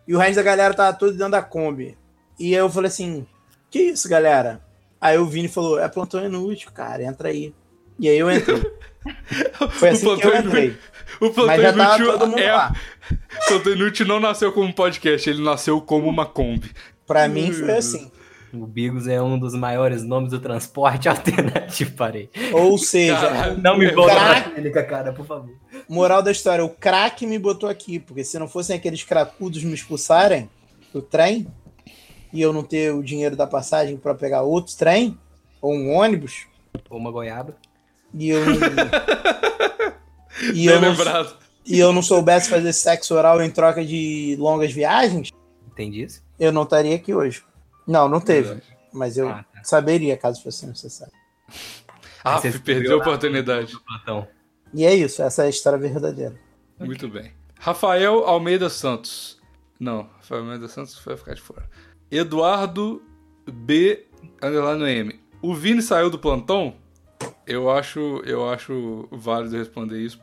E 0.06 0.14
o 0.14 0.18
resto 0.18 0.36
da 0.36 0.42
galera 0.42 0.74
tava 0.74 0.96
todo 0.96 1.12
dentro 1.12 1.30
da 1.30 1.42
Kombi. 1.42 1.96
E 2.38 2.54
aí 2.54 2.60
eu 2.60 2.68
falei 2.68 2.88
assim: 2.88 3.26
Que 3.70 3.80
isso, 3.80 4.08
galera? 4.08 4.60
Aí 5.00 5.18
o 5.18 5.26
Vini 5.26 5.48
falou: 5.48 5.78
É 5.78 5.88
plantão 5.88 6.24
inútil, 6.24 6.70
cara, 6.72 7.02
entra 7.02 7.28
aí. 7.28 7.54
E 7.98 8.08
aí 8.08 8.18
eu 8.18 8.30
entrei. 8.30 8.62
Foi 9.70 9.90
assim 9.90 10.06
O 10.06 10.18
que 10.18 10.26
eu 10.26 10.36
entrei. 10.36 10.76
O 11.20 11.30
Plantão 11.30 11.46
Mas 11.46 11.62
já 11.62 11.72
tava 11.72 11.96
Inútil 11.96 12.18
todo 12.18 12.28
mundo 12.28 12.40
é... 12.40 12.52
lá. 12.52 12.72
O 13.08 13.48
Plantão 13.48 13.72
Inútil 13.72 14.06
não 14.06 14.18
nasceu 14.20 14.52
como 14.52 14.66
um 14.66 14.72
podcast, 14.72 15.30
ele 15.30 15.42
nasceu 15.42 15.80
como 15.80 16.08
uma 16.08 16.26
Kombi. 16.26 16.72
Pra 17.06 17.28
mim 17.28 17.52
foi 17.52 17.76
assim. 17.76 18.10
O 18.52 18.66
Bigos 18.66 19.06
é 19.06 19.20
um 19.20 19.38
dos 19.38 19.54
maiores 19.54 20.02
nomes 20.02 20.30
do 20.30 20.40
transporte 20.40 21.06
alternativo, 21.08 21.92
parei. 21.92 22.30
Ou 22.52 22.76
seja, 22.78 23.14
Caralho. 23.16 23.58
Não 23.58 23.78
me 23.78 23.90
bota 23.92 24.14
na 24.14 24.20
craque. 24.20 24.50
clínica, 24.50 24.84
cara, 24.84 25.12
por 25.12 25.26
favor. 25.26 25.50
moral 25.88 26.22
da 26.22 26.32
história: 26.32 26.64
o 26.64 26.70
craque 26.70 27.26
me 27.26 27.38
botou 27.38 27.68
aqui. 27.68 27.98
Porque 27.98 28.24
se 28.24 28.38
não 28.38 28.48
fossem 28.48 28.76
aqueles 28.76 29.04
cracudos 29.04 29.62
me 29.62 29.74
expulsarem 29.74 30.48
do 30.92 31.02
trem 31.02 31.46
e 32.32 32.40
eu 32.42 32.52
não 32.52 32.62
ter 32.62 32.92
o 32.94 33.02
dinheiro 33.02 33.36
da 33.36 33.46
passagem 33.46 33.96
pra 33.96 34.14
pegar 34.14 34.42
outro 34.42 34.74
trem 34.76 35.18
ou 35.60 35.72
um 35.74 35.94
ônibus 35.94 36.46
Ou 36.90 36.98
uma 36.98 37.10
goiaba. 37.10 37.56
e 38.14 38.28
eu 38.30 38.44
não, 38.44 38.54
e 40.54 40.66
eu 40.66 40.80
não, 40.80 40.94
e 41.64 41.78
eu 41.78 41.92
não 41.92 42.02
soubesse 42.02 42.48
fazer 42.48 42.72
sexo 42.72 43.14
oral 43.14 43.42
em 43.42 43.50
troca 43.50 43.84
de 43.84 44.36
longas 44.38 44.72
viagens, 44.72 45.30
Entende 45.66 46.02
isso? 46.02 46.22
eu 46.38 46.50
não 46.52 46.62
estaria 46.62 46.94
aqui 46.96 47.12
hoje. 47.14 47.42
Não, 47.86 48.08
não 48.08 48.20
teve. 48.20 48.48
Verdade. 48.48 48.76
Mas 48.92 49.16
eu 49.18 49.28
Ah, 49.28 49.44
tá. 49.52 49.62
saberia 49.62 50.16
caso 50.16 50.42
fosse 50.42 50.66
necessário. 50.66 51.12
Ah, 52.24 52.38
Você 52.38 52.58
perdeu 52.58 52.94
a 52.94 52.96
oportunidade. 53.00 53.76
E 54.74 54.84
é 54.84 54.94
isso, 54.94 55.22
essa 55.22 55.42
é 55.42 55.46
a 55.46 55.50
história 55.50 55.78
verdadeira. 55.78 56.34
Muito 56.78 57.08
bem. 57.08 57.32
Rafael 57.58 58.24
Almeida 58.26 58.68
Santos. 58.68 59.38
Não, 59.78 60.08
Rafael 60.16 60.40
Almeida 60.42 60.66
Santos 60.68 60.98
vai 61.04 61.16
ficar 61.16 61.34
de 61.34 61.40
fora. 61.42 61.68
Eduardo 62.10 63.02
B. 63.50 64.06
Underline 64.42 64.84
M. 64.84 65.20
O 65.42 65.54
Vini 65.54 65.82
saiu 65.82 66.10
do 66.10 66.18
plantão? 66.18 66.74
Eu 67.46 67.70
acho, 67.70 68.22
eu 68.24 68.48
acho 68.48 69.08
válido 69.10 69.56
responder 69.56 69.98
isso. 69.98 70.20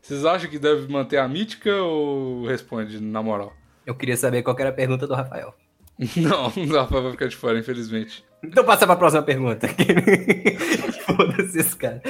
Vocês 0.00 0.24
acham 0.24 0.50
que 0.50 0.58
deve 0.58 0.90
manter 0.90 1.18
a 1.18 1.26
mítica 1.26 1.74
ou 1.76 2.46
responde 2.46 3.00
na 3.00 3.22
moral? 3.22 3.52
Eu 3.86 3.94
queria 3.94 4.16
saber 4.16 4.42
qual 4.42 4.54
que 4.54 4.62
era 4.62 4.70
a 4.70 4.74
pergunta 4.74 5.06
do 5.06 5.14
Rafael. 5.14 5.54
Não, 6.16 6.46
o 6.46 6.76
Rafael 6.76 7.02
vai 7.02 7.12
ficar 7.12 7.28
de 7.28 7.36
fora, 7.36 7.58
infelizmente. 7.58 8.24
Então 8.42 8.64
passa 8.64 8.86
pra 8.86 8.96
próxima 8.96 9.22
pergunta. 9.22 9.66
Foda-se 11.06 11.58
esse 11.58 11.76
cara. 11.76 12.02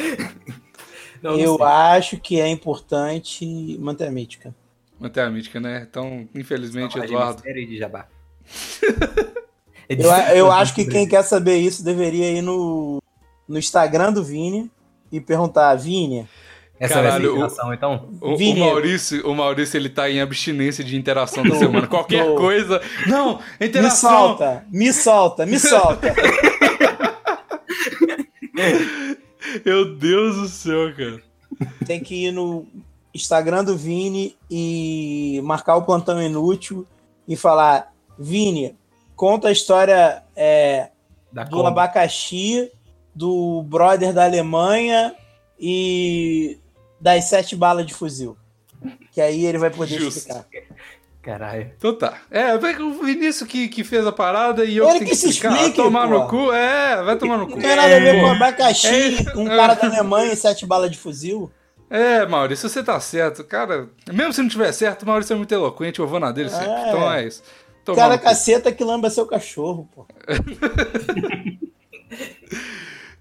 Não, 1.22 1.32
não 1.32 1.40
eu 1.40 1.56
sei. 1.56 1.66
acho 1.66 2.20
que 2.20 2.40
é 2.40 2.48
importante 2.48 3.78
manter 3.78 4.06
a 4.06 4.10
mítica. 4.10 4.54
Manter 4.98 5.20
a 5.20 5.30
mítica, 5.30 5.60
né? 5.60 5.86
Então, 5.88 6.28
infelizmente, 6.34 6.98
Eduardo. 6.98 7.34
mistério 7.34 7.62
e 7.62 7.66
de 7.66 7.78
jabá. 7.78 8.08
Eu, 9.86 10.10
eu 10.34 10.50
acho 10.50 10.74
que 10.74 10.86
quem 10.86 11.06
quer 11.06 11.22
saber 11.22 11.58
isso 11.58 11.84
deveria 11.84 12.30
ir 12.30 12.40
no, 12.40 13.02
no 13.46 13.58
Instagram 13.58 14.14
do 14.14 14.24
Vini 14.24 14.70
e 15.12 15.20
perguntar, 15.20 15.74
Vini, 15.74 16.26
Essa 16.80 16.94
vai 16.94 17.02
ser 17.02 17.08
a 17.08 17.12
Caralho, 17.12 17.32
o- 17.32 17.36
interação, 17.36 17.74
então? 17.74 18.08
O, 18.18 18.30
o 18.32 18.36
Vini. 18.36 18.60
Maurício, 18.60 19.30
o 19.30 19.34
Maurício, 19.34 19.76
ele 19.76 19.90
tá 19.90 20.08
em 20.10 20.22
abstinência 20.22 20.82
de 20.82 20.96
interação 20.96 21.44
da 21.46 21.54
semana. 21.56 21.86
Qualquer 21.86 22.24
tô. 22.24 22.34
coisa. 22.34 22.80
Não, 23.06 23.38
me 23.60 23.66
interação. 23.66 24.10
solta, 24.10 24.64
me 24.72 24.90
solta, 24.90 25.44
me 25.44 25.58
solta. 25.58 26.14
Meu 29.64 29.94
Deus 29.96 30.36
do 30.36 30.48
céu, 30.48 30.92
cara. 30.96 31.22
Tem 31.86 32.00
que 32.00 32.26
ir 32.26 32.32
no 32.32 32.66
Instagram 33.14 33.64
do 33.64 33.76
Vini 33.76 34.36
e 34.50 35.40
marcar 35.44 35.76
o 35.76 35.82
plantão 35.82 36.20
inútil 36.22 36.86
e 37.28 37.36
falar, 37.36 37.92
Vini, 38.18 38.76
conta 39.16 39.48
a 39.48 39.52
história 39.52 40.22
é, 40.36 40.88
Da 41.32 41.44
do 41.44 41.56
Kombi. 41.56 41.68
abacaxi, 41.68 42.70
do 43.14 43.62
brother 43.62 44.12
da 44.12 44.24
Alemanha 44.24 45.14
e 45.58 46.58
das 47.00 47.24
sete 47.24 47.54
balas 47.56 47.86
de 47.86 47.94
fuzil. 47.94 48.36
Que 49.12 49.20
aí 49.20 49.44
ele 49.46 49.58
vai 49.58 49.70
poder 49.70 49.98
Justo. 49.98 50.18
explicar. 50.18 50.44
Caralho. 51.22 51.72
Então 51.78 51.96
tá. 51.96 52.18
É, 52.30 52.58
vai 52.58 52.74
que 52.74 52.82
o 52.82 53.02
Vinícius 53.02 53.48
que, 53.48 53.68
que 53.68 53.82
fez 53.82 54.06
a 54.06 54.12
parada 54.12 54.62
e 54.64 54.76
eu 54.76 54.84
Ele 54.86 54.98
tenho 54.98 55.10
que 55.10 55.16
se 55.16 55.30
explicar. 55.30 55.54
explique, 55.56 55.76
tomar 55.76 56.06
pô. 56.06 56.18
no 56.18 56.28
cu. 56.28 56.52
É, 56.52 57.02
vai 57.02 57.16
tomar 57.16 57.38
no 57.38 57.46
cu. 57.46 57.52
Não 57.54 57.60
tem 57.62 57.74
nada 57.76 57.96
a 57.96 57.98
ver 57.98 58.16
com 58.20 58.26
Pô. 58.26 58.26
abacaxi, 58.34 59.26
É. 59.26 59.38
um 59.38 59.46
cara 59.46 59.72
da 59.74 59.86
Alemanha 59.86 60.32
e 60.32 60.36
sete 60.36 60.66
balas 60.66 60.90
de 60.90 60.98
fuzil. 60.98 61.50
É, 61.88 62.26
Maurício, 62.26 62.68
você 62.68 62.82
tá 62.82 62.98
certo. 63.00 63.42
Cara, 63.44 63.88
mesmo 64.12 64.32
se 64.34 64.42
não 64.42 64.48
tiver 64.50 64.70
certo, 64.72 65.04
o 65.04 65.06
Maurício 65.06 65.32
é 65.32 65.36
muito 65.36 65.54
eloquente, 65.54 65.98
eu 66.00 66.06
vou 66.06 66.20
na 66.20 66.30
dele 66.30 66.50
sempre. 66.50 66.66
É. 66.68 66.88
Então 66.88 67.10
é 67.12 67.24
isso. 67.26 67.42
Tomar 67.84 67.98
Cara 67.98 68.18
caceta 68.18 68.72
que 68.72 68.82
lamba 68.82 69.10
seu 69.10 69.26
cachorro, 69.26 69.88
pô. 69.94 70.06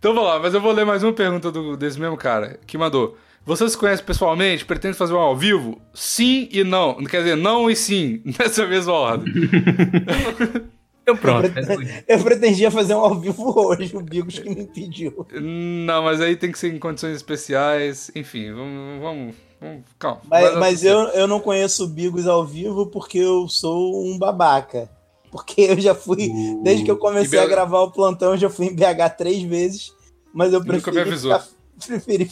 Então 0.04 0.14
vamos 0.14 0.30
lá, 0.30 0.38
mas 0.38 0.54
eu 0.54 0.60
vou 0.60 0.74
ler 0.74 0.86
mais 0.86 1.02
uma 1.02 1.14
pergunta 1.14 1.50
do, 1.50 1.78
desse 1.78 1.98
mesmo 1.98 2.18
cara 2.18 2.60
que 2.68 2.78
mandou. 2.78 3.16
Você 3.46 3.70
se 3.70 3.78
conhece 3.78 4.04
pessoalmente? 4.04 4.66
Pretende 4.66 4.98
fazer 4.98 5.14
um 5.14 5.18
ao 5.18 5.34
vivo? 5.34 5.80
Sim 5.94 6.50
e 6.52 6.62
não. 6.62 6.96
Quer 7.06 7.20
dizer, 7.20 7.38
não 7.38 7.70
e 7.72 7.76
sim, 7.76 8.22
nessa 8.38 8.68
mesma 8.68 8.92
ordem. 8.92 9.34
Então 11.04 11.18
pronto. 11.18 11.48
Eu 11.48 11.54
respondi. 11.54 12.04
Eu 12.08 12.24
pretendia 12.24 12.72
fazer 12.72 12.96
um 12.96 13.00
ao 13.00 13.20
vivo 13.20 13.54
hoje, 13.60 13.94
o 13.94 14.02
Bigos 14.02 14.40
que 14.40 14.50
me 14.50 14.62
impediu. 14.62 15.28
Não, 15.34 16.02
mas 16.02 16.22
aí 16.22 16.38
tem 16.38 16.50
que 16.50 16.58
ser 16.58 16.74
em 16.74 16.80
condições 16.80 17.18
especiais. 17.18 18.10
Enfim, 18.16 18.54
vamos. 18.54 19.02
vamos, 19.02 19.36
vamos 19.64 19.84
calma. 19.98 20.22
Mas, 20.30 20.58
mas 20.58 20.84
eu, 20.84 21.00
eu 21.10 21.28
não 21.28 21.40
conheço 21.40 21.86
o 21.86 21.88
Bigos 21.88 22.28
ao 22.28 22.46
vivo 22.46 22.88
porque 22.88 23.18
eu 23.18 23.48
sou 23.50 24.06
um 24.06 24.18
babaca. 24.18 24.90
Porque 25.34 25.62
eu 25.62 25.80
já 25.82 25.96
fui, 25.96 26.32
desde 26.62 26.86
que 26.86 26.92
eu 26.92 26.98
comecei 26.98 27.40
E 27.40 27.42
a 27.42 27.46
BH 27.48 27.50
gravar 27.50 27.80
o 27.82 27.90
plantão, 27.92 28.34
eu 28.34 28.38
já 28.38 28.52
fui 28.52 28.68
em 28.68 28.76
BH 28.76 29.18
três 29.18 29.42
vezes. 29.42 29.92
Mas 30.32 30.54
eu 30.54 30.60
Nunca 30.60 30.74
me 30.76 30.82
preferi 30.82 31.00
avisou. 31.10 31.32
ficar, 31.40 31.48
preferi, 31.88 32.30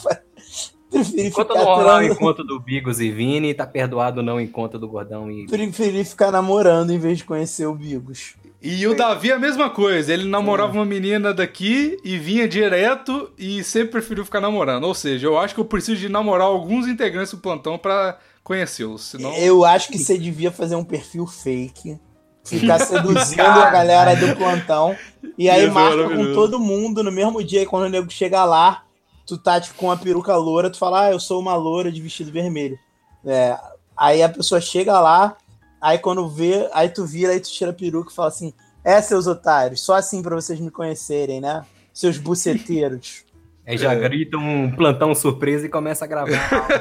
preferi 0.88 1.26
Enquanto 1.26 1.48
ficar 1.48 1.58
não 1.58 1.64
rolar 1.64 1.96
o 1.96 1.98
trans- 2.04 2.16
encontro 2.16 2.44
do 2.44 2.60
Bigos 2.60 3.00
e 3.00 3.10
Vini, 3.10 3.54
tá 3.54 3.66
perdoado 3.66 4.22
não 4.22 4.36
o 4.36 4.40
encontro 4.40 4.78
do 4.78 4.86
Gordão 4.86 5.28
e. 5.28 5.46
preferi 5.48 6.04
ficar 6.04 6.30
namorando 6.30 6.90
em 6.92 6.98
vez 7.00 7.18
de 7.18 7.24
conhecer 7.24 7.66
o 7.66 7.74
Bigos. 7.74 8.36
E 8.62 8.86
o 8.86 8.94
Davi 8.94 9.32
a 9.32 9.38
mesma 9.38 9.68
coisa. 9.68 10.12
Ele 10.12 10.28
namorava 10.28 10.72
É. 10.72 10.76
uma 10.76 10.84
menina 10.84 11.34
daqui 11.34 11.98
e 12.04 12.16
vinha 12.16 12.46
direto 12.46 13.32
e 13.36 13.64
sempre 13.64 13.90
preferiu 13.92 14.24
ficar 14.24 14.40
namorando. 14.40 14.84
Ou 14.84 14.94
seja, 14.94 15.26
eu 15.26 15.36
acho 15.36 15.54
que 15.54 15.60
eu 15.60 15.64
preciso 15.64 16.00
de 16.00 16.08
namorar 16.08 16.46
alguns 16.46 16.86
integrantes 16.86 17.32
do 17.32 17.38
plantão 17.38 17.76
pra 17.76 18.18
conhecê-los. 18.44 19.02
Senão. 19.02 19.32
Eu 19.34 19.64
acho 19.64 19.88
que 19.88 19.98
você 19.98 20.16
devia 20.16 20.52
fazer 20.52 20.76
um 20.76 20.84
perfil 20.84 21.26
fake, 21.26 21.98
ficar 22.44 22.78
seduzindo 22.86 23.40
a 23.40 23.70
galera 23.70 24.14
do 24.14 24.36
plantão, 24.36 24.96
e 25.36 25.50
aí 25.50 25.62
Ia 25.62 25.66
ser 25.66 25.72
marca 25.72 26.08
com 26.16 26.32
todo 26.32 26.60
mundo 26.60 27.02
no 27.02 27.10
mesmo 27.10 27.42
dia, 27.42 27.62
e 27.62 27.66
quando 27.66 27.84
o 27.84 27.88
nego 27.88 28.10
chega 28.10 28.44
lá, 28.44 28.84
tu 29.26 29.38
tá 29.38 29.60
tipo, 29.60 29.74
com 29.76 29.86
uma 29.86 29.96
peruca 29.96 30.36
loura, 30.36 30.70
tu 30.70 30.78
fala, 30.78 31.06
ah, 31.06 31.10
eu 31.12 31.18
sou 31.20 31.40
uma 31.40 31.54
loura 31.56 31.90
de 31.90 32.00
vestido 32.00 32.30
vermelho. 32.30 32.78
É, 33.24 33.56
aí 33.96 34.22
a 34.22 34.28
pessoa 34.28 34.60
chega 34.60 35.00
lá, 35.00 35.36
aí 35.82 35.98
quando 35.98 36.26
vê, 36.28 36.68
aí 36.72 36.88
tu 36.88 37.04
vira, 37.04 37.32
aí 37.32 37.40
tu 37.40 37.50
tira 37.50 37.70
a 37.70 37.74
peruca 37.74 38.10
e 38.10 38.14
fala 38.14 38.28
assim, 38.28 38.54
é, 38.84 39.02
seus 39.02 39.26
otários, 39.26 39.80
só 39.82 39.94
assim 39.96 40.22
pra 40.22 40.34
vocês 40.36 40.58
me 40.60 40.70
conhecerem, 40.70 41.40
né? 41.40 41.64
Seus 41.92 42.16
buceteiros. 42.16 43.24
Aí 43.64 43.78
já 43.78 43.92
É. 43.92 44.08
gritam 44.08 44.40
um 44.40 44.72
plantão 44.72 45.14
surpresa 45.14 45.64
e 45.66 45.68
começa 45.68 46.04
a 46.04 46.08
gravar. 46.08 46.34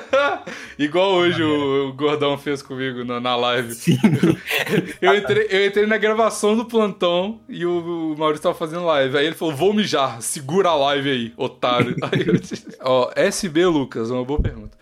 Igual 0.79 1.11
hoje 1.13 1.43
o, 1.43 1.89
o 1.89 1.93
Gordão 1.93 2.35
fez 2.39 2.63
comigo 2.63 3.03
na, 3.05 3.19
na 3.19 3.35
live. 3.35 3.71
Sim. 3.75 3.99
Eu 4.99 5.15
entrei, 5.15 5.47
eu 5.51 5.67
entrei 5.67 5.85
na 5.85 5.97
gravação 5.97 6.55
do 6.55 6.65
plantão 6.65 7.39
e 7.47 7.67
o, 7.67 8.13
o 8.13 8.17
Maurício 8.17 8.41
tava 8.41 8.55
fazendo 8.55 8.83
live. 8.85 9.15
Aí 9.15 9.27
ele 9.27 9.35
falou: 9.35 9.53
Vou 9.55 9.73
mijar, 9.73 10.23
segura 10.23 10.69
a 10.69 10.75
live 10.75 11.09
aí, 11.11 11.33
otário. 11.37 11.95
Aí 12.01 12.25
eu 12.27 12.33
disse- 12.37 12.65
Ó, 12.81 13.11
SB 13.15 13.63
Lucas, 13.67 14.09
uma 14.09 14.25
boa 14.25 14.41
pergunta. 14.41 14.75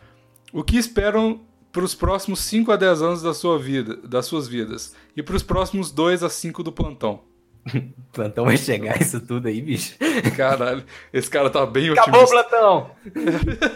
O 0.53 0.63
que 0.63 0.77
esperam 0.77 1.41
pros 1.71 1.93
próximos 1.93 2.39
5 2.41 2.71
a 2.71 2.75
10 2.75 3.01
anos 3.01 3.21
da 3.21 3.33
sua 3.33 3.57
vida, 3.59 3.95
das 3.97 4.25
suas 4.25 4.47
vidas? 4.47 4.95
E 5.15 5.23
pros 5.23 5.43
próximos 5.43 5.91
2 5.91 6.23
a 6.23 6.29
5 6.29 6.63
do 6.63 6.71
plantão? 6.71 7.21
plantão 8.11 8.45
vai 8.45 8.57
chegar 8.57 8.99
isso 9.01 9.19
tudo 9.19 9.47
aí, 9.47 9.61
bicho. 9.61 9.95
Caralho, 10.35 10.83
esse 11.13 11.29
cara 11.29 11.49
tá 11.49 11.65
bem 11.65 11.89
Acabou 11.89 12.21
o 12.21 12.23
otimista. 12.23 12.49
plantão! 12.49 12.91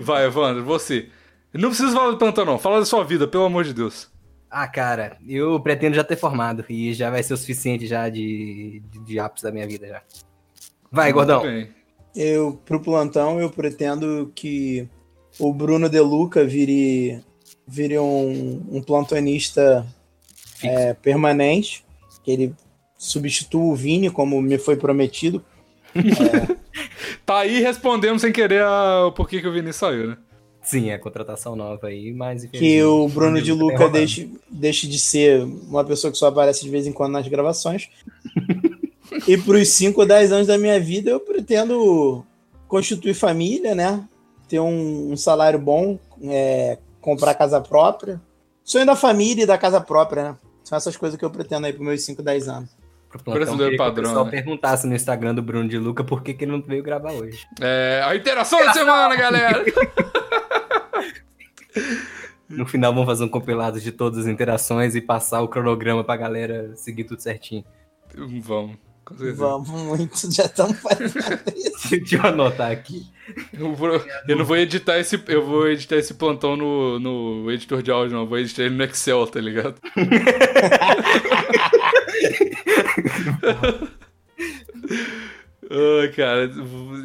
Vai, 0.00 0.24
Evandro, 0.24 0.64
você. 0.64 1.08
Não 1.52 1.70
precisa 1.70 1.92
falar 1.92 2.10
do 2.12 2.18
plantão, 2.18 2.44
não. 2.44 2.58
Fala 2.58 2.78
da 2.78 2.86
sua 2.86 3.04
vida, 3.04 3.26
pelo 3.26 3.44
amor 3.44 3.64
de 3.64 3.74
Deus. 3.74 4.08
Ah, 4.50 4.68
cara, 4.68 5.18
eu 5.26 5.58
pretendo 5.60 5.96
já 5.96 6.04
ter 6.04 6.16
formado 6.16 6.64
e 6.68 6.94
já 6.94 7.10
vai 7.10 7.22
ser 7.22 7.34
o 7.34 7.36
suficiente 7.36 7.86
já 7.86 8.08
de, 8.08 8.82
de, 8.90 9.04
de 9.04 9.18
ápice 9.18 9.44
da 9.44 9.52
minha 9.52 9.66
vida 9.66 9.86
já. 9.86 10.02
Vai, 10.90 11.12
Gordão. 11.12 11.42
Muito 11.42 11.52
bem. 11.52 11.74
Eu, 12.14 12.60
pro 12.64 12.80
plantão, 12.80 13.40
eu 13.40 13.50
pretendo 13.50 14.32
que 14.34 14.88
o 15.38 15.52
Bruno 15.52 15.88
De 15.88 16.00
Luca 16.00 16.44
vire, 16.44 17.20
vire 17.66 17.98
um, 17.98 18.62
um 18.70 18.82
plantonista 18.82 19.86
é, 20.62 20.94
permanente, 20.94 21.84
que 22.24 22.30
ele 22.30 22.54
substitua 22.96 23.62
o 23.62 23.74
Vini, 23.76 24.10
como 24.10 24.40
me 24.42 24.58
foi 24.58 24.76
prometido. 24.76 25.44
Tá 27.24 27.40
aí 27.40 27.60
respondemos 27.60 28.22
sem 28.22 28.32
querer 28.32 28.62
a- 28.62 29.06
o 29.06 29.12
porquê 29.12 29.40
que 29.42 29.46
o 29.46 29.52
Vinícius 29.52 29.76
saiu, 29.76 30.06
né? 30.08 30.16
Sim, 30.62 30.88
é 30.90 30.96
contratação 30.96 31.54
nova 31.54 31.88
aí, 31.88 32.10
mas... 32.12 32.44
Que 32.46 32.82
o 32.82 33.06
Bruno 33.06 33.40
de 33.42 33.52
Luca 33.52 33.86
deixe, 33.88 34.30
deixe 34.50 34.86
de 34.86 34.98
ser 34.98 35.42
uma 35.42 35.84
pessoa 35.84 36.10
que 36.10 36.16
só 36.16 36.28
aparece 36.28 36.64
de 36.64 36.70
vez 36.70 36.86
em 36.86 36.92
quando 36.92 37.12
nas 37.12 37.28
gravações. 37.28 37.90
e 39.28 39.36
para 39.36 39.58
os 39.58 39.68
5 39.68 40.00
ou 40.00 40.06
10 40.06 40.32
anos 40.32 40.46
da 40.46 40.56
minha 40.56 40.80
vida, 40.80 41.10
eu 41.10 41.20
pretendo 41.20 42.24
constituir 42.66 43.12
família, 43.12 43.74
né? 43.74 44.02
Ter 44.48 44.60
um, 44.60 45.12
um 45.12 45.16
salário 45.16 45.58
bom, 45.58 45.98
é, 46.22 46.78
comprar 47.00 47.34
casa 47.34 47.60
própria. 47.60 48.20
Sonho 48.64 48.86
da 48.86 48.96
família 48.96 49.44
e 49.44 49.46
da 49.46 49.58
casa 49.58 49.80
própria, 49.80 50.22
né? 50.30 50.36
São 50.64 50.76
essas 50.76 50.96
coisas 50.96 51.18
que 51.18 51.24
eu 51.24 51.30
pretendo 51.30 51.66
aí 51.66 51.72
para 51.72 51.84
meus 51.84 52.02
5, 52.02 52.22
10 52.22 52.48
anos. 52.48 52.70
Pro 53.08 53.22
plantão, 53.22 53.42
Brasileiro 53.42 53.76
padrão, 53.76 54.04
O 54.04 54.06
pessoal 54.08 54.24
né? 54.26 54.30
perguntasse 54.30 54.86
no 54.86 54.94
Instagram 54.94 55.34
do 55.34 55.42
Bruno 55.42 55.68
de 55.68 55.78
Luca 55.78 56.04
por 56.04 56.22
que, 56.22 56.34
que 56.34 56.44
ele 56.44 56.52
não 56.52 56.60
veio 56.60 56.82
gravar 56.82 57.12
hoje. 57.12 57.46
É, 57.60 58.02
a 58.04 58.14
interação 58.14 58.62
da 58.64 58.72
semana, 58.72 59.16
galera! 59.16 59.64
No 62.48 62.66
final 62.66 62.92
vamos 62.92 63.06
fazer 63.06 63.24
um 63.24 63.28
compilado 63.28 63.78
de 63.78 63.92
todas 63.92 64.20
as 64.20 64.26
interações 64.26 64.94
e 64.94 65.02
passar 65.02 65.42
o 65.42 65.48
cronograma 65.48 66.02
pra 66.02 66.16
galera 66.16 66.74
seguir 66.76 67.04
tudo 67.04 67.20
certinho. 67.20 67.62
Vamos. 68.42 68.76
Vamos 69.34 69.68
muito, 69.70 70.32
já 70.34 70.44
estamos 70.44 70.78
fazendo 70.80 71.14
isso. 71.56 71.88
Deixa 71.90 72.16
eu 72.16 72.26
anotar 72.26 72.70
aqui. 72.70 73.06
Eu, 73.52 73.74
vou- 73.74 74.04
eu 74.28 74.36
não 74.36 74.44
vou 74.44 74.56
editar 74.56 74.98
esse. 74.98 75.22
Eu 75.28 75.44
vou 75.44 75.68
editar 75.68 75.96
esse 75.96 76.14
plantão 76.14 76.56
no, 76.56 76.98
no 76.98 77.50
editor 77.50 77.82
de 77.82 77.90
áudio, 77.90 78.14
não. 78.14 78.22
Eu 78.22 78.26
vou 78.28 78.38
editar 78.38 78.62
ele 78.62 78.74
no 78.76 78.84
Excel, 78.84 79.26
tá 79.26 79.40
ligado? 79.40 79.74
Ai, 85.70 86.08
cara. 86.14 86.50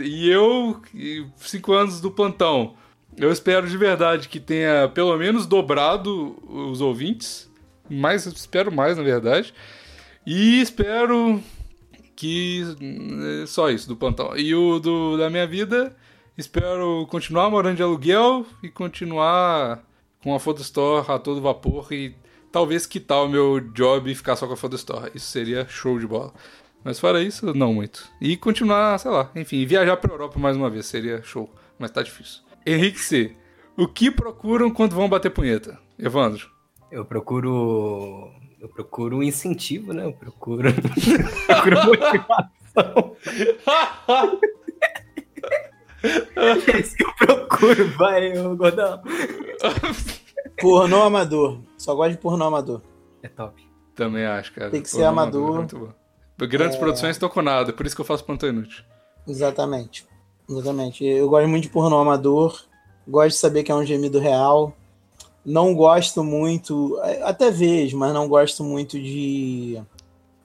E 0.04 0.30
eu, 0.30 0.82
cinco 1.38 1.74
anos 1.74 2.00
do 2.00 2.12
plantão. 2.12 2.76
Eu 3.18 3.32
espero 3.32 3.68
de 3.68 3.78
verdade 3.78 4.28
que 4.28 4.40
tenha 4.40 4.88
pelo 4.94 5.16
menos 5.18 5.46
dobrado 5.46 6.36
os 6.50 6.82
ouvintes. 6.82 7.50
Mais, 7.90 8.26
espero 8.26 8.72
mais, 8.74 8.98
na 8.98 9.04
verdade. 9.04 9.54
E 10.26 10.62
espero 10.62 11.42
que. 12.16 12.64
é 13.44 13.46
Só 13.46 13.70
isso 13.70 13.88
do 13.88 13.96
plantão. 13.96 14.36
E 14.38 14.54
o 14.54 14.80
do, 14.80 15.18
da 15.18 15.30
minha 15.30 15.48
vida, 15.48 15.96
espero 16.38 17.06
continuar 17.10 17.50
morando 17.50 17.78
de 17.78 17.84
aluguel 17.84 18.46
e 18.62 18.70
continuar 18.70 19.84
com 20.22 20.34
a 20.34 20.40
Photostore 20.40 21.12
a 21.12 21.20
todo 21.20 21.42
vapor 21.42 21.92
e 21.92 22.16
talvez 22.52 22.86
quitar 22.86 23.24
o 23.24 23.30
meu 23.30 23.60
job 23.60 24.10
e 24.10 24.16
ficar 24.16 24.36
só 24.36 24.48
com 24.48 24.54
a 24.54 24.58
Photostore. 24.58 25.12
Isso 25.14 25.28
seria 25.28 25.68
show 25.68 26.00
de 26.00 26.08
bola. 26.08 26.34
Mas 26.84 27.00
fora 27.00 27.22
isso, 27.22 27.54
não 27.54 27.74
muito. 27.74 28.10
E 28.20 28.36
continuar, 28.36 28.98
sei 29.00 29.10
lá, 29.10 29.32
enfim, 29.36 29.66
viajar 29.66 29.98
pra 29.98 30.14
Europa 30.14 30.38
mais 30.38 30.58
uma 30.58 30.70
vez 30.70 30.86
seria 30.86 31.24
show. 31.24 31.50
Mas 31.80 31.92
tá 31.92 32.02
difícil. 32.02 32.42
Henrique 32.66 33.00
C. 33.00 33.36
O 33.76 33.88
que 33.88 34.12
procuram 34.12 34.70
quando 34.70 34.96
vão 34.96 35.10
bater 35.10 35.32
punheta? 35.32 35.80
Evandro. 35.98 36.52
Eu 36.92 37.04
procuro. 37.04 38.32
Eu 38.64 38.70
procuro 38.70 39.18
um 39.18 39.24
incentivo, 39.24 39.92
né? 39.92 40.06
Eu 40.06 40.14
procuro. 40.14 40.70
procuro 41.46 41.86
motivação. 41.86 43.18
É 46.36 46.80
isso 46.82 46.98
que 46.98 47.04
eu 47.06 47.14
procuro, 47.14 47.88
vai, 47.98 48.38
ô 48.38 48.58
Gordão. 48.58 49.02
Pornô 50.60 51.02
amador. 51.02 51.62
Só 51.78 51.96
gosto 51.96 52.12
de 52.12 52.18
pornô 52.18 52.44
amador. 52.44 52.82
É 53.22 53.30
top. 53.30 53.66
Também 53.96 54.26
acho, 54.26 54.54
cara. 54.54 54.70
Tem 54.70 54.82
que 54.82 54.90
Pô, 54.90 54.98
ser 54.98 55.06
amador. 55.06 55.56
é 55.56 55.58
Muito 55.60 55.80
bom. 55.80 56.46
Grandes 56.46 56.76
produções 56.76 57.16
estão 57.16 57.30
com 57.30 57.42
nada, 57.42 57.72
por 57.72 57.86
isso 57.86 57.96
que 57.96 58.02
eu 58.02 58.06
faço 58.06 58.26
plantão 58.26 58.50
inútil. 58.50 58.84
Exatamente. 59.26 60.06
Exatamente. 60.50 61.06
Eu 61.06 61.30
gosto 61.30 61.48
muito 61.48 61.64
de 61.64 61.70
pornô 61.70 61.98
amador. 61.98 62.66
Gosto 63.08 63.30
de 63.30 63.36
saber 63.38 63.64
que 63.64 63.72
é 63.72 63.76
um 63.76 63.86
gemido 63.86 64.20
real. 64.20 64.76
Não 65.46 65.74
gosto 65.76 66.24
muito, 66.24 66.98
até 67.24 67.52
vejo, 67.52 67.98
mas 67.98 68.14
não 68.14 68.28
gosto 68.28 68.64
muito 68.64 69.00
de 69.00 69.82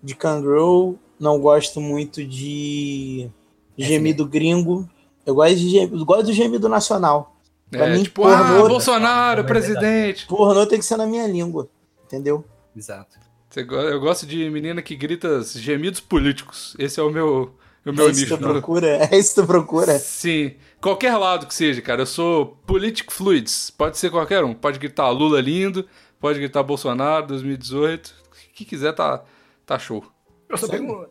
de 0.02 0.14
kangaroo. 0.14 0.98
Não 1.20 1.40
gosto 1.40 1.80
muito 1.80 2.24
de 2.24 3.28
gemido 3.76 4.24
gringo. 4.26 4.88
Eu 5.26 5.34
gosto, 5.34 5.56
de, 5.56 5.68
gem- 5.68 5.90
eu 5.92 6.04
gosto 6.04 6.26
do 6.26 6.32
gemido 6.32 6.68
nacional. 6.68 7.36
Pra 7.70 7.86
É, 7.86 7.92
mim, 7.96 8.02
tipo, 8.04 8.22
pornô- 8.22 8.64
ah, 8.64 8.68
Bolsonaro, 8.68 9.40
É 9.40 9.44
presidente. 9.44 10.26
Pornô 10.26 10.64
tem 10.66 10.78
que 10.78 10.84
ser 10.84 10.96
na 10.96 11.06
minha 11.06 11.26
língua. 11.26 11.68
Entendeu? 12.04 12.44
Exato. 12.76 13.18
Eu 13.56 14.00
gosto 14.00 14.24
de 14.24 14.48
menina 14.50 14.80
que 14.80 14.94
grita 14.94 15.42
gemidos 15.42 15.98
políticos. 16.00 16.76
Esse 16.78 17.00
é 17.00 17.02
o 17.02 17.10
meu, 17.10 17.52
o 17.90 17.94
meu 17.94 18.08
é 18.08 18.10
isso 18.10 18.20
que 18.24 18.30
nicho. 18.30 18.38
tu 18.38 18.46
no- 18.46 18.52
procura? 18.54 19.08
É 19.10 19.16
isso 19.18 19.34
que 19.34 19.40
tu 19.40 19.46
procura? 19.46 19.98
Sim. 19.98 20.54
Qualquer 20.80 21.16
lado 21.16 21.46
que 21.46 21.54
seja, 21.54 21.80
cara. 21.82 22.02
Eu 22.02 22.06
sou 22.06 22.46
politic 22.66 23.10
fluids. 23.12 23.70
Pode 23.70 23.98
ser 23.98 24.10
qualquer 24.10 24.44
um. 24.44 24.54
Pode 24.54 24.78
gritar 24.78 25.08
Lula 25.10 25.40
lindo, 25.40 25.86
pode 26.20 26.38
gritar 26.38 26.62
Bolsonaro 26.62 27.26
2018. 27.26 28.06
O 28.08 28.54
que 28.54 28.64
quiser 28.64 28.92
tá, 28.92 29.24
tá 29.66 29.78
show. 29.78 30.04
Eu 30.48 30.56
sou 30.56 30.68
Sério? 30.68 30.86
bem... 30.86 31.06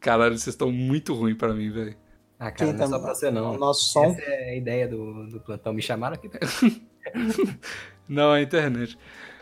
Caralho, 0.00 0.36
vocês 0.38 0.54
estão 0.54 0.70
muito 0.70 1.14
ruins 1.14 1.36
pra 1.36 1.54
mim, 1.54 1.70
velho. 1.70 1.96
Ah, 2.38 2.50
cara, 2.50 2.54
Quem 2.56 2.66
não 2.66 2.74
é 2.74 2.78
tá- 2.78 2.86
só 2.88 2.98
pra 2.98 3.14
você 3.14 3.30
não. 3.30 3.54
O 3.54 3.58
nosso 3.58 3.90
som. 3.92 4.04
Essa 4.04 4.20
é 4.22 4.50
a 4.50 4.56
ideia 4.56 4.86
do, 4.88 5.26
do 5.28 5.40
plantão. 5.40 5.72
Me 5.72 5.80
chamaram 5.80 6.14
aqui. 6.16 6.28
Não, 8.08 8.34
é 8.34 8.40
a 8.40 8.42
internet. 8.42 8.98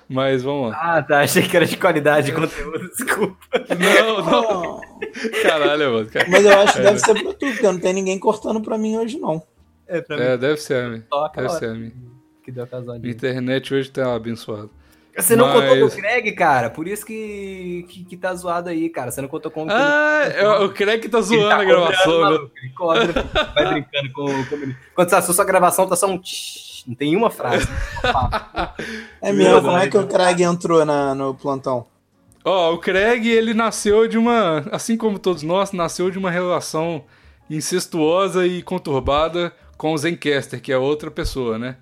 Mas 0.09 0.43
vamos 0.43 0.71
lá. 0.71 0.97
Ah, 0.97 1.03
tá. 1.03 1.21
Achei 1.21 1.43
que 1.43 1.57
era 1.57 1.65
de 1.67 1.77
qualidade 1.77 2.27
de 2.27 2.33
conteúdo. 2.33 2.89
Desculpa. 2.91 3.37
Não, 3.79 4.25
não. 4.25 4.81
Caralho, 5.43 5.93
mano. 5.93 6.11
Cara. 6.11 6.27
Mas 6.31 6.45
eu 6.45 6.59
acho 6.61 6.73
que 6.75 6.81
deve 6.81 6.99
ser 6.99 7.15
pra 7.23 7.33
tu, 7.33 7.39
porque 7.47 7.63
não 7.63 7.79
tem 7.79 7.93
ninguém 7.95 8.19
cortando 8.19 8.61
pra 8.61 8.77
mim 8.77 8.97
hoje, 8.99 9.19
não. 9.19 9.43
É, 9.87 10.01
pra 10.01 10.17
mim. 10.17 10.23
É, 10.23 10.37
deve 10.37 10.57
ser 10.61 10.85
a 10.85 10.89
minha. 10.89 11.07
Só 11.13 11.25
aquela 11.25 11.47
Deve 11.49 11.59
ser 11.59 11.67
a 11.71 11.75
minha. 11.75 11.93
que 12.45 12.53
deu 12.53 12.67
casal 12.67 12.99
Minha 12.99 13.13
internet 13.13 13.75
hoje 13.75 13.91
tá 13.91 14.15
abençoada. 14.15 14.69
Você 15.17 15.37
não 15.37 15.47
Mas- 15.47 15.69
contou 15.71 15.89
do 15.91 15.95
Greg, 15.97 16.33
cara. 16.33 16.71
Por 16.71 16.89
isso 16.89 17.05
que, 17.05 17.85
que, 17.89 18.05
que 18.05 18.17
tá 18.17 18.35
zoado 18.35 18.71
aí, 18.71 18.89
cara. 18.89 19.11
Você 19.11 19.21
não 19.21 19.29
contou 19.29 19.51
que 19.51 19.61
Ah, 19.69 20.23
eu, 20.37 20.53
eu 20.63 20.73
creio 20.73 20.99
que 21.01 21.09
tá 21.09 21.19
ele 21.19 21.27
zoando 21.27 21.49
tá 21.51 21.57
a 21.61 21.65
gravação, 21.65 22.05
cobrando, 22.05 22.23
né? 22.23 22.37
maluco. 22.39 22.53
Ele 22.63 22.73
cobra, 22.73 23.53
vai 23.55 23.73
brincando 23.75 24.13
com, 24.15 24.45
com 24.47 24.55
ele. 24.57 24.77
Quando 24.95 25.09
você 25.11 25.17
assusta 25.17 25.43
a 25.43 25.45
gravação, 25.45 25.87
tá 25.87 25.97
só 25.97 26.07
um 26.07 26.19
não 26.87 26.95
tem 26.95 27.17
uma 27.17 27.31
frase. 27.31 27.67
É 29.21 29.33
mesmo, 29.33 29.63
como 29.63 29.77
é 29.77 29.89
que 29.89 29.97
o 29.97 30.07
Craig 30.07 30.43
entrou 30.43 30.85
na, 30.85 31.15
no 31.15 31.35
plantão? 31.35 31.87
Ó, 32.45 32.75
o 32.75 32.79
Craig, 32.79 33.29
ele 33.29 33.55
nasceu 33.55 34.09
de 34.09 34.19
uma. 34.19 34.65
Assim 34.73 34.97
como 34.97 35.19
todos 35.19 35.43
nós, 35.43 35.73
nasceu 35.73 36.11
de 36.11 36.19
uma 36.19 36.31
relação 36.31 37.05
incestuosa 37.49 38.47
e 38.47 38.63
conturbada 38.63 39.53
com 39.77 39.93
o 39.93 39.99
Zencaster, 39.99 40.61
que 40.61 40.73
é 40.73 40.79
outra 40.79 41.11
pessoa, 41.11 41.59
né? 41.59 41.77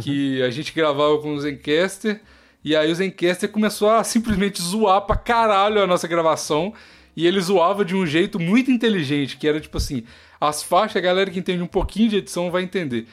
Que 0.00 0.42
a 0.42 0.50
gente 0.50 0.72
gravava 0.72 1.18
com 1.18 1.34
o 1.34 1.40
Zencaster, 1.40 2.20
e 2.64 2.74
aí 2.74 2.90
o 2.90 2.94
Zencaster 2.94 3.48
começou 3.48 3.90
a 3.90 4.02
simplesmente 4.04 4.62
zoar 4.62 5.02
pra 5.02 5.16
caralho 5.16 5.82
a 5.82 5.86
nossa 5.86 6.08
gravação. 6.08 6.72
E 7.16 7.28
ele 7.28 7.40
zoava 7.40 7.84
de 7.84 7.94
um 7.94 8.04
jeito 8.04 8.40
muito 8.40 8.72
inteligente, 8.72 9.36
que 9.36 9.46
era 9.46 9.60
tipo 9.60 9.76
assim: 9.76 10.04
as 10.40 10.62
faixas, 10.62 10.96
a 10.96 11.00
galera 11.00 11.30
que 11.30 11.38
entende 11.38 11.62
um 11.62 11.66
pouquinho 11.66 12.08
de 12.08 12.16
edição 12.16 12.50
vai 12.50 12.62
entender. 12.62 13.06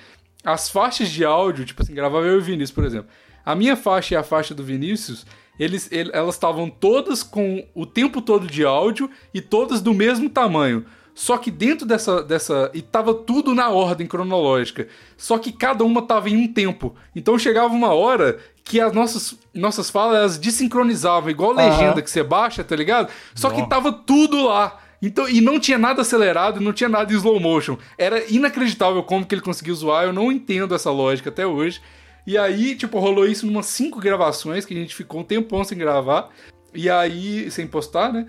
As 0.43 0.69
faixas 0.69 1.09
de 1.09 1.23
áudio, 1.23 1.65
tipo 1.65 1.81
assim, 1.81 1.93
gravava 1.93 2.25
eu 2.25 2.35
e 2.35 2.37
o 2.39 2.41
Vinícius, 2.41 2.71
por 2.71 2.83
exemplo. 2.83 3.07
A 3.45 3.55
minha 3.55 3.75
faixa 3.75 4.13
e 4.13 4.17
a 4.17 4.23
faixa 4.23 4.53
do 4.53 4.63
Vinícius, 4.63 5.25
eles, 5.59 5.91
ele- 5.91 6.11
elas 6.13 6.35
estavam 6.35 6.69
todas 6.69 7.21
com 7.23 7.65
o 7.75 7.85
tempo 7.85 8.21
todo 8.21 8.47
de 8.47 8.63
áudio 8.65 9.09
e 9.33 9.41
todas 9.41 9.81
do 9.81 9.93
mesmo 9.93 10.29
tamanho. 10.29 10.85
Só 11.13 11.37
que 11.37 11.51
dentro 11.51 11.85
dessa. 11.85 12.23
dessa 12.23 12.71
e 12.73 12.81
tava 12.81 13.13
tudo 13.13 13.53
na 13.53 13.69
ordem 13.69 14.07
cronológica. 14.07 14.87
Só 15.17 15.37
que 15.37 15.51
cada 15.51 15.83
uma 15.83 16.01
tava 16.01 16.29
em 16.29 16.37
um 16.37 16.47
tempo. 16.51 16.95
Então 17.15 17.37
chegava 17.37 17.73
uma 17.73 17.93
hora 17.93 18.39
que 18.63 18.79
as 18.79 18.93
nossas, 18.93 19.37
nossas 19.53 19.89
falas 19.89 20.17
elas 20.17 20.37
desincronizavam, 20.37 21.29
igual 21.29 21.51
Aham. 21.51 21.69
legenda 21.69 22.01
que 22.01 22.09
você 22.09 22.23
baixa, 22.23 22.63
tá 22.63 22.75
ligado? 22.75 23.11
Só 23.35 23.49
que 23.49 23.67
tava 23.67 23.91
tudo 23.91 24.45
lá. 24.45 24.79
Então, 25.01 25.27
e 25.27 25.41
não 25.41 25.59
tinha 25.59 25.77
nada 25.77 26.01
acelerado, 26.01 26.61
não 26.61 26.71
tinha 26.71 26.89
nada 26.89 27.11
em 27.11 27.15
slow 27.15 27.39
motion. 27.39 27.77
Era 27.97 28.23
inacreditável 28.31 29.01
como 29.03 29.25
que 29.25 29.33
ele 29.33 29.41
conseguiu 29.41 29.73
zoar, 29.73 30.05
eu 30.05 30.13
não 30.13 30.31
entendo 30.31 30.75
essa 30.75 30.91
lógica 30.91 31.29
até 31.29 31.45
hoje. 31.45 31.81
E 32.25 32.37
aí, 32.37 32.75
tipo, 32.75 32.99
rolou 32.99 33.25
isso 33.25 33.47
numas 33.47 33.65
cinco 33.65 33.99
gravações 33.99 34.63
que 34.63 34.73
a 34.73 34.77
gente 34.77 34.95
ficou 34.95 35.21
um 35.21 35.23
tempão 35.23 35.63
sem 35.63 35.77
gravar. 35.77 36.29
E 36.73 36.89
aí, 36.89 37.49
sem 37.49 37.65
postar, 37.67 38.13
né? 38.13 38.27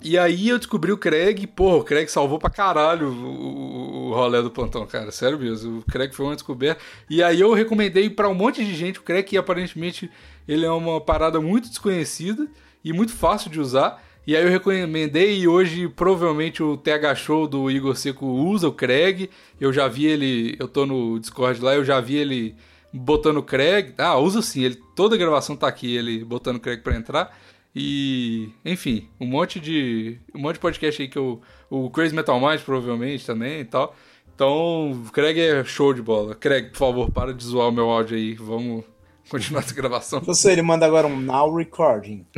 E 0.00 0.18
aí 0.18 0.50
eu 0.50 0.58
descobri 0.58 0.92
o 0.92 0.98
Craig, 0.98 1.42
e, 1.42 1.46
porra, 1.46 1.76
o 1.78 1.84
Craig 1.84 2.08
salvou 2.08 2.38
pra 2.38 2.50
caralho 2.50 3.08
o, 3.08 3.26
o, 3.26 4.10
o 4.10 4.14
rolê 4.14 4.42
do 4.42 4.50
plantão, 4.50 4.86
cara. 4.86 5.10
Sério 5.10 5.38
mesmo, 5.38 5.78
o 5.78 5.82
Craig 5.82 6.14
foi 6.14 6.26
uma 6.26 6.34
descoberta. 6.34 6.82
E 7.08 7.22
aí 7.22 7.40
eu 7.40 7.54
recomendei 7.54 8.10
pra 8.10 8.28
um 8.28 8.34
monte 8.34 8.62
de 8.62 8.74
gente 8.74 8.98
o 8.98 9.02
Craig, 9.02 9.24
que 9.24 9.36
aparentemente 9.36 10.10
ele 10.46 10.66
é 10.66 10.70
uma 10.70 11.00
parada 11.00 11.40
muito 11.40 11.70
desconhecida 11.70 12.46
e 12.84 12.92
muito 12.92 13.12
fácil 13.12 13.50
de 13.50 13.58
usar. 13.58 14.02
E 14.26 14.34
aí 14.34 14.42
eu 14.42 14.48
recomendei 14.48 15.38
e 15.38 15.46
hoje 15.46 15.86
provavelmente 15.86 16.62
o 16.62 16.78
TH 16.78 17.14
Show 17.14 17.46
do 17.46 17.70
Igor 17.70 17.94
Seco 17.94 18.24
usa 18.24 18.66
o 18.66 18.72
Craig. 18.72 19.28
Eu 19.60 19.70
já 19.70 19.86
vi 19.86 20.06
ele, 20.06 20.56
eu 20.58 20.66
tô 20.66 20.86
no 20.86 21.18
Discord 21.18 21.60
lá, 21.60 21.74
eu 21.74 21.84
já 21.84 22.00
vi 22.00 22.16
ele 22.16 22.56
botando 22.90 23.36
o 23.36 23.42
Craig. 23.42 23.92
Ah, 23.98 24.16
usa 24.18 24.40
sim, 24.40 24.62
ele, 24.64 24.76
toda 24.96 25.14
a 25.14 25.18
gravação 25.18 25.54
tá 25.54 25.68
aqui, 25.68 25.94
ele 25.94 26.24
botando 26.24 26.56
o 26.56 26.60
Craig 26.60 26.80
pra 26.80 26.96
entrar. 26.96 27.36
E, 27.76 28.48
enfim, 28.64 29.08
um 29.20 29.26
monte 29.26 29.60
de 29.60 30.18
um 30.34 30.40
monte 30.40 30.54
de 30.54 30.60
podcast 30.60 31.02
aí 31.02 31.08
que 31.08 31.18
eu 31.18 31.42
o 31.68 31.90
Crazy 31.90 32.14
Metal 32.14 32.40
Mind 32.40 32.60
provavelmente 32.60 33.26
também 33.26 33.60
e 33.60 33.64
tal, 33.64 33.94
Então, 34.34 35.04
Craig 35.12 35.38
é 35.38 35.64
show 35.64 35.92
de 35.92 36.00
bola. 36.00 36.34
Craig, 36.34 36.70
por 36.70 36.78
favor, 36.78 37.10
para 37.10 37.34
de 37.34 37.44
zoar 37.44 37.68
o 37.68 37.72
meu 37.72 37.90
áudio 37.90 38.16
aí. 38.16 38.34
Vamos 38.34 38.84
continuar 39.28 39.60
essa 39.60 39.74
gravação. 39.74 40.20
Professor, 40.20 40.50
ele 40.50 40.62
manda 40.62 40.86
agora 40.86 41.06
um 41.06 41.20
now 41.20 41.54
recording. 41.54 42.26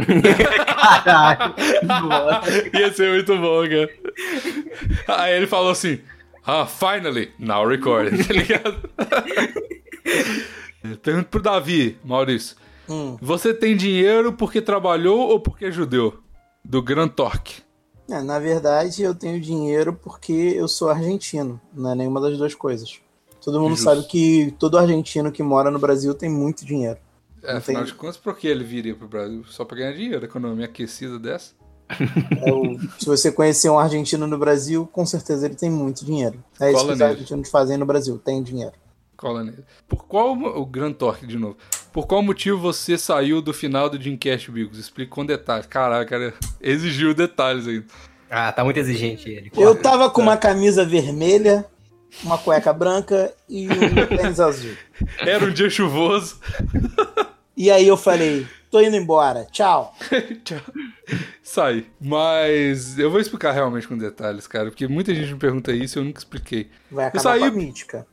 Caralho. 1.05 1.55
Ia 2.75 2.93
ser 2.93 3.11
muito 3.13 3.37
bom, 3.39 3.63
cara. 3.69 3.91
Aí 5.09 5.35
ele 5.37 5.47
falou 5.47 5.71
assim: 5.71 6.01
Ah, 6.45 6.67
finally, 6.67 7.33
now 7.39 7.67
recording, 7.67 8.17
tá 8.23 8.33
ligado? 8.33 8.91
Pergunta 11.03 11.29
pro 11.31 11.43
Davi, 11.43 11.99
Maurício. 12.05 12.57
Hum. 12.89 13.17
Você 13.21 13.53
tem 13.53 13.77
dinheiro 13.77 14.33
porque 14.33 14.61
trabalhou 14.61 15.29
ou 15.29 15.41
porque 15.41 15.67
é 15.67 15.71
judeu? 15.71 16.19
Do 16.65 16.83
Gran 16.83 17.09
Torque. 17.09 17.63
É, 18.09 18.23
na 18.23 18.39
verdade, 18.39 19.03
eu 19.03 19.15
tenho 19.15 19.41
dinheiro 19.41 19.93
porque 19.93 20.33
eu 20.33 20.69
sou 20.69 20.89
argentino. 20.89 21.61
Não 21.75 21.91
é 21.91 21.95
nenhuma 21.95 22.21
das 22.21 22.39
duas 22.39 22.55
coisas. 22.55 23.01
Todo 23.47 23.61
mundo 23.61 23.77
Justo. 23.77 23.85
sabe 23.85 24.03
que 24.09 24.53
todo 24.59 24.77
argentino 24.77 25.31
que 25.31 25.41
mora 25.41 25.71
no 25.71 25.79
Brasil 25.79 26.13
tem 26.13 26.29
muito 26.29 26.67
dinheiro. 26.67 26.99
É, 27.45 27.53
Não 27.53 27.59
afinal 27.59 27.83
tem- 27.85 27.93
de 27.93 27.97
contas, 27.97 28.17
por 28.17 28.37
que 28.37 28.49
ele 28.49 28.65
viria 28.65 28.97
pro 28.97 29.07
Brasil? 29.07 29.45
Só 29.49 29.65
pra 29.65 29.77
ganhar 29.79 29.93
dinheiro, 29.93 30.25
economia 30.25 30.65
aquecida 30.65 31.17
dessa? 31.17 31.53
É 32.45 32.53
o- 32.53 32.77
se 32.99 33.07
você 33.07 33.31
conhecer 33.31 33.71
um 33.71 33.79
argentino 33.79 34.27
no 34.27 34.37
Brasil, 34.37 34.85
com 34.93 35.07
certeza 35.07 35.47
ele 35.47 35.55
tem 35.55 35.71
muito 35.71 36.05
dinheiro. 36.05 36.43
É 36.61 36.71
isso 36.73 36.81
Cola 36.81 36.89
que 36.89 36.95
os 36.95 37.01
argentinos 37.03 37.49
fazem 37.49 37.77
no 37.79 37.87
Brasil, 37.87 38.19
tem 38.19 38.43
dinheiro. 38.43 38.73
Cola 39.17 39.45
nele. 39.45 39.65
Por 39.89 40.05
qual. 40.07 40.33
O 40.35 40.67
Gran 40.67 40.93
Torque, 40.93 41.25
de 41.25 41.39
novo. 41.39 41.57
Por 41.93 42.07
qual 42.07 42.21
motivo 42.23 42.59
você 42.59 42.99
saiu 42.99 43.41
do 43.41 43.55
final 43.55 43.89
do 43.89 43.97
Dreamcast, 43.99 44.51
Bigos? 44.51 44.79
Explica 44.79 45.11
com 45.15 45.25
detalhes. 45.25 45.67
Caralho, 45.67 46.07
cara, 46.07 46.35
exigiu 46.61 47.15
detalhes 47.15 47.67
aí. 47.69 47.83
Ah, 48.29 48.51
tá 48.53 48.65
muito 48.65 48.77
exigente 48.79 49.31
ele. 49.31 49.53
Eu 49.57 49.81
tava 49.81 50.11
com 50.11 50.21
uma 50.21 50.37
camisa 50.37 50.85
vermelha, 50.85 51.65
uma 52.25 52.39
cueca 52.39 52.73
branca 52.73 53.33
e 53.49 53.69
um 53.69 54.07
tênis 54.17 54.41
azul. 54.41 54.75
Era 55.19 55.45
um 55.45 55.51
dia 55.51 55.69
chuvoso. 55.71 56.39
E 57.57 57.71
aí 57.71 57.87
eu 57.87 57.97
falei, 57.97 58.47
tô 58.71 58.81
indo 58.81 58.97
embora, 58.97 59.47
tchau. 59.51 59.95
Tchau. 60.45 60.61
Sai. 61.43 61.87
Mas 62.01 62.99
eu 62.99 63.11
vou 63.11 63.21
explicar 63.21 63.53
realmente 63.53 63.87
com 63.89 63.97
detalhes, 63.97 64.47
cara, 64.47 64.67
porque 64.71 64.87
muita 64.89 65.15
gente 65.15 65.33
me 65.33 65.39
pergunta 65.39 65.73
isso 65.73 65.99
e 65.99 66.01
eu 66.01 66.05
nunca 66.05 66.19
expliquei. 66.19 66.69
Vai 66.91 67.07
acabar 67.07 67.23
saí- 67.23 67.41
com 67.41 67.47
a 67.47 67.51
mítica. 67.51 68.07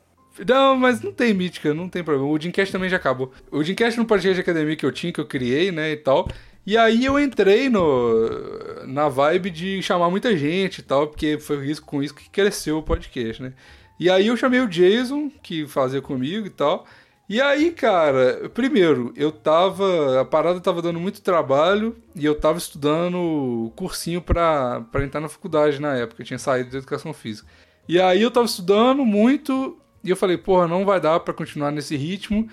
Não, 0.47 0.76
mas 0.76 0.99
não 1.01 1.12
tem 1.12 1.32
mítica, 1.34 1.74
não 1.76 1.88
tem 1.88 2.04
problema. 2.04 2.28
O 2.32 2.39
Dreamcast 2.39 2.72
também 2.72 2.89
já 2.89 2.97
acabou. 2.97 3.32
O 3.51 3.62
Dreamcast 3.62 3.99
no 3.99 4.06
podcast 4.06 4.34
de 4.34 4.41
academia 4.41 4.76
que 4.76 4.86
eu 4.86 4.91
tinha, 4.91 5.14
que 5.14 5.20
eu 5.22 5.28
criei, 5.28 5.72
né, 5.72 5.91
e 5.91 5.97
tal. 5.97 6.28
E 6.66 6.76
aí 6.78 7.06
eu 7.06 7.20
entrei 7.20 7.70
no, 7.70 8.84
na 8.88 9.10
vibe 9.10 9.49
de 9.51 9.82
chamar 9.84 10.10
muita 10.10 10.36
gente 10.36 10.80
e 10.80 10.82
tal, 10.82 11.08
porque 11.08 11.38
foi 11.38 11.68
isso, 11.70 11.84
com 11.84 12.01
isso 12.01 12.16
que 12.16 12.30
cresceu 12.30 12.78
o 12.80 12.84
podcast, 12.84 13.43
né. 13.43 13.54
E 14.00 14.10
aí 14.10 14.28
eu 14.28 14.38
chamei 14.38 14.60
o 14.60 14.68
Jason, 14.68 15.30
que 15.41 15.68
fazia 15.68 16.02
comigo 16.02 16.48
e 16.48 16.50
tal. 16.50 16.86
E 17.30 17.41
aí, 17.41 17.72
cara, 17.72 18.50
primeiro, 18.54 19.14
eu 19.16 19.32
tava. 19.32 20.22
A 20.22 20.26
parada 20.26 20.60
tava 20.60 20.82
dando 20.82 21.00
muito 21.00 21.22
trabalho 21.22 21.96
e 22.16 22.26
eu 22.26 22.36
tava 22.36 22.58
estudando 22.58 23.72
cursinho 23.76 24.22
pra, 24.22 24.82
pra 24.91 25.04
entrar 25.04 25.22
na 25.22 25.30
faculdade 25.30 25.80
na 25.80 25.96
época. 25.96 26.22
Eu 26.22 26.26
tinha 26.26 26.39
saído 26.39 26.70
de 26.70 26.78
educação 26.78 27.14
física. 27.14 27.48
E 27.88 28.00
aí 28.00 28.22
eu 28.22 28.32
tava 28.32 28.46
estudando 28.46 29.06
muito 29.06 29.78
e 30.04 30.10
eu 30.10 30.18
falei, 30.18 30.38
porra, 30.38 30.68
não 30.68 30.86
vai 30.86 31.00
dar 31.00 31.20
pra 31.22 31.34
continuar 31.34 31.72
nesse 31.72 31.96
ritmo. 31.96 32.48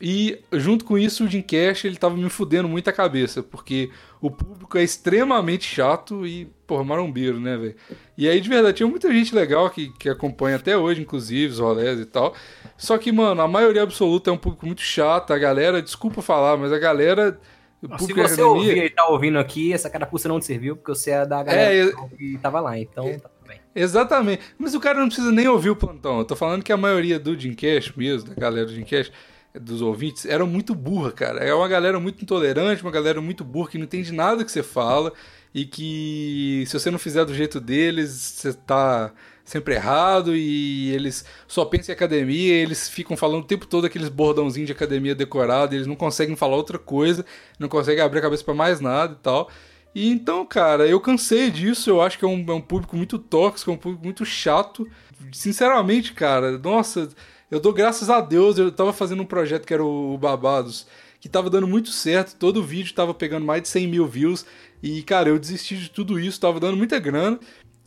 E 0.00 0.40
junto 0.52 0.84
com 0.84 0.98
isso, 0.98 1.24
o 1.24 1.28
Dreamcast, 1.28 1.86
ele 1.86 1.96
tava 1.96 2.16
me 2.16 2.28
fudendo 2.28 2.68
muito 2.68 2.90
a 2.90 2.92
cabeça, 2.92 3.42
porque 3.42 3.90
o 4.20 4.28
público 4.30 4.76
é 4.76 4.82
extremamente 4.82 5.64
chato 5.64 6.26
e, 6.26 6.46
porra, 6.66 6.82
marombeiro, 6.84 7.38
né, 7.38 7.56
velho? 7.56 7.76
E 8.18 8.28
aí, 8.28 8.40
de 8.40 8.48
verdade, 8.48 8.78
tinha 8.78 8.88
muita 8.88 9.10
gente 9.12 9.34
legal 9.34 9.70
que, 9.70 9.90
que 9.96 10.08
acompanha 10.08 10.56
até 10.56 10.76
hoje, 10.76 11.00
inclusive, 11.00 11.52
os 11.52 11.58
rolés 11.60 12.00
e 12.00 12.06
tal. 12.06 12.34
Só 12.76 12.98
que, 12.98 13.12
mano, 13.12 13.40
a 13.40 13.48
maioria 13.48 13.82
absoluta 13.84 14.30
é 14.30 14.32
um 14.32 14.36
público 14.36 14.66
muito 14.66 14.82
chato. 14.82 15.32
A 15.32 15.38
galera, 15.38 15.80
desculpa 15.80 16.20
falar, 16.20 16.56
mas 16.56 16.72
a 16.72 16.78
galera. 16.78 17.38
Se 17.80 17.86
da 17.88 17.96
você 17.98 18.12
academia- 18.12 18.46
ouvir 18.46 18.84
e 18.84 18.90
tá 18.90 19.06
ouvindo 19.06 19.38
aqui, 19.38 19.72
essa 19.72 19.88
carapuça 19.88 20.26
não 20.28 20.40
te 20.40 20.46
serviu, 20.46 20.74
porque 20.74 20.90
você 20.90 21.10
é 21.12 21.26
da 21.26 21.42
galera 21.42 21.90
É, 21.90 21.92
que 22.16 22.38
tava 22.42 22.58
lá, 22.60 22.78
então 22.78 23.04
tá 23.18 23.28
tudo 23.28 23.46
bem. 23.48 23.60
Exatamente. 23.74 24.42
Mas 24.58 24.74
o 24.74 24.80
cara 24.80 24.98
não 24.98 25.06
precisa 25.06 25.30
nem 25.30 25.46
ouvir 25.46 25.70
o 25.70 25.76
plantão. 25.76 26.18
Eu 26.18 26.24
tô 26.24 26.34
falando 26.34 26.62
que 26.64 26.72
a 26.72 26.76
maioria 26.76 27.18
do 27.18 27.36
Dreamcast 27.36 27.96
mesmo, 27.96 28.30
da 28.30 28.34
galera 28.34 28.64
do 28.66 28.72
Dreamcast, 28.72 29.12
dos 29.58 29.80
ouvintes, 29.80 30.26
eram 30.26 30.46
muito 30.46 30.74
burra, 30.74 31.12
cara. 31.12 31.40
É 31.40 31.54
uma 31.54 31.68
galera 31.68 32.00
muito 32.00 32.22
intolerante, 32.22 32.82
uma 32.82 32.90
galera 32.90 33.20
muito 33.20 33.44
burra 33.44 33.70
que 33.70 33.78
não 33.78 33.84
entende 33.84 34.12
nada 34.12 34.44
que 34.44 34.50
você 34.50 34.62
fala 34.62 35.12
e 35.54 35.64
que 35.64 36.64
se 36.66 36.78
você 36.78 36.90
não 36.90 36.98
fizer 36.98 37.24
do 37.24 37.34
jeito 37.34 37.60
deles, 37.60 38.10
você 38.10 38.52
tá 38.52 39.12
sempre 39.44 39.74
errado 39.74 40.34
e 40.34 40.90
eles 40.92 41.24
só 41.46 41.64
pensam 41.64 41.92
em 41.92 41.96
academia, 41.96 42.54
eles 42.54 42.88
ficam 42.88 43.16
falando 43.16 43.44
o 43.44 43.46
tempo 43.46 43.66
todo 43.66 43.84
aqueles 43.86 44.08
bordãozinhos 44.08 44.66
de 44.66 44.72
academia 44.72 45.14
decorado, 45.14 45.74
eles 45.74 45.86
não 45.86 45.94
conseguem 45.94 46.34
falar 46.34 46.56
outra 46.56 46.78
coisa, 46.78 47.24
não 47.58 47.68
conseguem 47.68 48.02
abrir 48.02 48.18
a 48.18 48.22
cabeça 48.22 48.42
pra 48.42 48.54
mais 48.54 48.80
nada 48.80 49.12
e 49.12 49.22
tal. 49.22 49.50
E 49.94 50.10
então, 50.10 50.44
cara, 50.44 50.86
eu 50.88 51.00
cansei 51.00 51.50
disso. 51.50 51.88
Eu 51.90 52.02
acho 52.02 52.18
que 52.18 52.24
é 52.24 52.28
um, 52.28 52.44
é 52.48 52.52
um 52.52 52.60
público 52.60 52.96
muito 52.96 53.18
tóxico, 53.18 53.70
é 53.70 53.74
um 53.74 53.78
público 53.78 54.04
muito 54.04 54.24
chato. 54.24 54.88
Sinceramente, 55.32 56.12
cara, 56.12 56.58
nossa, 56.58 57.08
eu 57.54 57.60
dou 57.60 57.72
graças 57.72 58.10
a 58.10 58.20
Deus. 58.20 58.58
Eu 58.58 58.72
tava 58.72 58.92
fazendo 58.92 59.22
um 59.22 59.26
projeto 59.26 59.64
que 59.64 59.72
era 59.72 59.84
o, 59.84 60.18
Babados, 60.18 60.86
que 61.20 61.28
tava 61.28 61.48
dando 61.48 61.68
muito 61.68 61.90
certo. 61.90 62.36
Todo 62.36 62.62
vídeo 62.62 62.92
tava 62.92 63.14
pegando 63.14 63.46
mais 63.46 63.62
de 63.62 63.68
100 63.68 63.86
mil 63.86 64.06
views. 64.06 64.44
E, 64.82 65.02
cara, 65.02 65.28
eu 65.28 65.38
desisti 65.38 65.76
de 65.76 65.88
tudo 65.88 66.18
isso, 66.18 66.40
tava 66.40 66.58
dando 66.58 66.76
muita 66.76 66.98
grana. 66.98 67.38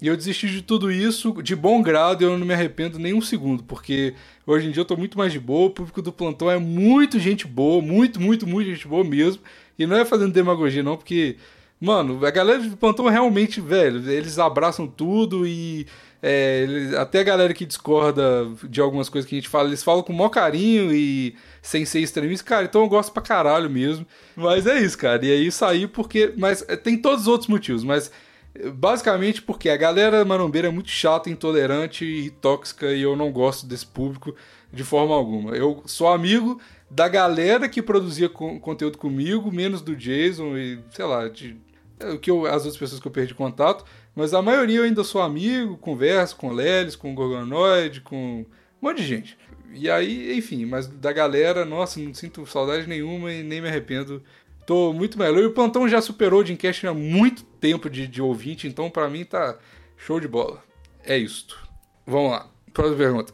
E 0.02 0.08
eu 0.08 0.16
desisti 0.16 0.48
de 0.48 0.62
tudo 0.62 0.90
isso 0.90 1.42
de 1.44 1.56
bom 1.56 1.82
grado 1.82 2.24
e 2.24 2.26
eu 2.26 2.38
não 2.38 2.46
me 2.46 2.54
arrependo 2.54 3.00
nem 3.00 3.16
um 3.16 3.22
segundo, 3.22 3.64
porque 3.64 4.14
hoje 4.46 4.68
em 4.68 4.72
dia 4.72 4.82
eu 4.82 4.86
tô 4.86 4.96
muito 4.96 5.18
mais 5.18 5.34
de 5.34 5.40
boa, 5.40 5.70
o 5.70 5.72
público 5.72 6.04
do 6.04 6.14
plantão 6.14 6.52
é 6.52 6.60
muito 6.60 7.18
gente 7.20 7.48
boa, 7.48 7.82
muito, 7.82 8.22
muito, 8.22 8.46
muito 8.46 8.70
gente 8.70 8.88
boa 8.88 9.04
mesmo. 9.04 9.42
E 9.78 9.88
não 9.88 9.98
é 9.98 10.06
fazendo 10.06 10.32
demagogia, 10.32 10.84
não, 10.84 10.96
porque, 10.96 11.38
mano, 11.82 12.24
a 12.24 12.30
galera 12.30 12.60
do 12.60 12.78
plantão 12.78 13.08
realmente, 13.08 13.60
velho, 13.60 14.08
eles 14.08 14.38
abraçam 14.38 14.86
tudo 14.86 15.48
e 15.48 15.88
é, 16.22 16.62
eles- 16.64 16.94
até 16.96 17.20
a 17.20 17.24
galera 17.24 17.54
que 17.54 17.66
discorda 17.66 18.48
de 18.70 18.82
algumas 18.82 19.10
coisas 19.10 19.28
que 19.30 19.36
a 19.36 19.40
gente 19.40 19.50
fala, 19.50 19.68
eles 19.70 19.84
falam 19.84 20.02
com 20.04 20.12
o 20.14 20.16
maior 20.16 20.30
carinho 20.30 20.92
e 20.94 21.36
sem 21.62 21.86
ser 21.86 22.00
extremista. 22.00 22.46
Cara, 22.46 22.66
então 22.66 22.82
eu 22.82 22.90
gosto 22.90 23.12
pra 23.12 23.22
caralho 23.22 23.70
mesmo. 23.70 24.06
Mas 24.36 24.66
é 24.68 24.80
isso, 24.80 24.98
cara. 24.98 25.26
E 25.26 25.32
aí 25.32 25.52
saí 25.52 25.88
porque. 25.88 26.34
Mas 26.38 26.64
é, 26.68 26.76
tem 26.76 26.98
todos 26.98 27.22
os 27.22 27.28
outros 27.28 27.50
motivos, 27.50 27.84
mas. 27.84 28.12
é, 28.56 28.70
Basicamente 28.70 29.42
porque 29.42 29.70
a 29.70 29.78
galera 29.78 30.26
marombeira 30.26 30.68
é 30.68 30.72
muito 30.72 30.90
chata, 30.90 31.30
intolerante 31.30 32.04
e 32.06 32.30
tóxica 32.32 32.92
e 32.92 33.02
eu 33.04 33.16
não 33.16 33.32
gosto 33.32 33.66
desse 33.68 33.86
público 33.86 34.36
de 34.74 34.84
forma 34.84 35.14
alguma. 35.16 35.56
Eu 35.56 35.84
sou 35.86 36.08
amigo 36.10 36.60
da 36.90 37.08
galera 37.08 37.70
que 37.70 37.82
produzia 37.82 38.28
con- 38.30 38.60
conteúdo 38.60 38.98
comigo, 38.98 39.52
menos 39.52 39.82
do 39.82 39.96
Jason 39.96 40.58
e, 40.58 40.80
sei 40.92 41.06
lá, 41.06 41.28
de, 41.28 41.56
é, 42.00 42.10
o 42.12 42.18
que 42.20 42.32
eu, 42.32 42.46
as 42.48 42.64
outras 42.66 42.78
pessoas 42.78 43.00
que 43.02 43.08
eu 43.08 43.12
perdi 43.12 43.34
contato, 43.34 43.86
mas 44.18 44.34
a 44.34 44.42
maioria 44.42 44.80
eu 44.80 44.84
ainda 44.84 45.04
sou 45.04 45.22
amigo, 45.22 45.78
converso 45.78 46.36
com 46.38 46.48
o 46.48 46.52
Lelis, 46.52 46.96
com 46.96 47.14
Gorgonoid, 47.14 48.02
com 48.02 48.40
um 48.40 48.46
monte 48.82 48.98
de 48.98 49.06
gente. 49.06 49.38
E 49.72 49.88
aí, 49.92 50.36
enfim, 50.36 50.66
mas 50.66 50.88
da 50.88 51.14
galera, 51.14 51.64
nossa, 51.64 52.00
não 52.00 52.12
sinto 52.16 52.44
saudade 52.48 52.88
nenhuma 52.88 53.32
e 53.32 53.44
nem 53.44 53.62
me 53.62 53.68
arrependo. 53.68 54.24
Tô 54.66 54.92
muito 54.92 55.20
melhor. 55.20 55.38
E 55.38 55.46
o 55.46 55.54
Plantão 55.54 55.88
já 55.88 56.02
superou 56.02 56.40
o 56.40 56.44
Dreamcast 56.44 56.88
há 56.88 56.96
muito 56.96 57.44
tempo 57.62 57.92
de, 57.92 58.08
de 58.08 58.20
ouvinte, 58.20 58.68
então 58.68 58.90
pra 58.90 59.08
mim 59.08 59.24
tá 59.24 59.60
show 59.96 60.20
de 60.20 60.28
bola. 60.28 60.64
É 61.04 61.16
isto. 61.16 61.56
Vamos 62.04 62.32
lá. 62.32 62.50
Próxima 62.74 62.98
pergunta. 62.98 63.34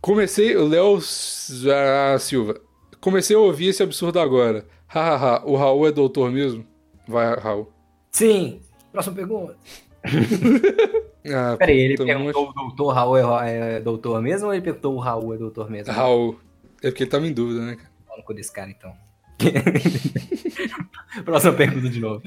Comecei, 0.00 0.56
Léo 0.56 0.98
ah, 1.72 2.18
Silva. 2.18 2.60
Comecei 3.00 3.36
a 3.36 3.38
ouvir 3.38 3.68
esse 3.68 3.80
absurdo 3.80 4.18
agora. 4.18 4.66
Hahaha, 4.88 5.44
o 5.46 5.54
Raul 5.54 5.86
é 5.86 5.92
doutor 5.92 6.32
mesmo? 6.32 6.66
Vai, 7.06 7.32
Raul. 7.38 7.72
Sim. 8.10 8.60
Próxima 8.90 9.14
pergunta. 9.14 9.56
Ah, 11.32 11.54
Peraí, 11.58 11.78
ele 11.78 11.96
perguntou 11.98 12.48
o 12.48 12.52
doutor 12.52 12.94
Raul 12.94 13.42
é, 13.44 13.76
é 13.76 13.80
doutor 13.80 14.22
mesmo 14.22 14.46
ou 14.48 14.54
ele 14.54 14.62
perguntou 14.62 14.94
o 14.94 14.98
Raul 14.98 15.34
é 15.34 15.36
doutor 15.36 15.70
mesmo? 15.70 15.92
Raul. 15.92 16.40
É 16.82 16.88
porque 16.88 17.02
ele 17.02 17.10
tava 17.10 17.26
em 17.26 17.32
dúvida, 17.32 17.60
né, 17.60 17.76
cara? 17.76 17.90
Fala 18.08 18.22
com 18.22 18.34
desse 18.34 18.50
cara, 18.50 18.70
então. 18.70 18.92
Próxima 21.24 21.52
pergunta 21.52 21.90
de 21.90 22.00
novo. 22.00 22.22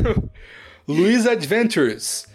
Luiz 0.88 1.26
Adventures. 1.26 2.26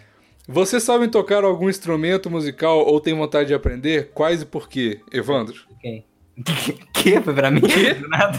Vocês 0.46 0.82
sabem 0.82 1.08
tocar 1.08 1.42
algum 1.44 1.68
instrumento 1.68 2.30
musical 2.30 2.86
ou 2.86 3.00
têm 3.00 3.14
vontade 3.14 3.48
de 3.48 3.54
aprender? 3.54 4.10
Quais 4.14 4.42
e 4.42 4.46
por 4.46 4.68
quê? 4.68 5.00
Evandro. 5.12 5.56
Quem? 5.80 6.06
Que? 6.92 7.20
Foi 7.20 7.34
pra 7.34 7.50
mim? 7.50 7.60
Do 7.60 8.08
nada. 8.08 8.38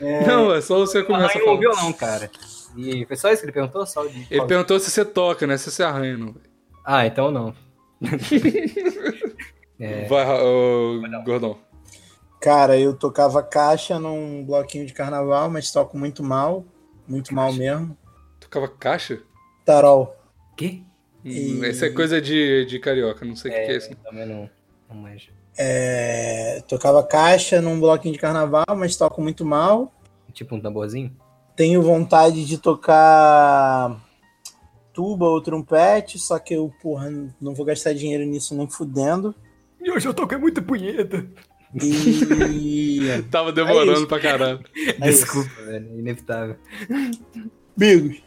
Não, 0.00 0.54
é 0.54 0.60
só 0.60 0.78
você 0.78 1.02
começar 1.02 1.26
a 1.26 1.28
Arranha 1.30 1.44
falar. 1.44 1.56
o 1.56 1.60
violão, 1.60 1.92
cara. 1.92 2.30
E 2.76 3.04
foi 3.06 3.16
só 3.16 3.30
isso 3.32 3.40
que 3.40 3.46
ele 3.46 3.52
perguntou? 3.52 3.86
Só 3.86 4.04
de... 4.06 4.26
Ele 4.30 4.44
perguntou 4.46 4.78
se 4.78 4.90
você 4.90 5.04
toca, 5.04 5.46
né? 5.46 5.56
Se 5.56 5.70
você 5.70 5.82
arranha, 5.82 6.16
não. 6.18 6.34
Ah, 6.84 7.06
então 7.06 7.30
não. 7.30 7.54
É. 9.78 10.06
Vai, 10.06 10.24
ô, 10.42 11.02
Gordão. 11.24 11.58
Cara, 12.40 12.78
eu 12.78 12.94
tocava 12.94 13.42
caixa 13.42 13.98
num 13.98 14.42
bloquinho 14.44 14.86
de 14.86 14.92
carnaval, 14.94 15.50
mas 15.50 15.70
toco 15.70 15.98
muito 15.98 16.22
mal. 16.22 16.64
Muito 17.06 17.34
mal 17.34 17.52
mesmo. 17.52 17.96
Tocava 18.40 18.68
caixa? 18.68 19.20
Tarol. 19.64 20.16
Quê? 20.56 20.80
Hum, 21.24 21.28
E- 21.30 21.68
Isso 21.70 21.84
é 21.84 21.90
coisa 21.90 22.20
de, 22.22 22.64
de 22.64 22.78
carioca, 22.78 23.24
não 23.24 23.36
sei 23.36 23.50
o 23.50 23.54
que, 23.54 23.60
que 23.66 23.72
é 23.72 23.76
isso. 23.76 23.94
Também 23.96 24.26
não, 24.26 24.48
não 24.88 24.96
manjo. 24.96 25.30
É, 25.58 26.62
tocava 26.68 27.02
caixa 27.02 27.60
num 27.60 27.80
bloquinho 27.80 28.14
de 28.14 28.20
carnaval, 28.20 28.64
mas 28.76 28.96
toco 28.96 29.22
muito 29.22 29.44
mal. 29.44 29.92
Tipo 30.32 30.56
um 30.56 30.60
tamborzinho? 30.60 31.16
Tenho 31.54 31.80
vontade 31.80 32.44
de 32.44 32.58
tocar 32.58 33.98
tuba 34.92 35.26
ou 35.26 35.40
trompete, 35.40 36.18
só 36.18 36.38
que 36.38 36.54
eu, 36.54 36.72
porra, 36.82 37.10
não 37.40 37.54
vou 37.54 37.64
gastar 37.64 37.94
dinheiro 37.94 38.24
nisso 38.24 38.54
nem 38.54 38.68
fudendo. 38.68 39.34
E 39.80 39.90
hoje 39.90 40.08
eu 40.08 40.14
toquei 40.14 40.38
muita 40.38 40.60
punheta. 40.60 41.26
E. 41.82 43.00
Tava 43.30 43.52
demorando 43.52 43.92
isso. 43.92 44.06
pra 44.06 44.20
caralho. 44.20 44.60
É 45.00 45.08
isso. 45.10 45.20
Desculpa, 45.20 45.62
velho. 45.62 45.98
Inevitável. 45.98 46.56
Amigos, 47.76 48.22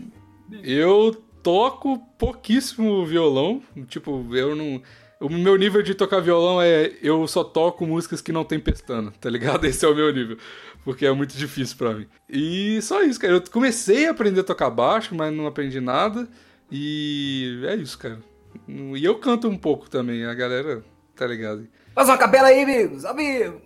Eu 0.64 1.16
toco 1.42 1.98
pouquíssimo 2.18 3.06
violão. 3.06 3.62
Tipo, 3.88 4.26
eu 4.36 4.56
não. 4.56 4.82
O 5.20 5.30
meu 5.30 5.58
nível 5.58 5.82
de 5.82 5.94
tocar 5.94 6.22
violão 6.22 6.62
é 6.62 6.94
eu 7.02 7.28
só 7.28 7.44
toco 7.44 7.86
músicas 7.86 8.22
que 8.22 8.32
não 8.32 8.46
tem 8.46 8.60
pestana, 8.60 9.12
tá 9.20 9.30
ligado? 9.30 9.64
Esse 9.68 9.86
é 9.86 9.90
o 9.90 9.96
meu 9.96 10.14
nível. 10.14 10.38
Porque 10.84 11.06
é 11.06 11.12
muito 11.12 11.36
difícil 11.36 11.78
pra 11.78 11.94
mim. 11.94 12.08
E 12.30 12.82
só 12.82 13.04
isso, 13.04 13.20
cara. 13.20 13.34
Eu 13.34 13.44
comecei 13.52 14.08
a 14.08 14.12
aprender 14.12 14.40
a 14.40 14.46
tocar 14.46 14.70
baixo, 14.70 15.14
mas 15.14 15.34
não 15.34 15.46
aprendi 15.46 15.82
nada. 15.82 16.28
E 16.72 17.62
é 17.68 17.76
isso, 17.76 17.98
cara. 17.98 18.20
E 18.68 19.04
eu 19.04 19.20
canto 19.20 19.50
um 19.50 19.58
pouco 19.58 19.90
também, 19.90 20.26
a 20.26 20.34
galera 20.34 20.84
tá 21.20 21.28
ligado? 21.28 21.68
Faz 21.94 22.08
uma 22.08 22.18
capela 22.18 22.48
aí, 22.48 22.64
amigos. 22.64 23.04
Amigo. 23.04 23.62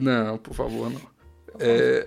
Não, 0.00 0.38
por 0.38 0.54
favor, 0.54 0.88
não. 0.88 1.00
É... 1.58 2.06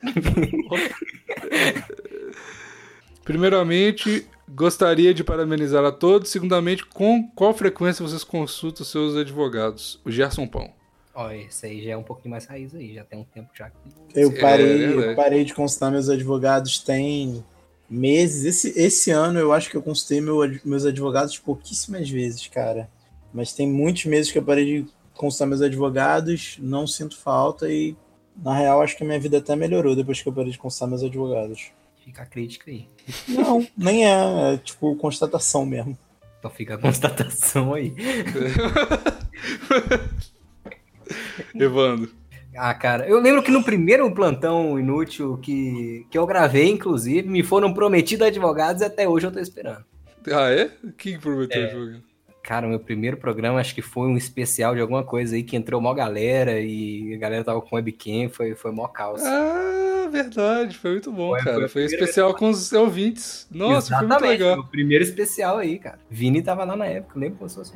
Primeiramente, 3.22 4.26
gostaria 4.54 5.12
de 5.14 5.22
parabenizar 5.24 5.84
a 5.84 5.92
todos. 5.92 6.30
Segundamente, 6.30 6.84
com 6.86 7.28
qual 7.34 7.54
frequência 7.54 8.06
vocês 8.06 8.24
consultam 8.24 8.84
seus 8.84 9.16
advogados? 9.16 10.00
O 10.04 10.10
Gerson 10.10 10.46
Pão. 10.46 10.72
Ó, 11.14 11.30
esse 11.32 11.66
aí 11.66 11.82
já 11.84 11.92
é 11.92 11.96
um 11.96 12.02
pouquinho 12.02 12.30
mais 12.30 12.46
raiz 12.46 12.74
aí. 12.74 12.94
Já 12.94 13.04
tem 13.04 13.18
um 13.20 13.24
tempo 13.24 13.50
já. 13.54 13.70
que- 13.70 13.76
eu 14.14 14.30
É, 14.30 14.40
parei, 14.40 14.84
é 14.84 14.86
verdade. 14.88 15.08
eu 15.08 15.16
parei 15.16 15.44
de 15.44 15.54
consultar 15.54 15.90
meus 15.90 16.08
advogados 16.08 16.78
tem 16.78 17.44
meses. 17.88 18.44
Esse, 18.44 18.78
esse 18.80 19.10
ano 19.10 19.38
eu 19.38 19.52
acho 19.52 19.68
que 19.70 19.76
eu 19.76 19.82
consultei 19.82 20.20
meu 20.20 20.38
meus 20.64 20.84
advogados 20.86 21.36
pouquíssimas 21.38 22.08
vezes, 22.08 22.46
cara. 22.46 22.88
Mas 23.32 23.52
tem 23.52 23.66
muitos 23.68 24.04
meses 24.06 24.30
que 24.30 24.38
eu 24.38 24.42
parei 24.44 24.64
de 24.84 24.86
consultar 25.14 25.46
meus 25.46 25.60
advogados, 25.62 26.56
não 26.60 26.86
sinto 26.86 27.16
falta 27.16 27.68
e, 27.68 27.94
na 28.42 28.54
real, 28.56 28.80
acho 28.80 28.96
que 28.96 29.02
a 29.02 29.06
minha 29.06 29.20
vida 29.20 29.38
até 29.38 29.54
melhorou 29.54 29.94
depois 29.94 30.22
que 30.22 30.28
eu 30.28 30.32
parei 30.32 30.50
de 30.50 30.58
consultar 30.58 30.86
meus 30.86 31.02
advogados. 31.02 31.72
Fica 32.10 32.22
a 32.22 32.26
crítica 32.26 32.68
aí. 32.68 32.88
Não, 33.28 33.64
nem 33.78 34.04
é, 34.04 34.54
é 34.54 34.56
tipo 34.56 34.96
constatação 34.96 35.64
mesmo. 35.64 35.96
Então 36.40 36.50
fica 36.50 36.74
a 36.74 36.78
constatação 36.78 37.72
aí. 37.72 37.94
Evandro. 41.54 42.10
Ah, 42.56 42.74
cara, 42.74 43.06
eu 43.06 43.20
lembro 43.20 43.44
que 43.44 43.52
no 43.52 43.62
primeiro 43.62 44.12
plantão 44.12 44.76
inútil 44.76 45.38
que, 45.38 46.04
que 46.10 46.18
eu 46.18 46.26
gravei, 46.26 46.68
inclusive, 46.68 47.28
me 47.28 47.44
foram 47.44 47.72
prometidos 47.72 48.26
advogados 48.26 48.82
e 48.82 48.86
até 48.86 49.08
hoje 49.08 49.28
eu 49.28 49.32
tô 49.32 49.38
esperando. 49.38 49.84
Ah, 50.32 50.50
é? 50.50 50.68
Quem 50.98 51.16
prometeu 51.16 51.62
advogado? 51.62 52.02
Cara, 52.42 52.66
o 52.66 52.70
meu 52.70 52.80
primeiro 52.80 53.18
programa 53.18 53.60
acho 53.60 53.72
que 53.72 53.82
foi 53.82 54.08
um 54.08 54.16
especial 54.16 54.74
de 54.74 54.80
alguma 54.80 55.04
coisa 55.04 55.36
aí 55.36 55.44
que 55.44 55.54
entrou 55.54 55.80
mó 55.80 55.94
galera 55.94 56.58
e 56.58 57.14
a 57.14 57.18
galera 57.18 57.44
tava 57.44 57.60
com 57.60 57.76
webcam, 57.76 58.28
foi, 58.30 58.56
foi 58.56 58.72
mó 58.72 58.88
caos. 58.88 59.22
Ah, 59.22 59.89
verdade. 60.10 60.76
Foi 60.76 60.90
muito 60.92 61.10
bom, 61.12 61.30
Foi- 61.30 61.38
cara. 61.44 61.58
foi 61.60 61.68
Foi 61.68 61.84
especial 61.84 62.34
com 62.34 62.50
os 62.50 62.72
ouvintes. 62.72 63.46
Nossa, 63.50 63.88
foi 63.88 63.98
muito 63.98 64.12
Exatamente, 64.12 64.38
legal. 64.42 64.54
foi 64.56 64.64
o 64.64 64.68
primeiro 64.68 65.04
especial 65.04 65.58
aí, 65.58 65.78
cara. 65.78 65.98
Vini 66.10 66.42
tava 66.42 66.64
lá 66.64 66.76
na 66.76 66.86
época, 66.86 67.18
lembro 67.18 67.38
como 67.38 67.48
se 67.48 67.56
fosse. 67.56 67.72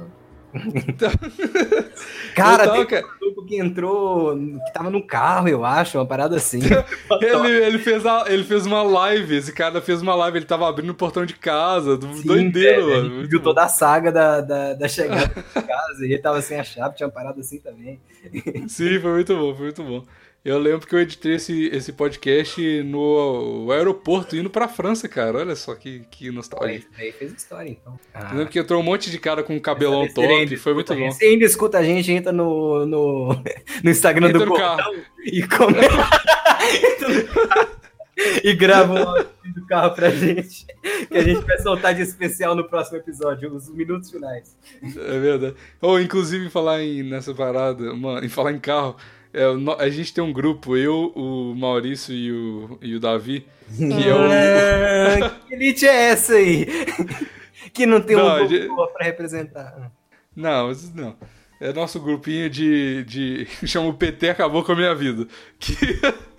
Cara, 2.35 2.65
Eu 2.65 2.69
tava, 2.69 2.77
tem 2.79 2.87
cara, 2.87 3.07
um 3.07 3.19
grupo 3.19 3.45
que 3.45 3.57
entrou, 3.59 4.37
que 4.37 4.73
tava 4.73 4.91
no 4.91 5.05
carro, 5.05 5.49
eu 5.49 5.65
acho, 5.65 5.99
uma 5.99 6.07
parada 6.07 6.37
assim. 6.37 6.61
ele, 7.21 7.49
ele, 7.65 7.79
fez 7.79 8.05
a- 8.07 8.25
ele 8.29 8.45
fez 8.45 8.65
uma 8.67 8.83
live. 8.83 9.35
Esse 9.37 9.53
cara 9.53 9.81
fez 9.81 10.01
uma 10.03 10.15
live. 10.15 10.39
Ele 10.39 10.45
tava 10.47 10.69
abrindo 10.69 10.91
o 10.91 10.95
portão 10.95 11.25
de 11.27 11.35
casa. 11.35 11.97
Do, 11.97 12.13
Sim, 12.15 12.27
doideiro, 12.27 12.87
velho, 12.87 13.11
mano. 13.11 13.29
Viu 13.29 13.39
bom. 13.39 13.45
toda 13.45 13.63
a 13.65 13.69
saga 13.69 14.11
da, 14.13 14.41
da, 14.41 14.75
da 14.75 14.89
chegada 14.89 15.27
de 15.35 15.63
casa 15.63 16.07
e 16.07 16.13
ele 16.13 16.19
tava 16.19 16.41
sem 16.41 16.59
a 16.59 16.65
chave, 16.65 16.95
tinha 16.97 17.07
uma 17.07 17.13
parada 17.13 17.41
assim 17.41 17.59
também. 17.59 18.01
Sim, 18.69 18.99
foi 19.01 19.13
muito 19.13 19.35
bom, 19.37 19.55
foi 19.55 19.65
muito 19.65 19.83
bom. 19.83 20.05
Eu 20.45 20.59
lembro 20.59 20.87
que 20.87 20.95
eu 20.95 21.01
editei 21.01 21.37
esse, 21.37 21.69
esse 21.69 21.91
podcast 21.91 22.83
no 22.83 23.67
aeroporto 23.71 24.37
indo 24.37 24.51
pra 24.51 24.69
França, 24.69 25.09
cara. 25.09 25.39
Olha 25.39 25.57
só 25.57 25.75
que, 25.75 26.01
que 26.11 26.31
nostalgia. 26.31 26.77
esse 26.77 26.89
daí 26.95 27.13
fez 27.13 27.33
história, 27.33 27.71
então. 27.71 27.99
Ah, 28.13 28.29
Eu 28.33 28.37
lembro 28.39 28.53
que 28.53 28.59
entrou 28.59 28.79
um 28.79 28.85
monte 28.85 29.11
de 29.11 29.19
cara 29.19 29.43
com 29.43 29.59
cabelão 29.59 30.03
besteira 30.03 30.35
ainda 30.35 30.51
top, 30.51 30.57
foi 30.59 30.75
muito 30.75 30.95
bom. 30.95 31.11
Se 31.13 31.25
ainda 31.25 31.47
escuta 31.47 31.79
a 31.79 31.83
gente, 31.83 32.13
entra 32.13 32.31
no, 32.31 32.85
no, 32.85 33.29
no 33.83 33.91
Instagram 33.91 34.27
Entra 34.29 34.41
do 34.41 34.47
no 34.47 34.55
carro. 34.55 34.93
e 35.25 35.41
e 38.45 38.53
grava 38.55 38.93
um 38.93 39.09
áudio 39.09 39.29
do 39.55 39.67
carro 39.67 39.95
pra 39.95 40.11
gente. 40.11 40.67
Que 41.09 41.17
a 41.17 41.23
gente 41.23 41.41
vai 41.47 41.59
soltar 41.59 41.95
de 41.95 42.03
especial 42.03 42.55
no 42.55 42.69
próximo 42.69 42.99
episódio, 42.99 43.51
os 43.55 43.71
minutos 43.71 44.11
finais. 44.11 44.55
É 44.83 45.19
verdade. 45.19 45.55
Ou, 45.81 45.99
inclusive, 45.99 46.51
falar 46.51 46.83
em, 46.83 47.03
nessa 47.03 47.33
parada, 47.35 47.95
mano, 47.95 48.23
em 48.25 48.29
falar 48.29 48.53
em 48.53 48.61
carro, 48.61 48.97
é, 49.35 49.83
a 49.85 49.89
gente 49.91 50.15
tem 50.15 50.23
um 50.23 50.33
grupo, 50.33 50.77
eu, 50.77 51.13
o 51.15 51.55
Maurício 51.55 52.15
e 52.15 52.33
o, 52.33 52.79
e 52.81 52.95
o 52.95 53.01
Davi, 53.01 53.47
que 53.77 54.09
é 54.09 54.15
o... 54.15 54.19
Ah, 54.19 55.31
que 55.49 55.55
elite 55.55 55.87
é 55.87 56.11
essa 56.11 56.35
aí? 56.35 56.67
que 57.73 57.85
não 57.87 58.01
tem 58.01 58.17
Não, 58.17 58.45
um 58.45 58.49
gente- 58.49 58.69
pra 58.93 59.05
representar. 59.05 59.91
Não, 60.35 60.71
não. 60.95 61.17
É 61.61 61.73
nosso 61.73 62.01
grupinho 62.01 62.49
de, 62.51 63.05
de... 63.05 63.47
chama 63.67 63.89
o 63.89 63.95
PT 63.95 64.31
Acabou 64.31 64.63
com 64.65 64.73
a 64.73 64.77
Minha 64.77 64.95
Vida. 64.95 65.27
Que, 65.59 65.75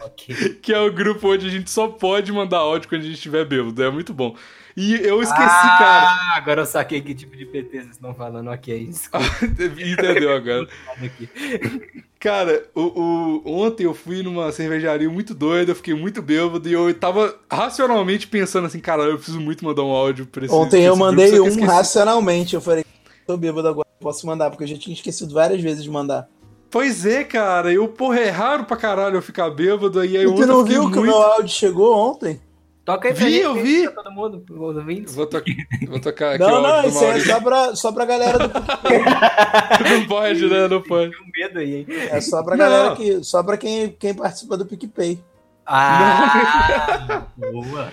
Ok. 0.03 0.35
que 0.61 0.73
é 0.73 0.79
o 0.79 0.91
grupo 0.91 1.33
onde 1.33 1.47
a 1.47 1.49
gente 1.49 1.69
só 1.69 1.87
pode 1.87 2.31
mandar 2.31 2.59
áudio 2.59 2.87
quando 2.87 3.01
a 3.01 3.05
gente 3.05 3.15
estiver 3.15 3.45
bêbado. 3.45 3.81
É 3.83 3.89
muito 3.89 4.13
bom. 4.13 4.35
E 4.78 4.93
eu 4.95 5.21
esqueci, 5.21 5.39
cara. 5.78 6.05
Ah, 6.09 6.34
agora 6.36 6.61
eu 6.61 6.65
saquei 6.65 6.99
que 7.01 7.15
tipo 7.15 7.36
de 7.38 7.45
PT 7.45 7.69
vocês 7.82 7.91
estão 7.91 8.13
falando. 8.13 8.49
Ok, 8.49 8.76
isso. 8.89 9.09
Entendeu 9.43 10.36
agora. 10.36 10.67
aqui. 11.01 11.30
Cara, 12.19 12.65
o, 12.73 12.82
o- 12.82 13.41
ontem 13.45 13.84
eu 13.84 13.93
fui 13.93 14.23
numa 14.23 14.51
cervejaria 14.51 15.07
muito 15.07 15.36
doida, 15.36 15.71
eu 15.71 15.76
fiquei 15.76 15.93
muito 15.93 16.23
bêbado 16.23 16.67
e 16.67 16.73
eu 16.73 16.91
tava 16.95 17.36
racionalmente 17.51 18.26
pensando 18.28 18.65
assim, 18.65 18.80
cara, 18.80 19.03
eu 19.03 19.15
preciso 19.17 19.39
muito 19.39 19.63
mandar 19.63 19.84
um 19.84 19.91
áudio 19.91 20.26
pra 20.26 20.43
esse 20.45 20.53
Ontem 20.53 20.69
pra 20.69 20.80
eu 20.80 20.93
esse 20.93 20.99
grupo, 20.99 21.11
mandei 21.11 21.38
eu 21.38 21.43
um 21.43 21.47
esqueci. 21.49 21.67
racionalmente. 21.67 22.55
Eu 22.55 22.61
falei, 22.61 22.84
tô 23.28 23.38
bêbado 23.38 23.67
agora, 23.67 23.88
posso 23.99 24.26
mandar, 24.26 24.49
porque 24.49 24.63
eu 24.63 24.67
já 24.67 24.76
tinha 24.78 24.95
esquecido 24.95 25.36
várias 25.36 25.61
vezes 25.61 25.84
de 25.84 25.89
mandar. 25.91 26.28
Pois 26.71 27.05
é, 27.05 27.23
cara, 27.23 27.71
eu, 27.71 27.88
porra, 27.88 28.19
é 28.19 28.30
raro 28.32 28.65
pra 28.65 28.76
caralho 28.76 29.17
eu 29.17 29.21
ficar 29.21 29.49
bêbado, 29.51 29.99
aí, 29.99 30.17
aí 30.17 30.23
E 30.23 30.28
ontem 30.28 30.38
tu 30.38 30.41
eu 30.41 30.47
não 30.47 30.63
viu 30.65 30.82
que 30.89 30.97
o 30.97 31.01
muito... 31.01 31.03
meu 31.03 31.17
áudio 31.21 31.49
chegou 31.53 31.95
ontem? 31.95 32.41
Toca 32.86 33.07
aí 33.07 33.15
pra 33.15 33.25
Vi, 33.25 33.31
gente, 33.31 33.43
eu 33.43 33.53
vi. 33.55 33.83
pra 33.89 34.03
todo 34.03 34.11
mundo, 34.13 34.45
os 34.47 34.75
ouvintes. 34.77 35.15
Vou, 35.15 35.25
to... 35.25 35.41
Vou 35.88 35.99
tocar 35.99 36.36
aqui 36.36 36.43
Não, 36.43 36.61
não, 36.61 36.88
isso 36.88 37.03
aí 37.03 37.19
é 37.19 37.23
só 37.23 37.41
pra, 37.41 37.75
só 37.75 37.91
pra 37.91 38.05
galera 38.05 38.38
do 38.47 38.53
Não 39.89 40.05
pode, 40.07 40.47
né? 40.47 40.67
Não 40.67 40.81
pode. 40.83 41.09
Tem 41.09 41.19
um 41.19 41.31
medo 41.36 41.59
aí, 41.59 41.75
hein? 41.77 41.86
É 41.89 42.21
só 42.21 42.43
pra 42.43 42.55
Não. 42.55 42.63
galera 42.63 42.95
que. 42.95 43.23
Só 43.23 43.41
pra 43.41 43.57
quem, 43.57 43.89
quem 43.89 44.13
participa 44.13 44.55
do 44.55 44.67
PicPay. 44.67 45.19
Ah, 45.65 47.25
boa. 47.36 47.91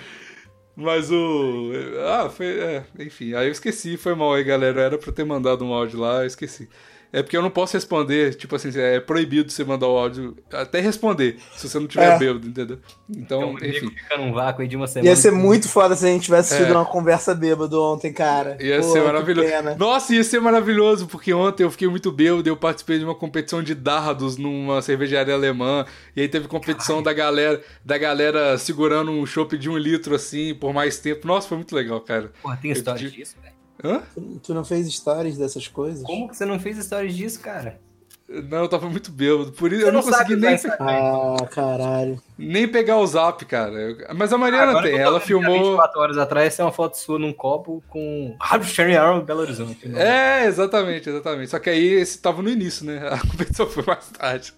Mas 0.77 1.11
o. 1.11 1.71
Ah, 2.07 2.29
foi. 2.29 2.59
É, 2.61 2.85
enfim, 2.99 3.35
aí 3.35 3.47
eu 3.47 3.53
esqueci, 3.53 3.97
foi 3.97 4.15
mal 4.15 4.35
aí, 4.35 4.45
galera. 4.45 4.81
Era 4.83 4.99
pra 4.99 5.09
eu 5.09 5.15
ter 5.15 5.25
mandado 5.25 5.65
um 5.65 5.73
áudio 5.73 6.01
lá, 6.01 6.21
eu 6.21 6.27
esqueci. 6.27 6.69
É 7.13 7.23
porque 7.23 7.37
eu 7.37 7.43
não 7.43 7.51
posso 7.51 7.75
responder, 7.77 8.35
tipo 8.37 8.57
assim, 8.57 8.71
é 8.75 8.99
proibido 8.99 9.53
você 9.53 9.63
mandar 9.65 9.87
o 9.87 9.99
áudio, 9.99 10.35
até 10.51 10.81
responder, 10.81 11.37
se 11.55 11.69
você 11.69 11.79
não 11.79 11.87
tiver 11.87 12.15
É. 12.15 12.19
bêbado, 12.19 12.49
entendeu? 12.49 12.79
Então, 13.11 13.53
Então, 13.53 13.69
enfim. 13.69 13.91
fica 13.91 14.17
num 14.17 14.33
vácuo 14.33 14.63
aí 14.63 14.69
de 14.69 14.77
uma 14.77 14.87
semana. 14.87 15.11
Ia 15.11 15.15
ser 15.17 15.31
muito 15.31 15.69
foda 15.69 15.95
se 15.95 16.07
a 16.07 16.09
gente 16.09 16.23
tivesse 16.25 16.57
tido 16.57 16.73
É. 16.73 16.77
uma 16.77 16.87
conversa 16.87 17.35
bêbado 17.35 17.79
ontem, 17.83 18.13
cara. 18.15 18.57
Ia 18.59 18.79
Pô, 18.79 18.85
ser 18.85 19.03
maravilhoso. 19.03 19.47
pena. 19.47 19.77
Nossa, 19.79 20.15
ia 20.15 20.25
ser 20.25 20.41
maravilhoso, 20.41 21.07
porque 21.07 21.35
ontem 21.35 21.65
eu 21.65 21.71
fiquei 21.71 21.87
muito 21.87 22.11
bêbado, 22.11 22.49
eu 22.49 22.57
participei 22.57 22.99
de 22.99 23.05
uma 23.05 23.15
competição 23.15 23.63
de 23.63 23.75
dardos 23.75 24.39
numa 24.39 24.81
cervejaria 24.81 25.35
alemã, 25.35 25.85
e 26.17 26.23
aí 26.23 26.29
teve 26.29 26.49
competição 26.49 27.03
da 27.03 27.13
galera, 27.13 27.61
da 27.85 27.99
galera 27.99 28.57
segurando 28.57 29.11
um 29.11 29.27
chopp 29.27 29.59
de 29.59 29.69
um 29.69 29.77
litro 29.77 30.15
assim, 30.15 30.55
por 30.55 30.73
mais 30.73 30.99
tempo. 30.99 31.27
Nossa, 31.27 31.47
foi 31.47 31.59
muito 31.59 31.75
legal, 31.77 32.01
cara. 32.01 32.33
Porra, 32.41 32.57
tem 32.57 32.71
Eu 32.71 32.77
história 32.77 33.03
pedi- 33.03 33.17
disso, 33.19 33.37
velho? 33.43 33.53
Hã? 33.85 34.03
Tu- 34.43 34.55
não 34.55 34.65
fez 34.65 34.93
stories 34.93 35.37
dessas 35.39 35.67
coisas? 35.69 36.03
Como 36.05 36.29
que 36.29 36.37
você 36.37 36.45
não 36.45 36.59
fez 36.61 36.79
histórias 36.79 37.15
disso, 37.15 37.41
cara? 37.41 37.81
Não, 38.29 38.59
eu 38.61 38.69
tava 38.69 38.89
muito 38.89 39.11
bêbado, 39.13 39.53
por 39.53 39.71
isso 39.73 39.83
Você 39.83 39.89
eu 39.89 39.93
não, 39.93 40.01
não 40.01 40.11
consegui 40.11 40.37
nem, 40.37 40.55
Instagram. 40.55 40.87
Ah, 40.89 41.47
caralho. 41.51 42.23
nem 42.39 42.67
pegar 42.67 42.97
o 42.97 43.07
zap, 43.07 43.45
cara. 43.45 43.95
Mas 44.15 44.33
a 44.33 44.39
Mariana 44.39 44.71
Agora 44.71 44.85
tem, 44.85 44.93
que 44.95 44.99
eu 45.01 45.05
tô 45.05 45.11
ela 45.11 45.21
filmou. 45.21 45.59
24 45.73 46.01
horas 46.01 46.17
atrás, 46.17 46.47
essa 46.47 46.63
é 46.63 46.65
uma 46.65 46.73
foto 46.73 46.97
sua 46.97 47.19
num 47.19 47.33
copo 47.33 47.83
com 47.91 48.35
Rádio 48.41 48.69
Cherry 48.69 48.95
Belo 49.25 49.41
Horizonte. 49.41 49.87
né? 49.87 50.43
É, 50.43 50.47
exatamente, 50.47 51.11
exatamente. 51.11 51.51
Só 51.51 51.59
que 51.59 51.69
aí 51.69 51.87
esse 51.95 52.23
tava 52.23 52.41
no 52.41 52.49
início, 52.49 52.87
né? 52.87 53.03
A 53.13 53.19
competição 53.21 53.67
foi 53.69 53.85
mais 53.85 54.07
tarde. 54.09 54.55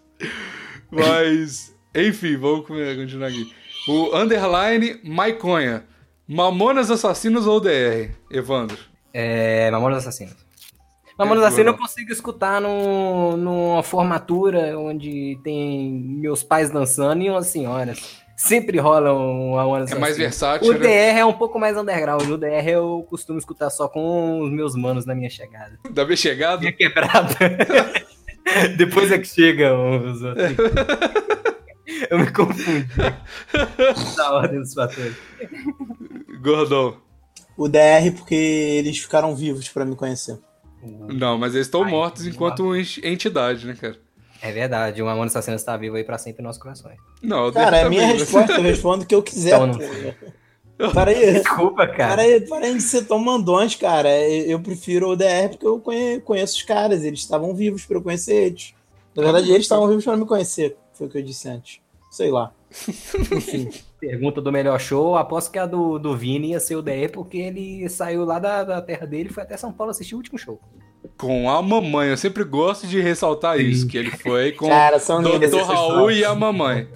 Mas, 0.91 1.75
enfim, 1.95 2.37
vamos 2.37 2.67
continuar 2.67 3.29
aqui. 3.29 3.53
O 3.89 4.17
underline 4.17 5.01
Maiconha. 5.03 5.85
Mamonas 6.29 6.91
Assassinos 6.91 7.47
ou 7.47 7.61
DR? 7.61 8.11
Evandro. 8.31 8.79
É, 9.15 9.71
Mamonas 9.71 9.99
Assassinas. 9.99 10.37
Mamonas 11.17 11.45
Assassinas 11.45 11.73
eu 11.73 11.79
consigo 11.79 12.13
escutar 12.13 12.61
no, 12.61 13.37
numa 13.37 13.83
formatura 13.85 14.77
onde 14.77 15.39
tem 15.45 15.93
meus 15.93 16.43
pais 16.43 16.71
dançando 16.71 17.23
e 17.23 17.31
umas 17.31 17.47
senhoras. 17.47 18.23
Sempre 18.37 18.79
rola 18.79 19.15
um 19.15 19.55
Mamonas 19.55 19.93
É 19.93 19.95
mais 19.95 20.17
versátil, 20.17 20.69
O 20.69 20.73
né? 20.73 20.81
DR 20.81 21.19
é 21.21 21.25
um 21.25 21.33
pouco 21.33 21.57
mais 21.57 21.77
underground. 21.77 22.29
O 22.29 22.37
DR 22.37 22.67
eu 22.67 23.07
costumo 23.09 23.39
escutar 23.39 23.71
só 23.71 23.89
com 23.89 24.41
os 24.41 24.51
meus 24.51 24.75
manos 24.75 25.07
na 25.07 25.15
minha 25.15 25.31
chegada. 25.31 25.79
Da 25.91 26.05
bem 26.05 26.17
chegado. 26.17 26.59
Minha 26.59 26.73
quebrada. 26.73 27.29
Depois 28.77 29.13
é 29.13 29.19
que 29.19 29.29
chegam 29.29 30.05
os 30.05 30.21
outros. 30.23 30.57
Eu 32.11 32.19
me 32.19 32.31
confundi. 32.31 32.87
Da 34.17 34.33
ordem 34.33 34.61
dos 34.61 34.75
fatores. 34.75 35.15
Gordão. 36.43 36.97
O 37.57 37.69
DR, 37.69 38.11
porque 38.17 38.35
eles 38.35 38.99
ficaram 38.99 39.35
vivos 39.35 39.69
pra 39.69 39.85
me 39.85 39.95
conhecer. 39.97 40.39
Não, 40.83 41.39
mas 41.39 41.55
eles 41.55 41.67
estão 41.67 41.85
Ai, 41.85 41.91
mortos 41.91 42.27
enquanto 42.27 42.75
ent- 42.77 42.99
entidade, 43.03 43.67
né, 43.67 43.75
cara? 43.81 43.97
É 44.43 44.53
verdade, 44.53 45.01
o 45.01 45.07
Mamonas 45.07 45.33
Assassinas 45.35 45.63
está 45.63 45.75
vivo 45.77 45.97
aí 45.97 46.05
pra 46.05 46.19
sempre 46.19 46.43
em 46.43 46.45
nossos 46.45 46.61
corações. 46.61 46.97
Não, 47.23 47.49
o 47.49 47.53
Cara, 47.53 47.79
é 47.79 47.89
minha 47.89 48.03
né? 48.09 48.13
resposta, 48.13 48.53
eu 48.53 48.63
respondo 48.63 49.05
o 49.05 49.07
que 49.07 49.15
eu 49.15 49.23
quiser. 49.23 49.55
Então 49.55 49.67
não. 50.79 50.93
Para 50.93 51.13
aí. 51.13 51.33
Desculpa, 51.35 51.87
cara. 51.87 52.11
Para 52.11 52.23
aí, 52.23 52.41
para 52.43 52.67
aí 52.67 52.75
de 52.75 52.83
ser 52.83 53.05
tão 53.07 53.19
mandões, 53.19 53.75
cara. 53.77 54.11
Eu 54.29 54.61
prefiro 54.61 55.11
o 55.11 55.17
DR 55.17 55.49
porque 55.51 55.67
eu 55.67 55.79
conhe- 55.81 56.21
conheço 56.21 56.57
os 56.57 56.63
caras. 56.63 57.05
Eles 57.05 57.21
estavam 57.21 57.55
vivos 57.55 57.87
pra 57.87 57.97
eu 57.97 58.03
conhecer 58.03 58.35
eles. 58.35 58.75
Na 59.17 59.23
verdade, 59.23 59.49
eles 59.51 59.63
estavam 59.63 59.87
vivos 59.89 60.05
pra 60.05 60.17
me 60.17 60.27
conhecer. 60.27 60.77
Foi 60.93 61.07
o 61.07 61.11
que 61.11 61.17
eu 61.19 61.23
disse 61.23 61.49
antes. 61.49 61.81
Sei 62.11 62.31
lá. 62.31 62.53
Enfim. 63.33 63.71
Pergunta 64.09 64.41
do 64.41 64.53
melhor 64.53 64.81
show, 64.81 65.17
aposto 65.17 65.51
que 65.51 65.59
a 65.59 65.67
do, 65.67 65.99
do 65.99 66.17
Vini 66.17 66.51
ia 66.51 66.61
ser 66.61 66.77
o 66.77 66.83
DR, 66.83 67.11
porque 67.13 67.39
ele 67.39 67.89
saiu 67.89 68.25
lá 68.25 68.39
da, 68.39 68.65
da 68.65 68.83
terra 68.83 69.07
dele 69.07 69.29
e 69.29 69.33
foi 69.33 69.43
até 69.43 69.57
São 69.57 69.73
Paulo 69.73 69.91
assistir 69.91 70.15
o 70.15 70.19
último 70.19 70.39
show. 70.39 70.61
Com 71.19 71.51
a 71.51 71.61
mamãe. 71.63 72.11
Eu 72.11 72.17
sempre 72.17 72.45
gosto 72.45 72.87
de 72.87 73.01
ressaltar 73.01 73.57
Sim. 73.59 73.65
isso, 73.65 73.87
que 73.87 73.97
ele 73.99 74.11
foi 74.11 74.53
com 74.53 74.69
Cara, 74.69 74.99
são 74.99 75.21
lindas 75.21 75.51
Dr. 75.51 75.59
Raul 75.59 75.93
fotos. 76.01 76.17
e 76.17 76.25
a 76.25 76.35
mamãe. 76.35 76.89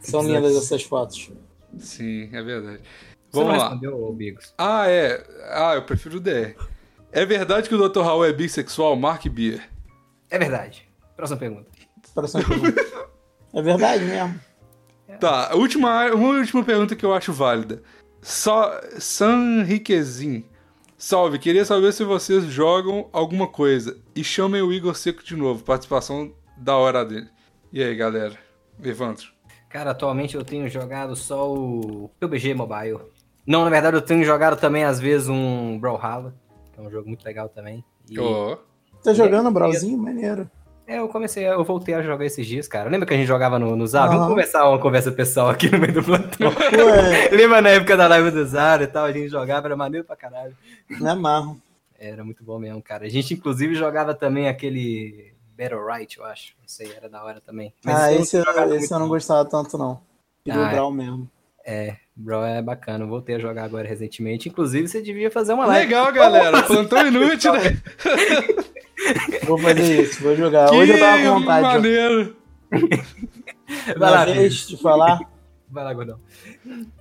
São 0.00 0.22
lindas 0.22 0.56
essas 0.56 0.82
fotos. 0.82 1.30
Sim, 1.78 2.28
é 2.32 2.42
verdade. 2.42 2.80
Você 3.30 3.44
Vamos 3.44 3.58
não 3.58 3.58
lá. 3.58 3.80
Ah, 4.56 4.88
é. 4.88 5.22
Ah, 5.50 5.74
eu 5.74 5.82
prefiro 5.82 6.16
o 6.16 6.20
DR. 6.20 6.54
É 7.12 7.26
verdade 7.26 7.68
que 7.68 7.74
o 7.74 7.88
Dr. 7.88 8.00
Raul 8.00 8.24
é 8.24 8.32
bissexual? 8.32 8.96
Mark 8.96 9.26
Beer. 9.26 9.62
É 10.30 10.38
verdade. 10.38 10.88
Próxima 11.16 11.38
pergunta. 11.38 11.70
Próxima 12.14 12.44
pergunta. 12.44 12.84
É 13.54 13.62
verdade 13.62 14.04
mesmo. 14.04 14.40
Tá, 15.16 15.50
a 15.52 15.56
última, 15.56 16.06
uma 16.12 16.28
última 16.38 16.62
pergunta 16.62 16.94
que 16.94 17.04
eu 17.04 17.14
acho 17.14 17.32
válida. 17.32 17.82
Só 18.20 18.78
San 18.98 19.62
Riquezin. 19.62 20.44
Salve, 20.96 21.38
queria 21.38 21.64
saber 21.64 21.92
se 21.92 22.02
vocês 22.04 22.44
jogam 22.44 23.08
alguma 23.12 23.46
coisa. 23.46 23.96
E 24.14 24.22
chamem 24.24 24.60
o 24.60 24.72
Igor 24.72 24.94
Seco 24.96 25.22
de 25.22 25.36
novo. 25.36 25.62
Participação 25.62 26.32
da 26.56 26.76
hora 26.76 27.04
dele. 27.04 27.28
E 27.72 27.82
aí, 27.82 27.94
galera? 27.94 28.36
Evandro. 28.82 29.26
Cara, 29.68 29.90
atualmente 29.92 30.34
eu 30.34 30.44
tenho 30.44 30.68
jogado 30.68 31.14
só 31.14 31.52
o 31.54 32.10
PUBG 32.18 32.54
Mobile. 32.54 32.98
Não, 33.46 33.64
na 33.64 33.70
verdade 33.70 33.96
eu 33.96 34.02
tenho 34.02 34.24
jogado 34.24 34.58
também 34.58 34.84
às 34.84 34.98
vezes 34.98 35.28
um 35.28 35.78
Brawlhalla, 35.78 36.34
que 36.72 36.80
é 36.80 36.82
um 36.82 36.90
jogo 36.90 37.08
muito 37.08 37.24
legal 37.24 37.48
também. 37.48 37.84
E- 38.10 38.18
Ó. 38.18 38.56
Tá 39.02 39.12
jogando 39.12 39.50
Brauzinho? 39.50 39.96
Maneiro. 39.98 40.50
É, 40.88 40.98
eu 41.00 41.08
comecei, 41.08 41.46
eu 41.46 41.62
voltei 41.64 41.94
a 41.94 42.00
jogar 42.02 42.24
esses 42.24 42.46
dias, 42.46 42.66
cara. 42.66 42.88
Lembra 42.88 43.06
que 43.06 43.12
a 43.12 43.16
gente 43.16 43.26
jogava 43.26 43.58
no, 43.58 43.76
no 43.76 43.86
Zap? 43.86 44.08
Vamos 44.08 44.28
começar 44.28 44.66
uma 44.66 44.78
conversa 44.78 45.12
pessoal 45.12 45.50
aqui 45.50 45.68
no 45.70 45.78
meio 45.78 45.92
do 45.92 46.02
plantão. 46.02 46.48
Ué, 46.50 47.28
Lembra 47.36 47.60
na 47.60 47.68
época 47.68 47.94
da 47.94 48.06
live 48.08 48.30
do 48.30 48.44
Zara 48.46 48.84
e 48.84 48.86
tal, 48.86 49.04
a 49.04 49.12
gente 49.12 49.28
jogava, 49.28 49.66
era 49.68 49.76
maneiro 49.76 50.06
pra 50.06 50.16
caralho. 50.16 50.56
não 50.98 51.10
é 51.10 51.14
marro. 51.14 51.60
Era 51.98 52.24
muito 52.24 52.42
bom 52.42 52.58
mesmo, 52.58 52.80
cara. 52.80 53.04
A 53.04 53.08
gente 53.10 53.34
inclusive 53.34 53.74
jogava 53.74 54.14
também 54.14 54.48
aquele 54.48 55.34
Battle 55.58 55.84
Right, 55.84 56.16
eu 56.16 56.24
acho. 56.24 56.54
Não 56.58 56.66
sei, 56.68 56.90
era 56.96 57.06
da 57.08 57.22
hora 57.22 57.40
também. 57.40 57.70
ah, 57.84 58.10
eu 58.10 58.22
esse, 58.22 58.36
eu- 58.38 58.74
esse 58.76 58.94
eu 58.94 58.98
não 58.98 59.08
gostava 59.08 59.44
tanto, 59.44 59.76
não. 59.76 60.00
Prefiro 60.42 60.64
Ah, 60.64 60.68
o 60.68 60.70
Brau 60.70 60.90
mesmo. 60.90 61.28
É, 61.66 61.96
bro, 62.16 62.42
é 62.44 62.62
bacana. 62.62 63.04
Voltei 63.04 63.34
a 63.34 63.38
jogar 63.38 63.64
agora 63.64 63.86
recentemente. 63.86 64.48
Inclusive, 64.48 64.88
você 64.88 65.02
devia 65.02 65.30
fazer 65.30 65.52
uma 65.52 65.66
live. 65.66 65.84
Legal, 65.86 66.10
galera. 66.14 66.62
Plantão 66.62 67.06
inútil, 67.06 67.52
né? 67.52 67.76
Vou 69.46 69.58
fazer 69.58 70.02
isso, 70.02 70.22
vou 70.22 70.36
jogar. 70.36 70.72
Hoje 70.72 70.92
eu 70.92 70.98
tava 70.98 71.22
com 71.22 71.40
vontade. 71.40 71.62
maneiro. 71.66 72.36
Vai 73.98 74.10
lá, 74.10 74.24
vez 74.24 74.66
de 74.66 74.76
falar, 74.76 75.18
Vai 75.70 75.84
lá, 75.84 75.92
gordão. 75.92 76.18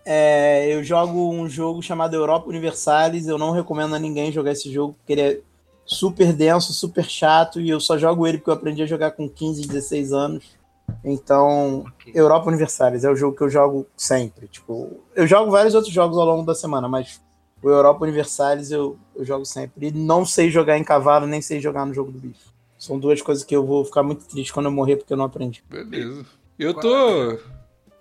é, 0.05 0.73
eu 0.73 0.83
jogo 0.83 1.31
um 1.31 1.47
jogo 1.47 1.81
chamado 1.81 2.15
Europa 2.15 2.49
Universalis. 2.49 3.27
Eu 3.27 3.37
não 3.37 3.51
recomendo 3.51 3.95
a 3.95 3.99
ninguém 3.99 4.31
jogar 4.31 4.51
esse 4.51 4.71
jogo, 4.71 4.93
porque 4.93 5.13
ele 5.13 5.21
é 5.21 5.39
super 5.85 6.33
denso, 6.33 6.73
super 6.73 7.05
chato. 7.05 7.61
E 7.61 7.69
eu 7.69 7.79
só 7.79 7.97
jogo 7.97 8.27
ele 8.27 8.37
porque 8.37 8.49
eu 8.49 8.53
aprendi 8.53 8.81
a 8.83 8.85
jogar 8.85 9.11
com 9.11 9.29
15, 9.29 9.65
16 9.67 10.11
anos. 10.13 10.57
Então, 11.03 11.85
Ok. 11.87 12.11
Europa 12.15 12.47
Universalis 12.49 13.03
é 13.03 13.09
o 13.09 13.15
jogo 13.15 13.35
que 13.35 13.43
eu 13.43 13.49
jogo 13.49 13.85
sempre. 13.95 14.47
Tipo, 14.47 14.99
eu 15.15 15.25
jogo 15.27 15.51
vários 15.51 15.73
outros 15.75 15.93
jogos 15.93 16.17
ao 16.17 16.25
longo 16.25 16.45
da 16.45 16.55
semana, 16.55 16.87
mas 16.89 17.21
o 17.61 17.69
Europa 17.69 18.03
Universalis 18.03 18.71
eu, 18.71 18.97
eu 19.15 19.25
jogo 19.25 19.45
sempre. 19.45 19.87
E 19.87 19.91
não 19.91 20.25
sei 20.25 20.49
jogar 20.49 20.77
em 20.77 20.83
cavalo, 20.83 21.25
nem 21.27 21.41
sei 21.41 21.59
jogar 21.59 21.85
no 21.85 21.93
jogo 21.93 22.11
do 22.11 22.19
bicho. 22.19 22.55
São 22.77 22.99
duas 22.99 23.21
coisas 23.21 23.43
que 23.43 23.55
eu 23.55 23.65
vou 23.65 23.83
ficar 23.83 24.03
muito 24.03 24.25
triste 24.25 24.53
quando 24.53 24.67
eu 24.67 24.71
morrer 24.71 24.97
porque 24.97 25.11
eu 25.13 25.17
não 25.17 25.25
aprendi. 25.25 25.63
Beleza. 25.69 26.25
Eu 26.59 26.73
tô. 26.73 27.37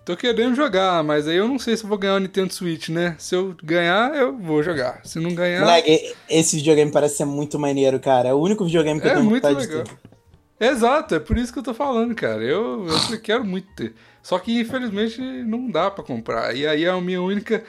Tô 0.05 0.15
querendo 0.15 0.55
jogar, 0.55 1.03
mas 1.03 1.27
aí 1.27 1.35
eu 1.35 1.49
não 1.49 1.59
sei 1.59 1.75
se 1.75 1.83
eu 1.83 1.89
vou 1.89 1.97
ganhar 1.97 2.15
o 2.15 2.19
Nintendo 2.19 2.53
Switch, 2.53 2.87
né? 2.87 3.13
Se 3.19 3.35
eu 3.35 3.53
ganhar, 3.61 4.15
eu 4.15 4.37
vou 4.37 4.63
jogar. 4.63 5.01
Se 5.03 5.19
não 5.19 5.35
ganhar. 5.35 5.59
Moleque, 5.59 6.15
esse 6.29 6.55
videogame 6.55 6.89
parece 6.89 7.17
ser 7.17 7.25
muito 7.25 7.59
maneiro, 7.59 7.99
cara. 7.99 8.29
É 8.29 8.33
o 8.33 8.37
único 8.37 8.63
videogame 8.63 9.01
que 9.01 9.07
eu 9.07 9.11
É 9.11 9.15
tenho 9.15 9.25
muito 9.25 9.43
vontade 9.43 9.67
legal. 9.67 9.83
de 9.83 9.89
ter. 9.89 9.97
Exato, 10.59 11.15
é 11.15 11.19
por 11.19 11.37
isso 11.37 11.51
que 11.51 11.59
eu 11.59 11.63
tô 11.63 11.73
falando, 11.73 12.15
cara. 12.15 12.41
Eu, 12.41 12.87
eu 13.11 13.21
quero 13.21 13.43
muito 13.43 13.67
ter. 13.75 13.93
Só 14.23 14.39
que 14.39 14.57
infelizmente 14.61 15.19
não 15.21 15.69
dá 15.69 15.91
pra 15.91 16.03
comprar. 16.05 16.55
E 16.55 16.65
aí 16.65 16.87
a 16.87 16.99
minha 17.01 17.21
única 17.21 17.63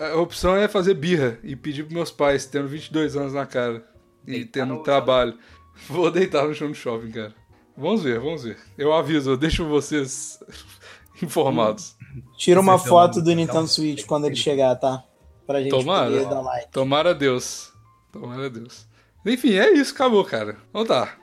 eh, 0.00 0.14
opção 0.14 0.56
é 0.56 0.66
fazer 0.66 0.94
birra 0.94 1.38
e 1.42 1.54
pedir 1.54 1.82
pros 1.84 1.94
meus 1.94 2.10
pais, 2.10 2.46
tendo 2.46 2.66
22 2.68 3.16
anos 3.16 3.32
na 3.34 3.46
cara 3.46 3.84
e 4.26 4.32
Deitar 4.32 4.50
tendo 4.64 4.74
no 4.74 4.82
trabalho. 4.82 5.38
Vou 5.88 6.10
deitar 6.10 6.46
no 6.46 6.54
chão 6.54 6.68
do 6.68 6.74
shopping, 6.74 7.10
cara. 7.12 7.34
Vamos 7.76 8.02
ver, 8.02 8.18
vamos 8.18 8.42
ver. 8.42 8.58
Eu 8.76 8.92
aviso, 8.92 9.30
eu 9.30 9.36
deixo 9.36 9.64
vocês 9.66 10.38
informados. 11.22 11.96
Tira 12.36 12.60
uma 12.60 12.78
foto 12.78 13.22
do 13.22 13.32
Nintendo 13.34 13.68
Switch 13.68 14.04
quando 14.04 14.26
ele 14.26 14.36
chegar, 14.36 14.74
tá? 14.76 15.04
Pra 15.46 15.60
gente 15.60 15.70
Tomara. 15.70 16.10
poder 16.10 16.26
dar 16.26 16.40
like. 16.40 16.68
Tomara 16.72 17.10
a 17.10 17.14
Deus. 17.14 17.72
Tomara 18.12 18.46
a 18.46 18.48
Deus. 18.48 18.86
Enfim, 19.24 19.54
é 19.54 19.72
isso, 19.72 19.94
acabou, 19.94 20.24
cara. 20.24 20.56
Então 20.70 20.84
tá. 20.84 21.14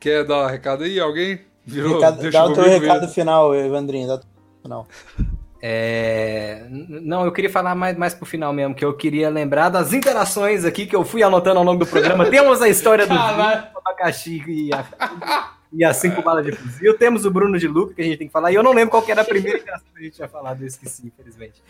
Quer 0.00 0.24
dar 0.24 0.44
um 0.44 0.46
recado 0.46 0.84
aí? 0.84 0.98
Alguém? 1.00 1.40
Virou, 1.66 1.94
Recado- 1.94 2.20
deixa 2.20 2.38
dá 2.38 2.44
o 2.46 2.52
teu 2.52 2.64
recado 2.64 3.00
mesmo. 3.00 3.14
final, 3.14 3.54
Evandrinho. 3.54 4.06
Dá 4.06 4.14
o 4.14 4.18
teu 4.18 4.28
final. 4.62 4.88
É... 5.66 6.66
Não, 6.68 7.24
eu 7.24 7.32
queria 7.32 7.48
falar 7.48 7.74
mais, 7.74 7.96
mais 7.96 8.12
pro 8.12 8.26
final 8.26 8.52
mesmo, 8.52 8.74
que 8.74 8.84
eu 8.84 8.92
queria 8.94 9.30
lembrar 9.30 9.70
das 9.70 9.94
interações 9.94 10.62
aqui 10.62 10.84
que 10.84 10.94
eu 10.94 11.06
fui 11.06 11.22
anotando 11.22 11.58
ao 11.58 11.64
longo 11.64 11.78
do 11.78 11.86
programa. 11.86 12.28
Temos 12.28 12.60
a 12.60 12.68
história 12.68 13.06
do 13.06 13.14
o 13.14 13.78
abacaxi 13.78 14.44
e 14.46 14.74
a, 14.74 14.84
e 15.72 15.82
as 15.82 15.96
cinco 15.96 16.20
balas 16.20 16.44
de 16.44 16.52
fuzil. 16.52 16.98
Temos 16.98 17.24
o 17.24 17.30
Bruno 17.30 17.58
de 17.58 17.66
Luca, 17.66 17.94
que 17.94 18.02
a 18.02 18.04
gente 18.04 18.18
tem 18.18 18.26
que 18.26 18.32
falar. 18.32 18.52
E 18.52 18.56
eu 18.56 18.62
não 18.62 18.74
lembro 18.74 18.90
qual 18.90 19.02
que 19.02 19.10
era 19.10 19.22
a 19.22 19.24
primeira 19.24 19.58
interação 19.58 19.86
que 19.94 20.00
a 20.00 20.04
gente 20.04 20.16
tinha 20.16 20.28
falado, 20.28 20.60
eu 20.60 20.66
esqueci, 20.66 21.06
infelizmente. 21.06 21.62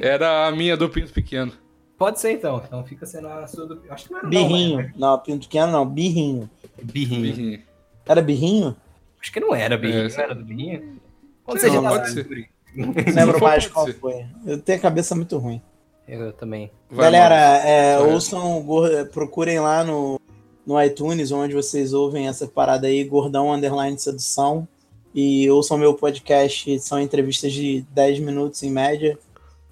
Era 0.00 0.46
a 0.46 0.50
minha 0.50 0.74
do 0.74 0.88
Pinto 0.88 1.12
Pequeno. 1.12 1.52
Pode 1.98 2.20
ser 2.20 2.32
então, 2.32 2.62
então 2.66 2.82
fica 2.86 3.04
sendo 3.04 3.28
a 3.28 3.46
sua 3.46 3.66
do... 3.66 3.82
Acho 3.90 4.06
que 4.06 4.12
não 4.12 4.20
era 4.20 4.28
Birrinho. 4.28 4.90
Não, 4.96 5.10
Não, 5.10 5.18
Pinto 5.18 5.46
Pequeno 5.46 5.70
não, 5.70 5.84
Birrinho. 5.84 6.48
birrinho. 6.82 7.20
Birrinho. 7.20 7.62
Era 8.06 8.22
Birrinho? 8.22 8.74
Acho 9.20 9.30
que 9.30 9.40
não 9.40 9.54
era 9.54 9.76
birrinho, 9.76 10.06
É, 10.06 10.16
não 10.16 10.24
era 10.24 10.34
do 10.34 10.44
birrinho. 10.46 10.98
Você 11.44 11.68
lá, 11.68 11.74
já 11.74 11.82
pode 11.82 12.10
ser. 12.10 12.48
Não 12.74 12.92
lembro 13.14 13.40
mais 13.40 13.66
qual 13.66 13.86
ser. 13.86 13.94
foi. 13.94 14.26
Eu 14.46 14.58
tenho 14.60 14.78
a 14.78 14.82
cabeça 14.82 15.14
muito 15.14 15.36
ruim. 15.38 15.60
Eu 16.06 16.32
também. 16.32 16.70
Vai, 16.90 17.06
Galera, 17.06 17.34
é, 17.66 17.98
ouçam, 17.98 18.64
procurem 19.12 19.60
lá 19.60 19.84
no, 19.84 20.18
no 20.66 20.82
iTunes, 20.82 21.30
onde 21.30 21.54
vocês 21.54 21.92
ouvem 21.92 22.28
essa 22.28 22.46
parada 22.46 22.86
aí, 22.86 23.04
Gordão 23.04 23.52
Underline 23.52 23.98
Sedução. 23.98 24.66
E 25.14 25.50
ouçam 25.50 25.76
meu 25.76 25.94
podcast, 25.94 26.78
são 26.80 27.00
entrevistas 27.00 27.52
de 27.52 27.84
10 27.90 28.20
minutos 28.20 28.62
em 28.62 28.70
média. 28.70 29.18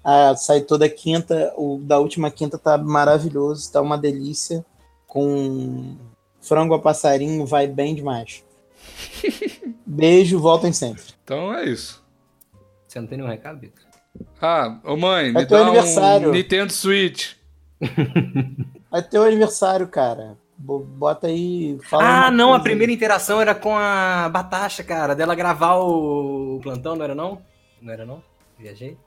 Ah, 0.03 0.35
sai 0.35 0.61
toda 0.61 0.87
quinta, 0.87 1.53
o 1.57 1.79
da 1.81 1.99
última 1.99 2.31
quinta 2.31 2.57
tá 2.57 2.77
maravilhoso, 2.77 3.71
tá 3.71 3.81
uma 3.81 3.97
delícia. 3.97 4.65
Com 5.05 5.95
frango 6.41 6.73
a 6.73 6.79
passarinho, 6.79 7.45
vai 7.45 7.67
bem 7.67 7.95
demais. 7.95 8.43
Beijo, 9.85 10.39
voltem 10.39 10.71
sempre. 10.71 11.03
Então 11.23 11.53
é 11.53 11.65
isso. 11.65 12.03
Você 12.97 13.01
não 13.01 13.07
tem 13.07 13.17
nenhum 13.19 13.29
recado, 13.29 13.59
Vitor? 13.59 13.83
Ah, 14.41 14.79
ô 14.83 14.97
mãe, 14.97 15.27
É 15.27 15.31
me 15.31 15.45
teu 15.45 15.57
dá 15.59 15.67
aniversário. 15.67 16.29
um 16.29 16.31
Nintendo 16.31 16.73
Switch. 16.73 17.33
Vai 18.89 19.03
ter 19.03 19.19
o 19.19 19.23
aniversário, 19.23 19.87
cara. 19.87 20.35
Bo- 20.57 20.79
Bota 20.79 21.27
aí. 21.27 21.77
Fala 21.83 22.25
Ah, 22.25 22.31
não, 22.31 22.55
a 22.55 22.59
primeira 22.59 22.91
interação 22.91 23.39
era 23.39 23.53
com 23.53 23.75
a 23.77 24.27
Batasha, 24.29 24.83
cara, 24.83 25.13
dela 25.13 25.35
gravar 25.35 25.75
o 25.75 26.59
plantão, 26.63 26.95
não 26.95 27.03
era 27.03 27.13
não? 27.13 27.39
Não 27.79 27.93
era 27.93 28.03
não? 28.03 28.23
Viajei? 28.57 28.97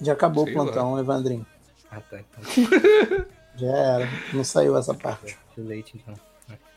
Já 0.00 0.14
acabou 0.14 0.44
Sei 0.44 0.52
o 0.52 0.56
plantão, 0.56 0.98
Evandrinho. 0.98 1.46
Ah, 1.88 2.00
tá. 2.00 2.18
Então. 2.18 3.26
Já 3.54 3.68
era. 3.68 4.08
Não 4.32 4.42
saiu 4.42 4.76
essa 4.76 4.92
parte. 4.94 5.38
Late, 5.56 5.92
então. 6.02 6.14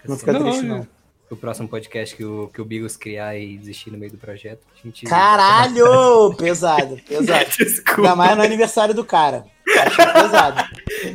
Não 0.07 0.15
fica 0.15 0.33
Não, 0.33 0.41
triste, 0.43 0.65
é. 0.65 0.67
não. 0.67 0.87
O 1.31 1.35
próximo 1.35 1.67
podcast 1.69 2.15
que 2.15 2.25
o, 2.25 2.49
que 2.51 2.59
o 2.59 2.65
Bigos 2.65 2.97
criar 2.97 3.37
e 3.37 3.55
desistir 3.57 3.91
no 3.91 3.97
meio 3.99 4.11
do 4.11 4.17
projeto, 4.17 4.61
a 4.73 4.83
gente. 4.87 5.05
Caralho! 5.05 6.33
Pesado, 6.37 6.97
pesado. 7.07 7.29
Ainda 7.45 7.45
Desculpa, 7.65 8.15
mais 8.15 8.35
no 8.35 8.41
aniversário 8.43 8.95
do 8.95 9.05
cara. 9.05 9.45
Achei 9.77 10.05
pesado. 10.07 10.63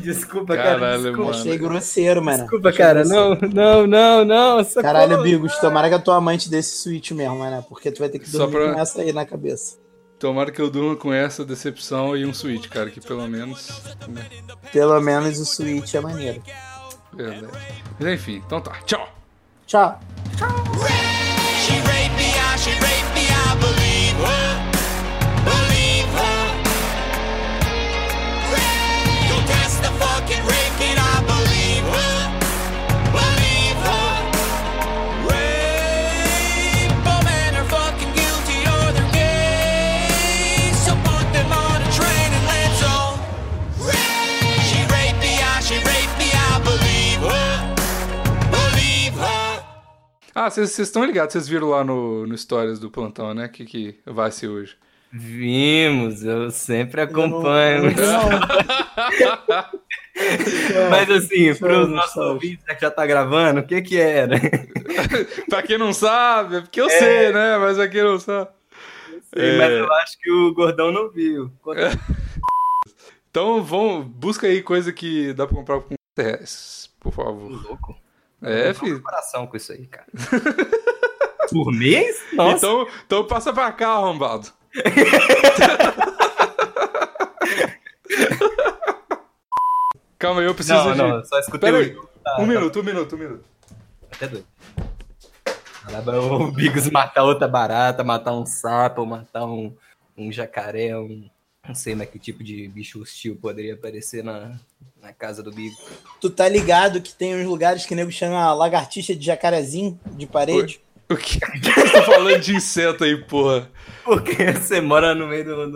desculpa, 0.01 0.55
cara. 0.57 0.79
Caralho, 0.79 1.03
Desculpa, 1.03 1.25
mano. 1.31 1.41
Achei 1.41 1.59
grosseiro, 1.59 2.23
mano. 2.25 2.39
desculpa 2.45 2.69
Achei 2.69 2.79
cara. 2.85 3.01
grosseiro. 3.03 3.51
Não, 3.53 3.87
não, 3.87 3.87
não, 3.89 4.25
não. 4.25 4.65
socorro. 4.65 4.83
Caralho, 4.85 5.23
Bigos, 5.23 5.57
tomara 5.59 5.89
que 5.89 5.95
a 5.97 5.99
tua 5.99 6.15
amante 6.17 6.49
desse 6.49 6.77
switch 6.79 7.11
mesmo, 7.11 7.39
né? 7.39 7.65
Porque 7.69 7.91
tu 7.91 7.99
vai 7.99 8.09
ter 8.09 8.21
que 8.21 8.31
dormir 8.31 8.53
pra- 8.53 8.73
com 8.75 8.81
essa 8.81 9.03
aí 9.03 9.13
na 9.13 9.27
cabeça. 9.27 9.77
Tomara 10.21 10.53
que 10.53 10.61
eu 10.63 10.71
durma 10.71 10.95
com 10.95 11.13
essa 11.13 11.45
decepção 11.45 12.17
e 12.17 12.25
um 12.25 12.33
Switch, 12.33 12.69
cara, 12.69 12.89
que 12.89 13.01
pelo 13.01 13.27
menos. 13.27 13.83
Né, 14.09 14.25
Pelo 14.73 14.99
menos 15.01 15.41
o 15.41 15.45
switch 15.45 15.93
é 15.95 16.01
maneiro. 16.01 16.41
verdade. 17.13 17.53
Mas 17.99 18.09
enfim, 18.15 18.41
então 18.47 18.61
tá. 18.61 18.79
Tchau! 18.87 19.07
Tchau. 19.67 19.99
Ah, 50.45 50.51
vocês 50.51 50.79
estão 50.79 51.05
ligados, 51.05 51.33
vocês 51.33 51.49
viram 51.49 51.71
lá 51.71 51.83
no, 51.83 52.27
no 52.27 52.37
Stories 52.37 52.79
do 52.79 52.91
plantão, 52.91 53.33
né? 53.33 53.49
Que, 53.49 53.65
que 53.65 53.99
vai 54.05 54.31
ser 54.31 54.49
hoje. 54.49 54.77
Vimos, 55.11 56.23
eu 56.25 56.51
sempre 56.51 57.01
Eu 57.03 57.07
não- 57.07 57.13
acompanho. 57.29 57.85
não- 57.85 57.93
Mas 60.91 61.11
assim, 61.11 61.55
para 61.55 61.81
os 61.81 61.89
nossos 61.89 62.17
ouvintes 62.17 62.65
né, 62.67 62.75
que 62.75 62.81
já 62.83 62.91
tá 62.91 63.07
gravando, 63.07 63.61
o 63.61 63.67
que 63.67 63.81
que 63.83 63.99
era? 63.99 64.37
pra 65.49 65.63
quem 65.63 65.79
não 65.79 65.93
sabe, 65.93 66.57
é 66.57 66.61
porque 66.61 66.81
eu 66.81 66.89
sei, 66.91 67.33
né? 67.33 67.59
Mas 67.59 67.77
pra 67.77 67.89
quem 67.89 68.03
não 68.03 68.19
sabe. 68.19 68.51
É. 69.37 69.59
Mas 69.59 69.71
eu 69.73 69.93
acho 69.95 70.19
que 70.21 70.31
o 70.31 70.55
Gordão 70.55 70.93
não 70.93 71.11
viu. 71.11 71.51
Então 73.31 73.65
vão, 73.65 74.01
busca 74.01 74.47
aí 74.47 74.63
coisa 74.63 74.93
que 74.93 75.33
dá 75.33 75.45
pra 75.45 75.57
comprar 75.57 75.81
com 75.81 75.97
reais, 76.17 76.89
por 77.01 77.13
favor. 77.13 77.51
louco. 77.51 77.97
É, 78.45 78.71
Eu 78.71 78.75
filho. 78.75 79.03
coração 79.03 79.47
com 79.47 79.57
isso 79.57 79.73
aí, 79.73 79.87
cara. 79.87 80.07
Por 81.51 81.73
mês? 81.73 82.23
Nossa. 82.33 82.57
Então, 82.57 82.87
então 83.07 83.27
passa 83.27 83.53
pra 83.53 83.71
cá, 83.73 83.89
arrombado. 83.91 84.49
Calma 90.19 90.41
aí, 90.41 90.47
eu 90.47 90.55
preciso 90.55 90.77
não, 90.77 90.93
de. 90.93 90.99
não, 90.99 91.25
só 91.25 91.39
escutei 91.39 91.71
Pera 91.71 91.85
aí. 91.85 91.95
Tá, 92.23 92.35
Um 92.35 92.37
tá 92.37 92.47
minuto, 92.47 92.81
um 92.81 92.83
minuto, 92.83 93.15
um 93.15 93.19
minuto. 93.19 93.45
Até. 94.13 94.43
Lá 95.91 96.01
vai 96.01 96.17
o 96.17 96.51
Bigos 96.51 96.89
matar 96.91 97.25
outra 97.25 97.47
barata, 97.47 98.03
matar 98.03 98.33
um 98.33 98.47
sapo, 98.47 99.05
matar 99.05 99.45
um, 99.45 99.77
um 100.17 100.33
jacaré, 100.33 100.97
um. 100.97 101.29
Não 101.67 101.75
sei 101.75 101.95
mais 101.95 102.11
que 102.11 102.19
tipo 102.19 102.45
de 102.45 102.69
bicho 102.69 103.01
hostil 103.01 103.37
poderia 103.41 103.75
aparecer 103.75 104.23
na, 104.23 104.53
na 105.03 105.13
casa 105.13 105.43
do 105.43 105.51
Bigos. 105.51 105.79
Tu 106.21 106.29
tá 106.29 106.49
ligado 106.49 107.01
que 107.01 107.13
tem 107.15 107.35
uns 107.35 107.47
lugares 107.47 107.87
que 107.87 107.95
o 107.95 107.97
nego 107.97 108.13
chama 108.13 108.53
lagartixa 108.53 109.15
de 109.15 109.25
jacarezinho 109.25 109.99
de 110.13 110.27
parede? 110.27 110.81
O 111.09 111.17
que 111.17 111.39
você 111.63 111.91
tá 111.93 112.03
falando 112.03 112.39
de 112.41 112.55
inseto 112.57 113.05
aí, 113.05 113.17
porra? 113.17 113.71
Porque 114.05 114.53
você 114.53 114.81
mora 114.81 115.15
no 115.15 115.27
meio 115.27 115.45
de 115.45 115.51
uma, 115.53 115.67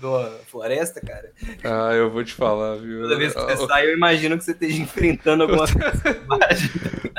de 0.00 0.06
uma- 0.06 0.30
floresta, 0.46 1.00
cara. 1.00 1.32
Ah, 1.64 1.92
eu 1.94 2.10
vou 2.10 2.22
te 2.24 2.32
falar, 2.32 2.76
viu? 2.76 3.02
Toda 3.02 3.16
vez 3.16 3.32
que 3.34 3.40
você 3.40 3.62
O- 3.64 3.66
sai, 3.68 3.86
eu 3.86 3.96
imagino 3.96 4.36
que 4.38 4.44
você 4.44 4.52
esteja 4.52 4.80
enfrentando 4.82 5.42
alguma 5.44 5.64
coisa. 5.70 6.22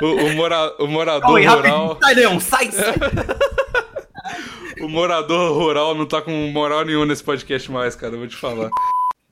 O, 0.02 0.06
o, 0.06 0.34
mora- 0.34 0.74
o 0.78 0.86
morador 0.86 1.20
Calma 1.22 1.38
aí, 1.38 1.46
rural. 1.46 1.98
Sai, 2.02 2.14
Leão, 2.14 2.40
sai, 2.40 2.72
sai. 2.72 2.94
O 4.82 4.88
morador 4.88 5.52
rural 5.52 5.94
não 5.94 6.06
tá 6.06 6.20
com 6.22 6.30
moral 6.50 6.84
nenhuma 6.84 7.06
nesse 7.06 7.22
podcast 7.22 7.70
mais, 7.70 7.94
cara. 7.96 8.14
Eu 8.14 8.18
vou 8.20 8.28
te 8.28 8.36
falar. 8.36 8.70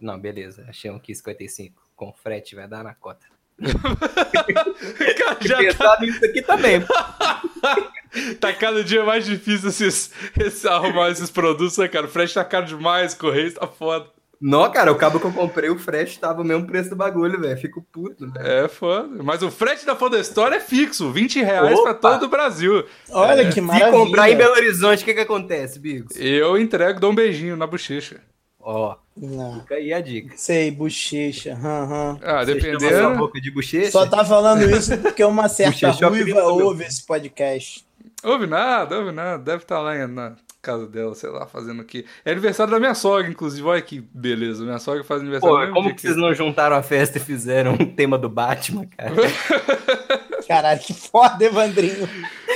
Não, 0.01 0.19
beleza. 0.19 0.65
Achei 0.69 0.91
um 0.91 1.01
55. 1.03 1.83
Com 1.97 2.13
frete 2.13 2.55
vai 2.55 2.69
dar 2.69 2.85
na 2.85 2.95
cota. 2.95 3.27
Cara, 3.59 5.39
já 5.43 5.75
tá, 5.75 5.99
nisso 6.01 6.25
aqui 6.25 6.43
também. 6.43 6.81
tá 8.39 8.53
cada 8.53 8.85
dia 8.85 9.05
mais 9.05 9.25
difícil 9.27 9.69
esses, 9.71 10.13
esses- 10.39 10.65
arrumar 10.65 11.11
esses 11.11 11.29
produtos, 11.31 11.77
né, 11.79 11.89
cara? 11.89 12.07
O 12.07 12.09
frete 12.09 12.35
tá 12.35 12.45
caro 12.45 12.67
demais, 12.67 13.15
correio 13.15 13.53
tá 13.53 13.67
foda. 13.67 14.07
Não, 14.41 14.71
cara, 14.71 14.93
o 14.93 14.97
cabo 14.97 15.19
que 15.19 15.27
eu 15.27 15.33
comprei, 15.33 15.69
o 15.69 15.79
frete 15.79 16.19
tava 16.19 16.43
o 16.43 16.45
mesmo 16.45 16.65
preço 16.67 16.91
do 16.91 16.97
bagulho, 16.97 17.41
velho. 17.41 17.59
Fico 17.61 17.83
puto, 17.93 18.31
velho. 18.31 18.47
É 18.47 18.69
foda. 18.69 19.21
Mas 19.23 19.43
o 19.43 19.51
frete 19.51 19.85
da 19.85 19.97
Foda 19.97 20.19
Store 20.21 20.55
é 20.55 20.61
fixo, 20.61 21.11
20 21.11 21.41
reais 21.43 21.81
pra 21.81 21.91
Opa! 21.91 21.95
todo 22.13 22.25
o 22.27 22.29
Brasil. 22.29 22.85
Olha 23.11 23.45
que 23.47 23.53
Se 23.55 23.61
maravilha. 23.61 23.91
comprar 23.91 24.31
em 24.31 24.37
Belo 24.37 24.53
Horizonte, 24.55 25.03
o 25.03 25.05
que 25.05 25.15
que 25.15 25.21
acontece, 25.21 25.79
Bigos? 25.81 26.15
Eu 26.17 26.57
entrego, 26.57 27.01
dou 27.01 27.11
um 27.11 27.15
beijinho 27.15 27.57
na 27.57 27.67
bochecha. 27.67 28.21
Ó, 28.61 28.97
Não. 29.17 29.61
fica 29.61 29.75
aí 29.77 29.93
a 29.93 30.01
dica. 30.01 30.35
Sei, 30.37 30.71
bochecha. 30.71 31.55
aham. 31.55 32.19
Ah, 32.23 32.45
dependendo. 32.45 33.17
boca 33.17 33.41
de 33.41 33.51
bochecha? 33.51 33.91
Só 33.91 34.07
tá 34.07 34.25
falando 34.25 34.63
isso 34.71 34.97
porque 34.99 35.25
uma 35.25 35.49
certa 35.49 35.87
é 35.89 35.91
ruiva 36.07 36.43
ouve 36.45 36.85
esse 36.85 37.05
podcast. 37.05 37.85
Ouve 38.23 38.47
nada, 38.47 38.99
ouve 38.99 39.11
nada. 39.13 39.43
Deve 39.43 39.63
estar 39.63 39.81
lá 39.81 40.07
na 40.07 40.37
casa 40.61 40.87
dela, 40.87 41.15
sei 41.15 41.31
lá, 41.31 41.47
fazendo 41.47 41.83
o 41.83 41.85
quê. 41.85 42.05
É 42.25 42.33
aniversário 42.33 42.73
da 42.73 42.81
minha 42.81 42.95
sogra, 42.95 43.31
inclusive. 43.31 43.67
Olha 43.67 43.81
que 43.81 44.01
beleza. 44.13 44.65
Minha 44.65 44.79
sogra 44.79 45.05
faz 45.05 45.21
aniversário 45.21 45.69
Pô, 45.69 45.73
como 45.73 45.95
que 45.95 46.01
vocês 46.01 46.17
não 46.17 46.35
juntaram 46.35 46.77
a 46.77 46.83
festa 46.83 47.19
e 47.19 47.21
fizeram 47.21 47.73
um 47.75 47.87
tema 47.87 48.19
do 48.19 48.29
Batman, 48.29 48.87
cara? 48.87 49.15
Caralho, 50.47 50.81
que 50.81 50.95
foda, 50.95 51.45
Evandrinho. 51.45 52.09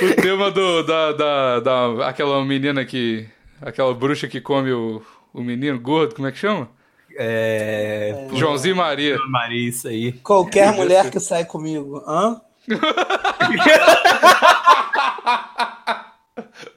O 0.03 0.15
tema 0.21 0.51
do, 0.51 0.83
da, 0.83 1.13
da, 1.13 1.61
da. 1.61 2.09
Aquela 2.09 2.45
menina 2.45 2.85
que. 2.85 3.29
Aquela 3.61 3.95
bruxa 3.95 4.27
que 4.27 4.41
come 4.41 4.73
o, 4.73 5.03
o 5.33 5.41
menino 5.41 5.79
gordo, 5.79 6.15
como 6.17 6.27
é 6.27 6.33
que 6.33 6.39
chama? 6.39 6.69
É. 7.17 8.29
Joãozinho 8.33 8.75
Maria. 8.75 9.19
Maria, 9.29 9.69
isso 9.69 9.87
aí. 9.87 10.13
Qualquer 10.13 10.73
mulher 10.73 11.11
que 11.11 11.21
sai 11.21 11.45
comigo. 11.45 12.03
Hã? 12.07 12.41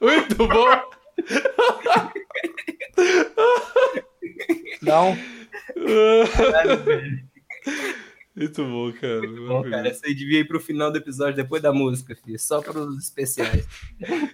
Muito 0.00 0.46
bom! 0.46 0.95
Não. 4.82 5.16
Muito 8.36 8.62
bom, 8.64 8.92
cara. 8.92 9.22
Bom, 9.48 9.70
cara, 9.70 9.94
você 9.94 10.14
devia 10.14 10.40
ir 10.40 10.46
pro 10.46 10.60
final 10.60 10.92
do 10.92 10.98
episódio 10.98 11.36
depois 11.36 11.62
da 11.62 11.72
música, 11.72 12.14
filho. 12.14 12.38
Só 12.38 12.60
pros 12.60 12.98
especiais. 12.98 13.66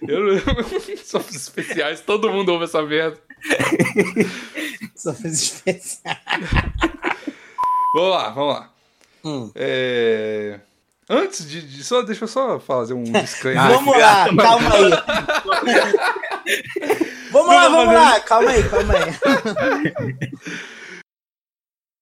Eu 0.05 0.25
não... 0.25 0.33
Só 1.01 1.19
os 1.19 1.33
especiais, 1.33 2.01
todo 2.01 2.29
mundo 2.29 2.49
ouve 2.49 2.65
essa 2.65 2.81
merda. 2.81 3.17
Só 4.93 5.13
fiz 5.13 5.41
especial. 5.41 6.17
Vamos 7.95 8.11
lá, 8.11 8.29
vamos 8.31 8.55
lá. 8.55 8.73
Hum. 9.23 9.49
É, 9.55 10.59
Antes 11.17 11.47
de, 11.47 11.61
de- 11.61 11.83
Só, 11.83 12.01
deixa 12.01 12.23
eu 12.23 12.27
só 12.27 12.59
fazer 12.59 12.93
um 12.93 13.03
disclaimer. 13.03 13.63
Ah, 13.63 13.69
vamos 13.69 13.97
lá, 13.97 14.25
calma 14.35 14.75
aí. 14.75 14.89
vamos 17.31 17.47
lá, 17.55 17.69
vamos 17.69 17.85
mas 17.87 17.95
lá. 17.95 18.19
Calma 18.21 18.49
aí, 18.49 18.63
calma 18.69 18.93
aí. 18.95 20.15